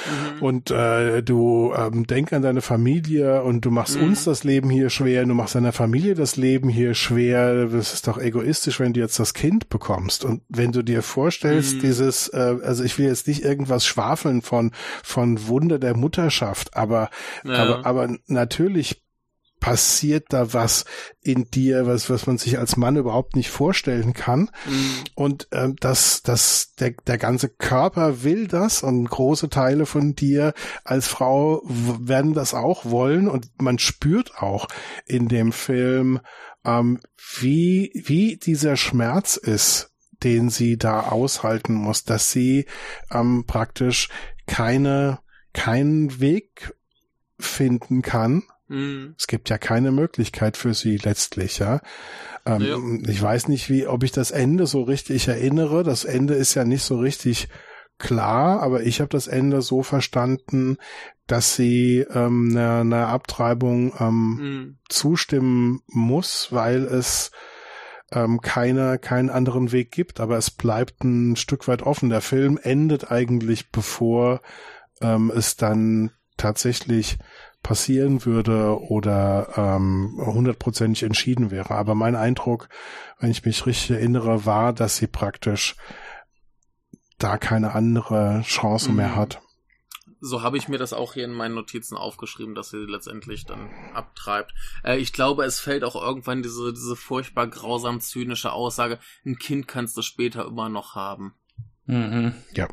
Mhm. 0.05 0.41
Und 0.41 0.71
äh, 0.71 1.23
du 1.23 1.73
ähm, 1.75 2.05
denk 2.07 2.33
an 2.33 2.41
deine 2.41 2.61
Familie 2.61 3.43
und 3.43 3.63
du 3.65 3.71
machst 3.71 3.97
mhm. 3.97 4.09
uns 4.09 4.25
das 4.25 4.43
Leben 4.43 4.69
hier 4.69 4.89
schwer, 4.89 5.25
du 5.25 5.33
machst 5.33 5.55
deiner 5.55 5.71
Familie 5.71 6.15
das 6.15 6.35
Leben 6.35 6.69
hier 6.69 6.93
schwer. 6.93 7.67
Das 7.67 7.93
ist 7.93 8.07
doch 8.07 8.17
egoistisch, 8.17 8.79
wenn 8.79 8.93
du 8.93 8.99
jetzt 8.99 9.19
das 9.19 9.33
Kind 9.33 9.69
bekommst. 9.69 10.25
Und 10.25 10.41
wenn 10.49 10.71
du 10.71 10.83
dir 10.83 11.01
vorstellst, 11.01 11.75
mhm. 11.75 11.79
dieses, 11.81 12.27
äh, 12.29 12.57
also 12.63 12.83
ich 12.83 12.97
will 12.97 13.07
jetzt 13.07 13.27
nicht 13.27 13.43
irgendwas 13.43 13.85
schwafeln 13.85 14.41
von 14.41 14.71
von 15.03 15.47
Wunder 15.47 15.79
der 15.79 15.95
Mutterschaft, 15.95 16.75
aber 16.75 17.09
ja. 17.43 17.53
aber 17.53 17.85
aber 17.85 18.15
natürlich 18.27 19.02
passiert 19.63 20.25
da 20.33 20.51
was 20.51 20.83
in 21.21 21.45
dir, 21.49 21.87
was, 21.87 22.09
was 22.09 22.27
man 22.27 22.37
sich 22.37 22.59
als 22.59 22.75
Mann 22.75 22.97
überhaupt 22.97 23.37
nicht 23.37 23.49
vorstellen 23.49 24.11
kann. 24.11 24.51
Mhm. 24.65 24.95
Und 25.15 25.47
ähm, 25.53 25.77
das, 25.79 26.21
das, 26.21 26.73
der, 26.81 26.91
der 27.07 27.17
ganze 27.17 27.47
Körper 27.47 28.23
will 28.23 28.49
das 28.49 28.83
und 28.83 29.09
große 29.09 29.47
Teile 29.47 29.85
von 29.85 30.15
dir 30.15 30.53
als 30.83 31.07
Frau 31.07 31.61
werden 31.63 32.33
das 32.33 32.53
auch 32.53 32.83
wollen 32.83 33.29
und 33.29 33.61
man 33.61 33.79
spürt 33.79 34.37
auch 34.37 34.67
in 35.05 35.29
dem 35.29 35.53
Film, 35.53 36.19
ähm, 36.65 36.99
wie, 37.39 37.93
wie 37.93 38.35
dieser 38.35 38.75
Schmerz 38.75 39.37
ist, 39.37 39.91
den 40.25 40.49
sie 40.49 40.77
da 40.77 41.03
aushalten 41.03 41.73
muss, 41.73 42.03
dass 42.03 42.33
sie 42.33 42.65
ähm, 43.11 43.45
praktisch 43.47 44.09
keine, 44.45 45.19
keinen 45.53 46.19
Weg 46.19 46.75
finden 47.39 48.01
kann, 48.01 48.43
Mhm. 48.73 49.13
Es 49.17 49.27
gibt 49.27 49.49
ja 49.49 49.59
keine 49.59 49.91
Möglichkeit 49.91 50.57
für 50.57 50.73
sie 50.73 50.97
letztlich, 50.97 51.59
ja. 51.59 51.79
Ähm, 52.45 52.61
ja. 52.61 53.11
Ich 53.11 53.21
weiß 53.21 53.47
nicht, 53.47 53.69
wie, 53.69 53.85
ob 53.85 54.03
ich 54.03 54.11
das 54.11 54.31
Ende 54.31 54.65
so 54.65 54.81
richtig 54.81 55.27
erinnere. 55.27 55.83
Das 55.83 56.05
Ende 56.05 56.33
ist 56.33 56.55
ja 56.55 56.65
nicht 56.65 56.83
so 56.83 56.97
richtig 56.97 57.49
klar, 57.99 58.61
aber 58.61 58.81
ich 58.81 58.99
habe 58.99 59.09
das 59.09 59.27
Ende 59.27 59.61
so 59.61 59.83
verstanden, 59.83 60.77
dass 61.27 61.55
sie 61.55 61.99
ähm, 61.99 62.49
einer, 62.51 62.79
einer 62.79 63.07
Abtreibung 63.09 63.93
ähm, 63.99 64.33
mhm. 64.33 64.77
zustimmen 64.89 65.81
muss, 65.87 66.47
weil 66.51 66.83
es 66.83 67.31
ähm, 68.11 68.41
keine, 68.41 68.97
keinen 68.97 69.29
anderen 69.29 69.71
Weg 69.71 69.91
gibt, 69.91 70.19
aber 70.19 70.37
es 70.37 70.49
bleibt 70.49 71.03
ein 71.03 71.35
Stück 71.35 71.67
weit 71.67 71.83
offen. 71.83 72.09
Der 72.09 72.21
Film 72.21 72.59
endet 72.61 73.11
eigentlich, 73.11 73.71
bevor 73.71 74.41
ähm, 74.99 75.31
es 75.33 75.57
dann 75.57 76.11
tatsächlich 76.37 77.19
passieren 77.63 78.25
würde 78.25 78.79
oder 78.79 79.47
ähm, 79.55 80.21
hundertprozentig 80.23 81.03
entschieden 81.03 81.49
wäre. 81.49 81.71
Aber 81.71 81.95
mein 81.95 82.15
Eindruck, 82.15 82.69
wenn 83.19 83.31
ich 83.31 83.43
mich 83.45 83.65
richtig 83.65 83.91
erinnere, 83.91 84.45
war, 84.45 84.73
dass 84.73 84.97
sie 84.97 85.07
praktisch 85.07 85.75
da 87.17 87.37
keine 87.37 87.73
andere 87.73 88.41
Chance 88.45 88.89
mhm. 88.89 88.97
mehr 88.97 89.15
hat. 89.15 89.41
So 90.25 90.41
habe 90.41 90.57
ich 90.57 90.69
mir 90.69 90.77
das 90.77 90.93
auch 90.93 91.13
hier 91.13 91.25
in 91.25 91.33
meinen 91.33 91.55
Notizen 91.55 91.97
aufgeschrieben, 91.97 92.55
dass 92.55 92.69
sie 92.69 92.77
letztendlich 92.77 93.45
dann 93.45 93.69
abtreibt. 93.93 94.53
Äh, 94.83 94.97
ich 94.97 95.11
glaube, 95.11 95.43
es 95.43 95.59
fällt 95.59 95.83
auch 95.83 95.95
irgendwann 95.95 96.43
diese, 96.43 96.71
diese 96.73 96.95
furchtbar 96.95 97.47
grausam 97.47 97.99
zynische 97.99 98.51
Aussage, 98.51 98.99
ein 99.25 99.37
Kind 99.37 99.67
kannst 99.67 99.97
du 99.97 100.01
später 100.01 100.45
immer 100.45 100.69
noch 100.69 100.95
haben. 100.95 101.33
Mhm. 101.85 102.33
Ja. 102.53 102.67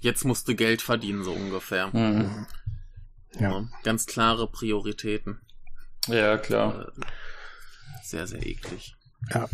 Jetzt 0.00 0.24
musst 0.24 0.46
du 0.48 0.54
Geld 0.54 0.82
verdienen, 0.82 1.24
so 1.24 1.32
ungefähr. 1.32 1.88
Mhm. 1.94 2.46
Ja. 3.38 3.64
Ganz 3.82 4.06
klare 4.06 4.46
Prioritäten. 4.46 5.40
Ja, 6.06 6.38
klar. 6.38 6.88
Äh, 6.88 7.04
sehr, 8.02 8.26
sehr 8.26 8.44
eklig. 8.44 8.96
Ja. 9.32 9.48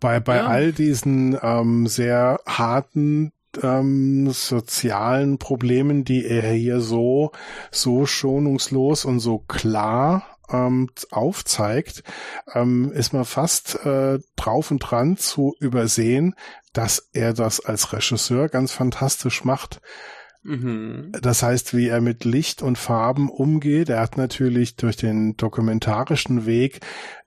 Bei, 0.00 0.20
bei 0.20 0.36
ja. 0.36 0.46
all 0.46 0.72
diesen 0.72 1.38
ähm, 1.42 1.86
sehr 1.86 2.40
harten 2.46 3.32
ähm, 3.62 4.30
sozialen 4.30 5.38
Problemen, 5.38 6.04
die 6.04 6.24
er 6.24 6.52
hier 6.52 6.80
so, 6.80 7.32
so 7.70 8.06
schonungslos 8.06 9.04
und 9.04 9.20
so 9.20 9.38
klar 9.38 10.38
ähm, 10.50 10.90
aufzeigt, 11.10 12.02
ähm, 12.54 12.92
ist 12.92 13.12
man 13.12 13.24
fast 13.24 13.84
äh, 13.84 14.18
drauf 14.36 14.70
und 14.70 14.78
dran 14.78 15.16
zu 15.16 15.54
übersehen, 15.60 16.34
dass 16.72 17.08
er 17.12 17.32
das 17.32 17.60
als 17.60 17.92
Regisseur 17.92 18.48
ganz 18.48 18.72
fantastisch 18.72 19.44
macht. 19.44 19.80
Mhm. 20.42 21.12
Das 21.20 21.42
heißt, 21.42 21.76
wie 21.76 21.88
er 21.88 22.00
mit 22.00 22.24
Licht 22.24 22.62
und 22.62 22.78
Farben 22.78 23.28
umgeht. 23.28 23.90
Er 23.90 24.00
hat 24.00 24.16
natürlich 24.16 24.76
durch 24.76 24.96
den 24.96 25.36
dokumentarischen 25.36 26.46
Weg 26.46 26.80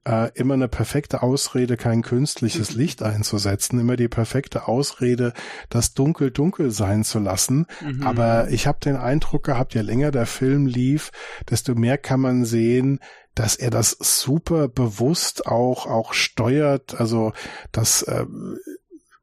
äh, 0.03 0.31
immer 0.33 0.55
eine 0.55 0.67
perfekte 0.67 1.21
Ausrede, 1.21 1.77
kein 1.77 2.01
künstliches 2.01 2.73
mhm. 2.73 2.81
Licht 2.81 3.03
einzusetzen, 3.03 3.79
immer 3.79 3.95
die 3.97 4.07
perfekte 4.07 4.67
Ausrede, 4.67 5.33
das 5.69 5.93
dunkel 5.93 6.31
dunkel 6.31 6.71
sein 6.71 7.03
zu 7.03 7.19
lassen. 7.19 7.67
Mhm. 7.81 8.03
Aber 8.03 8.49
ich 8.49 8.65
habe 8.65 8.79
den 8.83 8.95
Eindruck 8.95 9.43
gehabt, 9.43 9.75
je 9.75 9.81
länger 9.81 10.11
der 10.11 10.25
Film 10.25 10.65
lief, 10.65 11.11
desto 11.49 11.75
mehr 11.75 11.99
kann 11.99 12.19
man 12.19 12.45
sehen, 12.45 12.99
dass 13.35 13.55
er 13.55 13.69
das 13.69 13.97
super 13.99 14.67
bewusst 14.67 15.47
auch 15.47 15.85
auch 15.87 16.13
steuert. 16.13 16.99
Also 16.99 17.33
das 17.71 18.03
äh, 18.03 18.25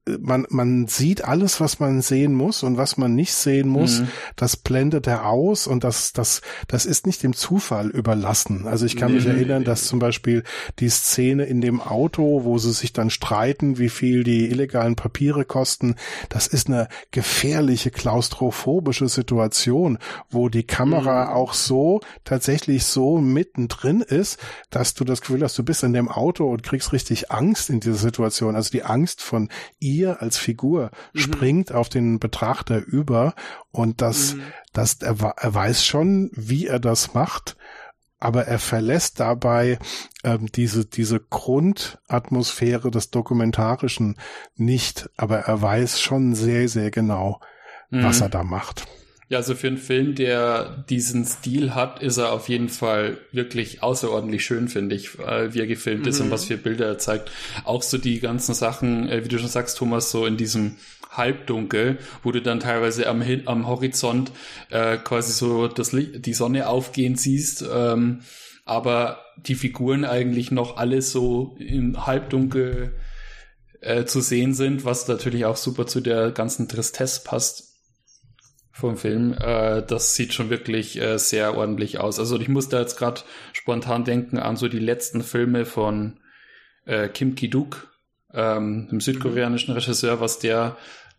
man, 0.07 0.47
man 0.49 0.87
sieht 0.87 1.25
alles, 1.25 1.61
was 1.61 1.79
man 1.79 2.01
sehen 2.01 2.35
muss 2.35 2.63
und 2.63 2.77
was 2.77 2.97
man 2.97 3.15
nicht 3.15 3.35
sehen 3.35 3.69
muss, 3.69 4.01
mhm. 4.01 4.09
das 4.37 4.57
blendet 4.57 5.07
er 5.07 5.27
aus 5.27 5.67
und 5.67 5.85
das, 5.85 6.13
das, 6.13 6.41
das 6.69 6.87
ist 6.87 7.07
nicht 7.07 7.23
dem 7.23 7.35
Zufall 7.35 7.89
überlassen. 7.89 8.67
Also 8.67 8.87
ich 8.87 8.97
kann 8.97 9.11
nee, 9.13 9.19
mich 9.19 9.27
erinnern, 9.27 9.65
dass 9.65 9.87
zum 9.87 9.99
Beispiel 9.99 10.43
die 10.79 10.89
Szene 10.89 11.45
in 11.45 11.61
dem 11.61 11.81
Auto, 11.81 12.45
wo 12.45 12.59
sie 12.59 12.73
sich 12.73 12.93
dann 12.93 13.11
streiten, 13.11 13.79
wie 13.79 13.91
viel 13.91 14.25
die 14.25 14.47
illegalen 14.47 14.97
Papiere 14.97 15.45
kosten, 15.45 15.97
das 16.29 16.47
ist 16.47 16.69
eine 16.69 16.89
gefährliche 17.11 17.91
klaustrophobische 17.91 19.09
Situation, 19.09 19.99
wo 20.31 20.49
die 20.49 20.65
Kamera 20.65 21.27
mhm. 21.27 21.33
auch 21.33 21.53
so 21.53 22.01
tatsächlich 22.25 22.85
so 22.85 23.19
mittendrin 23.19 24.01
ist, 24.01 24.39
dass 24.71 24.95
du 24.95 25.05
das 25.05 25.21
Gefühl 25.21 25.43
hast, 25.43 25.59
du 25.59 25.63
bist 25.63 25.83
in 25.83 25.93
dem 25.93 26.09
Auto 26.09 26.51
und 26.51 26.63
kriegst 26.63 26.93
richtig 26.93 27.31
Angst 27.31 27.69
in 27.71 27.81
dieser 27.81 27.97
Situation. 27.97 28.57
Also 28.57 28.71
die 28.71 28.83
Angst 28.83 29.21
von 29.21 29.49
ihr 29.99 30.23
als 30.23 30.39
Figur 30.39 30.91
mhm. 31.13 31.19
springt 31.19 31.73
auf 31.73 31.89
den 31.89 32.19
Betrachter 32.19 32.85
über 32.85 33.35
und 33.71 34.01
das, 34.01 34.35
mhm. 34.35 34.43
das, 34.73 34.95
er, 35.03 35.21
er 35.21 35.55
weiß 35.55 35.85
schon, 35.85 36.31
wie 36.35 36.67
er 36.67 36.81
das 36.81 37.15
macht, 37.15 37.57
aber 38.19 38.47
er 38.47 38.59
verlässt 38.59 39.19
dabei 39.19 39.79
ähm, 40.25 40.47
diese, 40.55 40.85
diese 40.85 41.21
Grundatmosphäre 41.21 42.91
des 42.91 43.11
Dokumentarischen 43.11 44.17
nicht, 44.57 45.09
aber 45.17 45.41
er 45.41 45.63
weiß 45.63 46.01
schon 46.01 46.35
sehr, 46.35 46.69
sehr 46.69 46.91
genau, 46.91 47.41
mhm. 47.89 48.05
was 48.05 48.21
er 48.21 48.29
da 48.29 48.43
macht. 48.43 48.87
Ja, 49.31 49.39
also 49.39 49.55
für 49.55 49.69
einen 49.69 49.79
Film, 49.79 50.17
der 50.17 50.85
diesen 50.91 51.25
Stil 51.25 51.77
hat, 51.77 52.03
ist 52.03 52.17
er 52.17 52.33
auf 52.33 52.49
jeden 52.49 52.69
Fall 52.69 53.17
wirklich 53.31 53.81
außerordentlich 53.81 54.45
schön, 54.45 54.67
finde 54.67 54.97
ich, 54.97 55.17
wie 55.19 55.61
er 55.61 55.69
gefilmt 55.69 56.03
mhm. 56.03 56.09
ist 56.09 56.19
und 56.19 56.27
mhm. 56.27 56.31
was 56.33 56.47
für 56.47 56.57
Bilder 56.57 56.87
er 56.87 56.99
zeigt. 56.99 57.31
Auch 57.65 57.85
so 57.85 57.97
die 57.97 58.19
ganzen 58.19 58.55
Sachen, 58.55 59.09
äh, 59.09 59.25
wie 59.25 59.29
du 59.29 59.39
schon 59.39 59.47
sagst, 59.47 59.79
Thomas, 59.79 60.11
so 60.11 60.27
in 60.27 60.37
diesem 60.37 60.79
Halbdunkel, 61.13 61.99
wo 62.25 62.33
du 62.33 62.43
dann 62.43 62.59
teilweise 62.59 63.07
am, 63.07 63.23
am 63.47 63.69
Horizont 63.69 64.33
äh, 64.71 64.97
quasi 64.97 65.33
so 65.33 65.69
das 65.69 65.93
Licht, 65.93 66.27
die 66.27 66.35
Sonne 66.35 66.69
aufgehen 66.69 67.15
siehst, 67.15 67.65
ähm, 67.73 68.23
aber 68.65 69.21
die 69.37 69.55
Figuren 69.55 70.05
eigentlich 70.05 70.51
noch 70.51 70.77
alles 70.77 71.13
so 71.13 71.55
im 71.61 72.05
Halbdunkel 72.05 72.95
äh, 73.81 74.07
zu 74.07 74.21
sehen 74.21 74.55
sind, 74.55 74.85
was 74.85 75.07
natürlich 75.07 75.45
auch 75.45 75.57
super 75.57 75.87
zu 75.87 76.01
der 76.01 76.33
ganzen 76.33 76.67
Tristesse 76.67 77.23
passt 77.23 77.70
vom 78.81 78.97
Film. 78.97 79.35
Äh, 79.35 79.83
das 79.87 80.15
sieht 80.15 80.35
schon 80.35 80.51
wirklich 80.51 81.01
äh, 81.01 81.19
sehr 81.19 81.57
ordentlich 81.57 82.01
aus. 82.01 82.19
Also 82.19 82.39
ich 82.39 82.49
muss 82.49 82.69
da 82.69 82.81
jetzt 82.81 82.99
gerade 82.99 83.23
spontan 83.53 84.05
denken 84.05 84.39
an 84.39 84.57
so 84.57 84.69
die 84.69 84.79
letzten 84.79 85.23
Filme 85.23 85.65
von 85.65 86.21
äh, 86.87 87.09
Kim 87.09 87.35
Ki-duk, 87.35 87.89
ähm, 88.33 88.89
dem 88.91 89.01
südkoreanischen 89.01 89.75
Regisseur, 89.75 90.21
was 90.21 90.39
der 90.39 90.77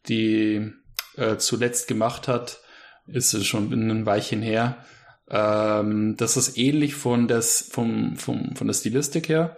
die 0.07 0.71
äh, 1.15 1.37
zuletzt 1.37 1.87
gemacht 1.87 2.27
hat, 2.27 2.59
ist 3.07 3.33
es 3.33 3.45
schon 3.45 3.71
ein 3.71 4.05
Weilchen 4.05 4.41
her. 4.41 4.83
Ähm, 5.29 6.15
das 6.17 6.37
ist 6.37 6.57
ähnlich 6.57 6.95
von, 6.95 7.27
des, 7.27 7.69
vom, 7.71 8.17
vom, 8.17 8.55
von 8.55 8.67
der 8.67 8.73
Stilistik 8.73 9.29
her 9.29 9.57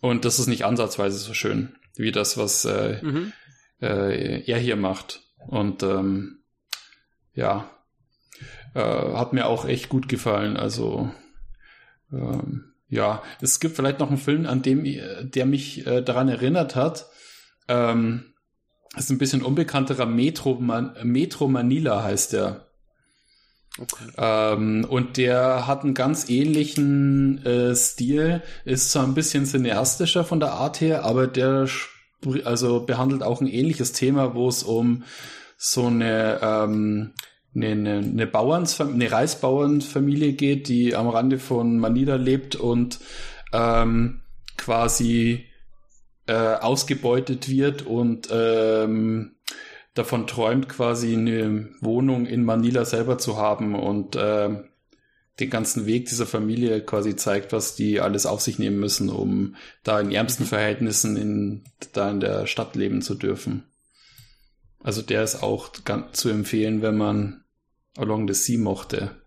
und 0.00 0.24
das 0.24 0.38
ist 0.38 0.48
nicht 0.48 0.64
ansatzweise 0.64 1.18
so 1.18 1.34
schön 1.34 1.76
wie 1.96 2.12
das, 2.12 2.38
was 2.38 2.64
äh, 2.64 2.98
mhm. 3.02 3.32
äh, 3.80 4.42
er 4.50 4.58
hier 4.58 4.76
macht. 4.76 5.22
Und 5.46 5.82
ähm, 5.82 6.41
ja, 7.34 7.70
äh, 8.74 8.80
hat 8.80 9.32
mir 9.32 9.46
auch 9.46 9.64
echt 9.64 9.88
gut 9.88 10.08
gefallen. 10.08 10.56
Also 10.56 11.10
ähm, 12.12 12.72
ja, 12.88 13.22
es 13.40 13.60
gibt 13.60 13.76
vielleicht 13.76 14.00
noch 14.00 14.08
einen 14.08 14.18
Film, 14.18 14.46
an 14.46 14.62
dem 14.62 14.84
der 14.84 15.46
mich 15.46 15.86
äh, 15.86 16.02
daran 16.02 16.28
erinnert 16.28 16.76
hat. 16.76 17.06
Ähm, 17.68 18.34
ist 18.96 19.10
ein 19.10 19.18
bisschen 19.18 19.42
unbekannterer 19.42 20.06
Metro, 20.06 20.56
Man 20.60 20.94
Metro 21.02 21.48
Manila 21.48 22.02
heißt 22.02 22.34
der. 22.34 22.66
Okay. 23.78 24.04
Ähm, 24.18 24.84
und 24.86 25.16
der 25.16 25.66
hat 25.66 25.82
einen 25.82 25.94
ganz 25.94 26.28
ähnlichen 26.28 27.42
äh, 27.46 27.74
Stil, 27.74 28.42
ist 28.66 28.90
zwar 28.90 29.04
ein 29.04 29.14
bisschen 29.14 29.46
cineastischer 29.46 30.24
von 30.24 30.40
der 30.40 30.52
Art 30.52 30.82
her, 30.82 31.04
aber 31.04 31.26
der 31.26 31.66
also 32.44 32.80
behandelt 32.80 33.22
auch 33.22 33.40
ein 33.40 33.46
ähnliches 33.46 33.92
Thema, 33.92 34.34
wo 34.34 34.46
es 34.48 34.62
um 34.62 35.04
so 35.64 35.86
eine, 35.86 36.40
ähm, 36.42 37.12
eine, 37.54 37.66
eine, 37.68 37.98
eine, 37.98 38.26
Bauerns, 38.26 38.80
eine 38.80 39.12
Reisbauernfamilie 39.12 40.32
geht, 40.32 40.66
die 40.66 40.96
am 40.96 41.08
Rande 41.08 41.38
von 41.38 41.78
Manila 41.78 42.16
lebt 42.16 42.56
und 42.56 42.98
ähm, 43.52 44.22
quasi 44.56 45.46
äh, 46.26 46.34
ausgebeutet 46.34 47.48
wird 47.48 47.82
und 47.82 48.28
ähm, 48.32 49.36
davon 49.94 50.26
träumt, 50.26 50.68
quasi 50.68 51.12
eine 51.12 51.68
Wohnung 51.80 52.26
in 52.26 52.44
Manila 52.44 52.84
selber 52.84 53.18
zu 53.18 53.36
haben 53.36 53.76
und 53.76 54.16
äh, 54.16 54.64
den 55.38 55.50
ganzen 55.50 55.86
Weg 55.86 56.06
dieser 56.06 56.26
Familie 56.26 56.80
quasi 56.80 57.14
zeigt, 57.14 57.52
was 57.52 57.76
die 57.76 58.00
alles 58.00 58.26
auf 58.26 58.40
sich 58.40 58.58
nehmen 58.58 58.80
müssen, 58.80 59.10
um 59.10 59.54
da 59.84 60.00
in 60.00 60.10
ärmsten 60.10 60.44
Verhältnissen 60.44 61.16
in, 61.16 61.64
da 61.92 62.10
in 62.10 62.18
der 62.18 62.48
Stadt 62.48 62.74
leben 62.74 63.00
zu 63.00 63.14
dürfen. 63.14 63.62
Also 64.82 65.02
der 65.02 65.22
ist 65.22 65.42
auch 65.42 65.70
zu 66.12 66.28
empfehlen, 66.28 66.82
wenn 66.82 66.96
man 66.96 67.44
Along 67.96 68.26
the 68.26 68.34
Sea 68.34 68.58
mochte. 68.58 69.22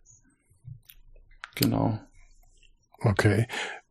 Genau. 1.55 1.99
Okay. 2.99 3.47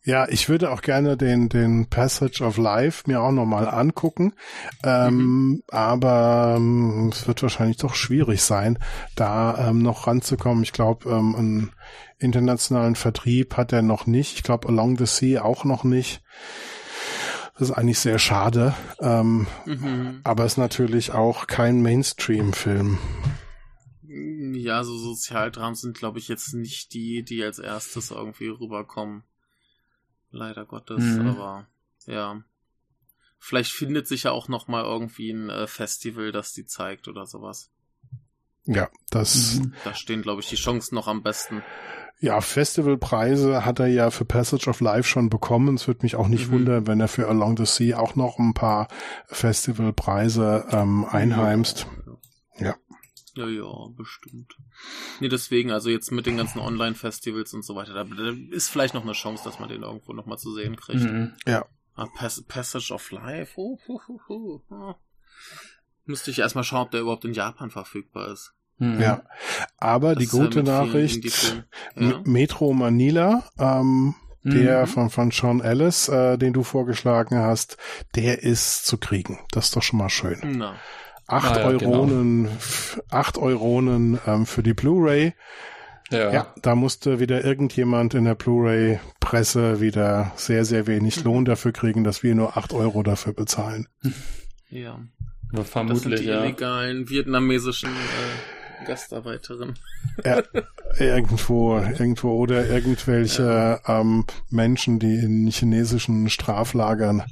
Ja, 0.06 0.28
ich 0.28 0.50
würde 0.50 0.70
auch 0.70 0.82
gerne 0.82 1.16
den, 1.16 1.48
den 1.48 1.86
Passage 1.86 2.44
of 2.44 2.58
Life 2.58 3.04
mir 3.06 3.22
auch 3.22 3.30
nochmal 3.30 3.66
angucken. 3.66 4.34
Ähm, 4.82 5.16
mhm. 5.16 5.62
Aber 5.68 6.56
ähm, 6.58 7.08
es 7.10 7.26
wird 7.26 7.42
wahrscheinlich 7.42 7.78
doch 7.78 7.94
schwierig 7.94 8.42
sein, 8.42 8.78
da 9.16 9.70
ähm, 9.70 9.78
noch 9.78 10.06
ranzukommen. 10.06 10.62
Ich 10.62 10.72
glaube, 10.72 11.08
ähm, 11.08 11.34
einen 11.34 11.72
internationalen 12.18 12.96
Vertrieb 12.96 13.56
hat 13.56 13.72
er 13.72 13.80
noch 13.80 14.06
nicht. 14.06 14.34
Ich 14.34 14.42
glaube, 14.42 14.68
Along 14.68 14.98
the 14.98 15.06
Sea 15.06 15.42
auch 15.42 15.64
noch 15.64 15.84
nicht. 15.84 16.22
Das 17.54 17.70
ist 17.70 17.76
eigentlich 17.76 18.00
sehr 18.00 18.18
schade. 18.18 18.74
Ähm, 18.98 19.46
mhm. 19.64 20.20
Aber 20.24 20.44
ist 20.44 20.58
natürlich 20.58 21.12
auch 21.12 21.46
kein 21.46 21.82
Mainstream-Film. 21.82 22.98
Ja, 24.06 24.82
so 24.82 24.96
Sozialdramen 24.98 25.74
sind, 25.76 25.96
glaube 25.96 26.18
ich, 26.18 26.28
jetzt 26.28 26.52
nicht 26.52 26.92
die, 26.94 27.22
die 27.22 27.42
als 27.44 27.58
erstes 27.58 28.10
irgendwie 28.10 28.48
rüberkommen. 28.48 29.22
Leider 30.30 30.64
Gottes, 30.64 31.02
mhm. 31.02 31.28
aber 31.28 31.66
ja. 32.06 32.42
Vielleicht 33.38 33.72
findet 33.72 34.08
sich 34.08 34.24
ja 34.24 34.32
auch 34.32 34.48
noch 34.48 34.68
mal 34.68 34.82
irgendwie 34.82 35.30
ein 35.30 35.50
äh, 35.50 35.66
Festival, 35.66 36.32
das 36.32 36.52
die 36.54 36.66
zeigt 36.66 37.08
oder 37.08 37.26
sowas. 37.26 37.70
Ja, 38.64 38.88
das. 39.10 39.56
Mhm. 39.56 39.74
Da 39.84 39.94
stehen, 39.94 40.22
glaube 40.22 40.40
ich, 40.40 40.48
die 40.48 40.56
Chancen 40.56 40.94
noch 40.94 41.08
am 41.08 41.22
besten. 41.22 41.62
Ja, 42.20 42.40
Festivalpreise 42.40 43.64
hat 43.64 43.80
er 43.80 43.86
ja 43.86 44.10
für 44.10 44.24
Passage 44.24 44.70
of 44.70 44.80
Life 44.80 45.08
schon 45.08 45.28
bekommen. 45.28 45.74
Es 45.74 45.86
würde 45.86 46.02
mich 46.02 46.16
auch 46.16 46.28
nicht 46.28 46.48
mhm. 46.48 46.52
wundern, 46.52 46.86
wenn 46.86 47.00
er 47.00 47.08
für 47.08 47.28
Along 47.28 47.56
the 47.56 47.66
Sea 47.66 47.98
auch 47.98 48.14
noch 48.14 48.38
ein 48.38 48.54
paar 48.54 48.88
Festivalpreise 49.26 50.66
ähm, 50.70 51.04
einheimst. 51.04 51.86
Ja. 52.58 52.76
Ja, 53.36 53.48
ja, 53.48 53.88
bestimmt. 53.96 54.56
Nee, 55.18 55.28
deswegen, 55.28 55.72
also 55.72 55.90
jetzt 55.90 56.12
mit 56.12 56.24
den 56.24 56.36
ganzen 56.36 56.60
Online-Festivals 56.60 57.52
und 57.52 57.64
so 57.64 57.74
weiter, 57.74 57.92
da, 57.92 58.04
ist 58.50 58.68
vielleicht 58.68 58.94
noch 58.94 59.02
eine 59.02 59.12
Chance, 59.12 59.42
dass 59.42 59.58
man 59.58 59.68
den 59.68 59.82
irgendwo 59.82 60.12
noch 60.12 60.26
mal 60.26 60.38
zu 60.38 60.54
sehen 60.54 60.76
kriegt. 60.76 61.02
Mhm. 61.02 61.32
Ja. 61.44 61.66
Ah, 61.94 62.06
Pass 62.14 62.42
Passage 62.42 62.92
of 62.92 63.10
Life. 63.10 63.54
Uh, 63.56 63.78
uh, 63.88 64.00
uh, 64.28 64.60
uh. 64.70 64.94
Müsste 66.04 66.30
ich 66.30 66.38
erstmal 66.38 66.64
schauen, 66.64 66.82
ob 66.82 66.90
der 66.90 67.00
überhaupt 67.00 67.24
in 67.24 67.32
Japan 67.32 67.70
verfügbar 67.70 68.28
ist. 68.32 68.54
Mhm. 68.78 69.00
Ja, 69.00 69.22
aber 69.78 70.14
das 70.14 70.24
die 70.24 70.30
gute 70.30 70.60
ja 70.60 70.64
Nachricht, 70.64 71.64
ja? 71.96 72.20
Metro 72.24 72.72
Manila, 72.72 73.44
ähm, 73.58 74.14
mhm. 74.42 74.50
der 74.50 74.86
von, 74.86 75.10
von 75.10 75.30
Sean 75.30 75.60
Ellis, 75.60 76.08
äh, 76.08 76.36
den 76.38 76.52
du 76.52 76.62
vorgeschlagen 76.62 77.38
hast, 77.38 77.76
der 78.14 78.42
ist 78.42 78.86
zu 78.86 78.98
kriegen. 78.98 79.38
Das 79.50 79.66
ist 79.66 79.76
doch 79.76 79.82
schon 79.82 79.98
mal 79.98 80.10
schön. 80.10 80.38
Na. 80.56 80.74
Acht 81.26 81.56
ah, 81.56 81.60
ja, 81.60 81.66
Euronen, 81.66 82.44
genau. 82.44 82.56
acht 83.10 83.38
Euronen 83.38 84.18
ähm, 84.26 84.44
für 84.44 84.62
die 84.62 84.74
Blu-ray. 84.74 85.32
Ja. 86.10 86.30
ja, 86.30 86.54
da 86.60 86.74
musste 86.74 87.18
wieder 87.18 87.44
irgendjemand 87.44 88.12
in 88.12 88.26
der 88.26 88.34
Blu-ray-Presse 88.34 89.80
wieder 89.80 90.32
sehr, 90.36 90.66
sehr 90.66 90.86
wenig 90.86 91.18
mhm. 91.18 91.24
Lohn 91.24 91.44
dafür 91.46 91.72
kriegen, 91.72 92.04
dass 92.04 92.22
wir 92.22 92.34
nur 92.34 92.58
acht 92.58 92.74
Euro 92.74 93.02
dafür 93.02 93.32
bezahlen. 93.32 93.88
Ja. 94.68 95.00
Vermutlich, 95.62 96.02
das 96.02 96.02
sind 96.02 96.18
die 96.18 96.24
ja. 96.24 96.44
illegalen 96.44 97.08
vietnamesischen 97.08 97.88
äh, 97.88 98.63
Gastarbeiterin. 98.84 99.74
Ja, 100.24 100.42
irgendwo, 100.98 101.76
irgendwo 101.78 102.32
oder 102.32 102.68
irgendwelche 102.68 103.80
ja. 103.86 104.00
ähm, 104.00 104.24
Menschen, 104.50 104.98
die 104.98 105.16
in 105.16 105.46
chinesischen 105.50 106.30
Straflagern 106.30 107.22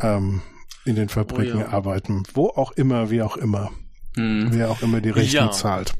ähm, 0.00 0.42
in 0.84 0.96
den 0.96 1.08
Fabriken 1.08 1.58
oh, 1.58 1.60
ja. 1.60 1.68
arbeiten. 1.68 2.22
Wo 2.34 2.48
auch 2.48 2.72
immer, 2.72 3.10
wie 3.10 3.22
auch 3.22 3.36
immer. 3.36 3.70
Hm. 4.16 4.48
Wer 4.52 4.70
auch 4.70 4.82
immer 4.82 5.00
die 5.00 5.10
Rechnung 5.10 5.46
ja. 5.46 5.50
zahlt. 5.50 5.94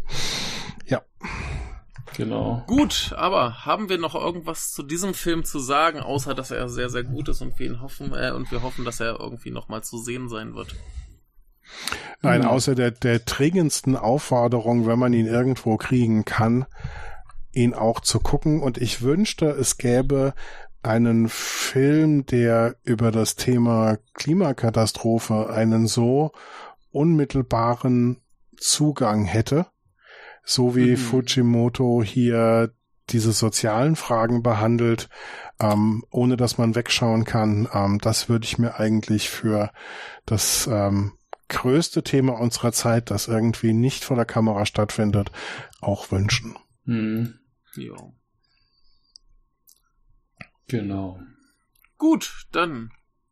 Ja. 0.86 1.02
Genau. 2.16 2.62
Gut, 2.66 3.12
aber 3.16 3.66
haben 3.66 3.88
wir 3.88 3.98
noch 3.98 4.14
irgendwas 4.14 4.72
zu 4.72 4.82
diesem 4.82 5.14
Film 5.14 5.44
zu 5.44 5.58
sagen, 5.58 6.00
außer 6.00 6.34
dass 6.34 6.50
er 6.50 6.68
sehr, 6.68 6.90
sehr 6.90 7.02
gut 7.02 7.28
ist 7.28 7.40
und 7.40 7.58
wir 7.58 7.66
ihn 7.66 7.80
hoffen, 7.80 8.12
äh, 8.14 8.30
und 8.30 8.52
wir 8.52 8.62
hoffen, 8.62 8.84
dass 8.84 9.00
er 9.00 9.18
irgendwie 9.18 9.50
nochmal 9.50 9.82
zu 9.82 9.98
sehen 9.98 10.28
sein 10.28 10.54
wird? 10.54 10.76
Nein, 12.22 12.42
mhm. 12.42 12.48
außer 12.48 12.74
der, 12.74 12.90
der 12.90 13.20
dringendsten 13.20 13.96
Aufforderung, 13.96 14.86
wenn 14.86 14.98
man 14.98 15.12
ihn 15.12 15.26
irgendwo 15.26 15.76
kriegen 15.76 16.24
kann, 16.24 16.66
ihn 17.52 17.74
auch 17.74 18.00
zu 18.00 18.20
gucken. 18.20 18.62
Und 18.62 18.78
ich 18.78 19.02
wünschte, 19.02 19.46
es 19.46 19.76
gäbe 19.76 20.34
einen 20.82 21.28
Film, 21.28 22.26
der 22.26 22.76
über 22.82 23.10
das 23.10 23.36
Thema 23.36 23.98
Klimakatastrophe 24.14 25.50
einen 25.50 25.86
so 25.86 26.32
unmittelbaren 26.90 28.20
Zugang 28.56 29.24
hätte, 29.24 29.66
so 30.44 30.76
wie 30.76 30.92
mhm. 30.92 30.96
Fujimoto 30.96 32.02
hier 32.02 32.72
diese 33.10 33.32
sozialen 33.32 33.96
Fragen 33.96 34.42
behandelt, 34.42 35.08
ähm, 35.60 36.04
ohne 36.10 36.36
dass 36.36 36.58
man 36.58 36.74
wegschauen 36.74 37.24
kann. 37.24 37.68
Ähm, 37.72 37.98
das 37.98 38.28
würde 38.28 38.44
ich 38.44 38.58
mir 38.58 38.78
eigentlich 38.78 39.28
für 39.28 39.70
das 40.26 40.68
ähm, 40.70 41.12
größte 41.48 42.02
Thema 42.02 42.38
unserer 42.38 42.72
Zeit, 42.72 43.10
das 43.10 43.28
irgendwie 43.28 43.72
nicht 43.72 44.04
vor 44.04 44.16
der 44.16 44.24
Kamera 44.24 44.66
stattfindet, 44.66 45.30
auch 45.80 46.10
wünschen. 46.10 46.56
Hm. 46.84 47.38
Ja. 47.76 47.96
Genau. 50.68 51.20
Gut, 51.98 52.46
dann 52.52 52.90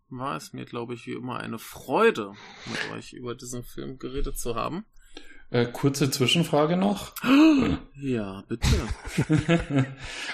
war 0.08 0.36
es 0.36 0.52
mir, 0.52 0.64
glaube 0.64 0.94
ich, 0.94 1.06
wie 1.06 1.12
immer 1.12 1.38
eine 1.38 1.58
Freude, 1.58 2.34
mit 2.66 2.92
euch 2.92 3.12
über 3.12 3.34
diesen 3.34 3.64
Film 3.64 3.98
geredet 3.98 4.38
zu 4.38 4.54
haben. 4.54 4.84
Äh, 5.52 5.66
kurze 5.66 6.10
Zwischenfrage 6.10 6.78
noch. 6.78 7.12
Ja, 8.00 8.42
bitte. 8.48 8.66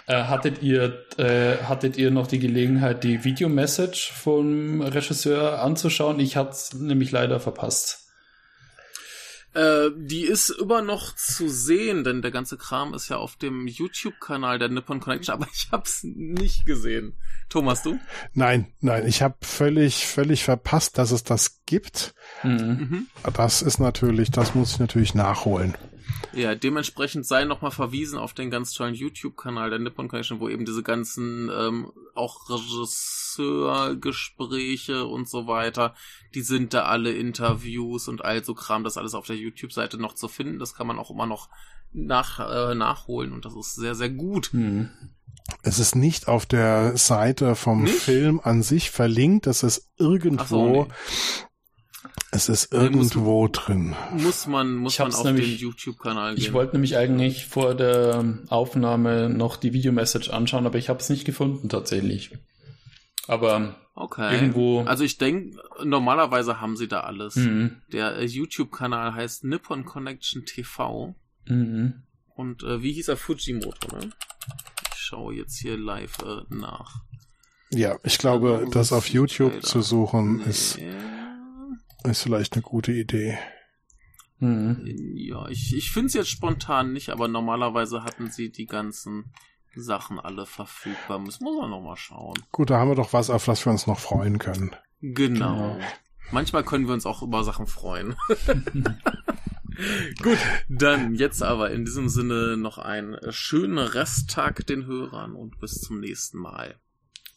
äh, 0.07 0.23
hattet 0.23 0.63
ihr 0.63 1.05
äh, 1.17 1.57
hattet 1.65 1.99
ihr 1.99 2.13
noch 2.13 2.29
die 2.29 2.39
Gelegenheit, 2.39 3.03
die 3.03 3.25
Videomessage 3.25 4.13
vom 4.15 4.81
Regisseur 4.81 5.61
anzuschauen? 5.61 6.21
Ich 6.21 6.37
hatte 6.37 6.51
es 6.51 6.73
nämlich 6.73 7.11
leider 7.11 7.41
verpasst. 7.41 8.08
Äh, 9.55 9.91
die 9.97 10.25
ist 10.25 10.51
immer 10.51 10.83
noch 10.83 11.15
zu 11.15 11.49
sehen, 11.49 12.05
denn 12.05 12.23
der 12.23 12.31
ganze 12.31 12.57
Kram 12.57 12.95
ist 12.95 13.09
ja 13.09 13.17
auf 13.17 13.37
dem 13.37 13.67
YouTube-Kanal 13.67 14.59
der 14.59 14.69
Nippon 14.69 15.01
Connection, 15.01 15.35
aber 15.35 15.49
ich 15.53 15.69
hab's 15.73 16.05
nicht 16.05 16.67
gesehen. 16.67 17.15
Thomas, 17.49 17.83
du? 17.83 17.99
Nein, 18.35 18.67
nein, 18.81 19.07
ich 19.07 19.23
habe 19.23 19.37
völlig, 19.41 20.07
völlig 20.07 20.45
verpasst, 20.45 20.99
dass 20.99 21.13
es 21.13 21.25
das 21.25 21.61
gibt. 21.65 22.15
Mhm. 22.43 23.07
Das 23.35 23.63
ist 23.63 23.79
natürlich, 23.79 24.31
das 24.31 24.55
muss 24.55 24.73
ich 24.73 24.79
natürlich 24.81 25.15
nachholen. 25.15 25.77
Ja, 26.33 26.55
dementsprechend 26.55 27.27
sei 27.27 27.45
nochmal 27.45 27.71
verwiesen 27.71 28.19
auf 28.19 28.33
den 28.35 28.51
ganz 28.51 28.73
tollen 28.73 28.95
YouTube-Kanal 28.95 29.71
der 29.71 29.79
Nippon 29.79 30.09
Connection, 30.09 30.41
wo 30.41 30.49
eben 30.49 30.65
diese 30.65 30.83
ganzen 30.83 31.49
ähm, 31.51 31.93
auch 32.15 32.51
Regisseurgespräche 32.51 35.07
und 35.07 35.29
so 35.29 35.47
weiter, 35.47 35.95
die 36.35 36.43
sind 36.43 36.75
da 36.75 36.85
alle 36.85 37.13
Interviews 37.13 38.09
und 38.09 38.25
all 38.25 38.45
so 38.45 38.55
Kram, 38.55 38.85
das 38.85 38.97
alles 38.97 39.15
auf 39.15 39.27
der 39.27 39.37
YouTube-Seite 39.37 39.99
noch 39.99 40.15
zu 40.15 40.29
finden. 40.29 40.59
Das 40.59 40.75
kann 40.75 40.87
man 40.87 40.99
auch 40.99 41.11
immer 41.11 41.27
noch 41.27 41.51
nach, 41.93 42.41
äh, 42.41 42.75
nachholen 42.75 43.33
und 43.33 43.45
das 43.45 43.55
ist 43.55 43.75
sehr, 43.75 43.95
sehr 43.95 44.11
gut. 44.11 44.51
Mhm. 44.53 44.91
Es 45.63 45.79
ist 45.79 45.97
nicht 45.97 46.29
auf 46.29 46.45
der 46.45 46.99
Seite 46.99 47.55
vom 47.55 47.85
nicht? 47.85 47.95
Film 47.95 48.39
an 48.43 48.63
sich 48.63 48.91
verlinkt, 48.91 49.47
das 49.47 49.63
ist 49.63 49.89
irgendwo 49.97 50.45
so, 50.45 50.85
nee. 50.85 50.91
Es 52.31 52.49
ist 52.49 52.73
irgendwo 52.73 53.43
muss, 53.43 53.53
drin. 53.53 53.97
Muss 54.13 54.47
man, 54.47 54.77
muss 54.77 54.99
man 54.99 55.15
auf 55.15 55.25
nämlich, 55.25 55.59
den 55.59 55.59
YouTube-Kanal 55.59 56.35
gehen. 56.35 56.45
Ich 56.45 56.53
wollte 56.53 56.75
nämlich 56.75 56.97
eigentlich 56.97 57.47
vor 57.47 57.75
der 57.75 58.39
Aufnahme 58.49 59.29
noch 59.29 59.57
die 59.57 59.73
Videomessage 59.73 60.31
anschauen, 60.31 60.67
aber 60.67 60.79
ich 60.79 60.89
habe 60.89 61.01
es 61.01 61.09
nicht 61.09 61.25
gefunden 61.25 61.69
tatsächlich. 61.69 62.31
Aber 63.27 63.77
okay. 63.95 64.35
irgendwo. 64.35 64.83
Also 64.83 65.05
ich 65.05 65.19
denke, 65.19 65.61
normalerweise 65.85 66.61
haben 66.61 66.77
sie 66.77 66.89
da 66.89 67.01
alles. 67.01 67.37
Mhm. 67.37 67.83
Der 67.93 68.17
äh, 68.17 68.25
YouTube-Kanal 68.25 69.15
heißt 69.15 69.45
Nippon 69.45 69.85
Connection 69.85 70.45
TV. 70.45 71.15
Mhm. 71.47 72.03
Und 72.35 72.63
äh, 72.63 72.83
wie 72.83 72.93
hieß 72.93 73.09
er? 73.09 73.17
Fujimoto, 73.17 73.97
ne? 73.97 74.11
Ich 74.95 75.01
schaue 75.01 75.35
jetzt 75.35 75.59
hier 75.59 75.77
live 75.77 76.19
äh, 76.21 76.55
nach. 76.55 77.03
Ja, 77.71 77.99
ich 78.03 78.19
glaube, 78.19 78.67
das 78.71 78.93
auf 78.93 79.09
YouTube 79.09 79.63
zu 79.63 79.83
suchen 79.83 80.37
nee. 80.37 80.45
ist 80.45 80.79
ist 82.09 82.23
vielleicht 82.23 82.55
eine 82.55 82.63
gute 82.63 82.93
Idee. 82.93 83.39
Mhm. 84.39 84.85
Ja, 85.15 85.49
ich, 85.49 85.75
ich 85.75 85.91
finde 85.91 86.09
es 86.09 86.15
jetzt 86.15 86.31
spontan 86.31 86.93
nicht, 86.93 87.11
aber 87.11 87.29
normalerweise 87.29 88.05
hatten 88.05 88.31
sie 88.31 88.51
die 88.51 88.67
ganzen 88.67 89.33
Sachen 89.75 90.19
alle 90.19 90.47
verfügbar. 90.47 91.21
Das 91.25 91.41
muss 91.41 91.59
man 91.59 91.71
nochmal 91.71 91.97
schauen. 91.97 92.39
Gut, 92.53 92.71
da 92.71 92.79
haben 92.79 92.91
wir 92.91 92.95
doch 92.95 93.13
was, 93.13 93.31
auf 93.31 93.45
das 93.45 93.65
wir 93.65 93.73
uns 93.73 93.87
noch 93.87 93.99
freuen 93.99 94.39
können. 94.39 94.75
Genau. 95.01 95.75
genau. 95.75 95.81
Manchmal 96.31 96.65
können 96.65 96.87
wir 96.87 96.95
uns 96.95 97.07
auch 97.07 97.23
über 97.23 97.43
Sachen 97.45 97.67
freuen. 97.67 98.15
Gut, 100.23 100.39
dann 100.69 101.15
jetzt 101.15 101.43
aber 101.43 101.71
in 101.71 101.85
diesem 101.85 102.09
Sinne 102.09 102.57
noch 102.57 102.79
einen 102.79 103.17
schönen 103.31 103.79
Resttag 103.79 104.67
den 104.67 104.87
Hörern 104.87 105.35
und 105.35 105.61
bis 105.61 105.81
zum 105.81 106.01
nächsten 106.01 106.39
Mal. 106.39 106.75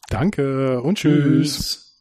Danke 0.08 0.82
und 0.82 0.98
tschüss. 0.98 1.22
tschüss. 1.22 1.91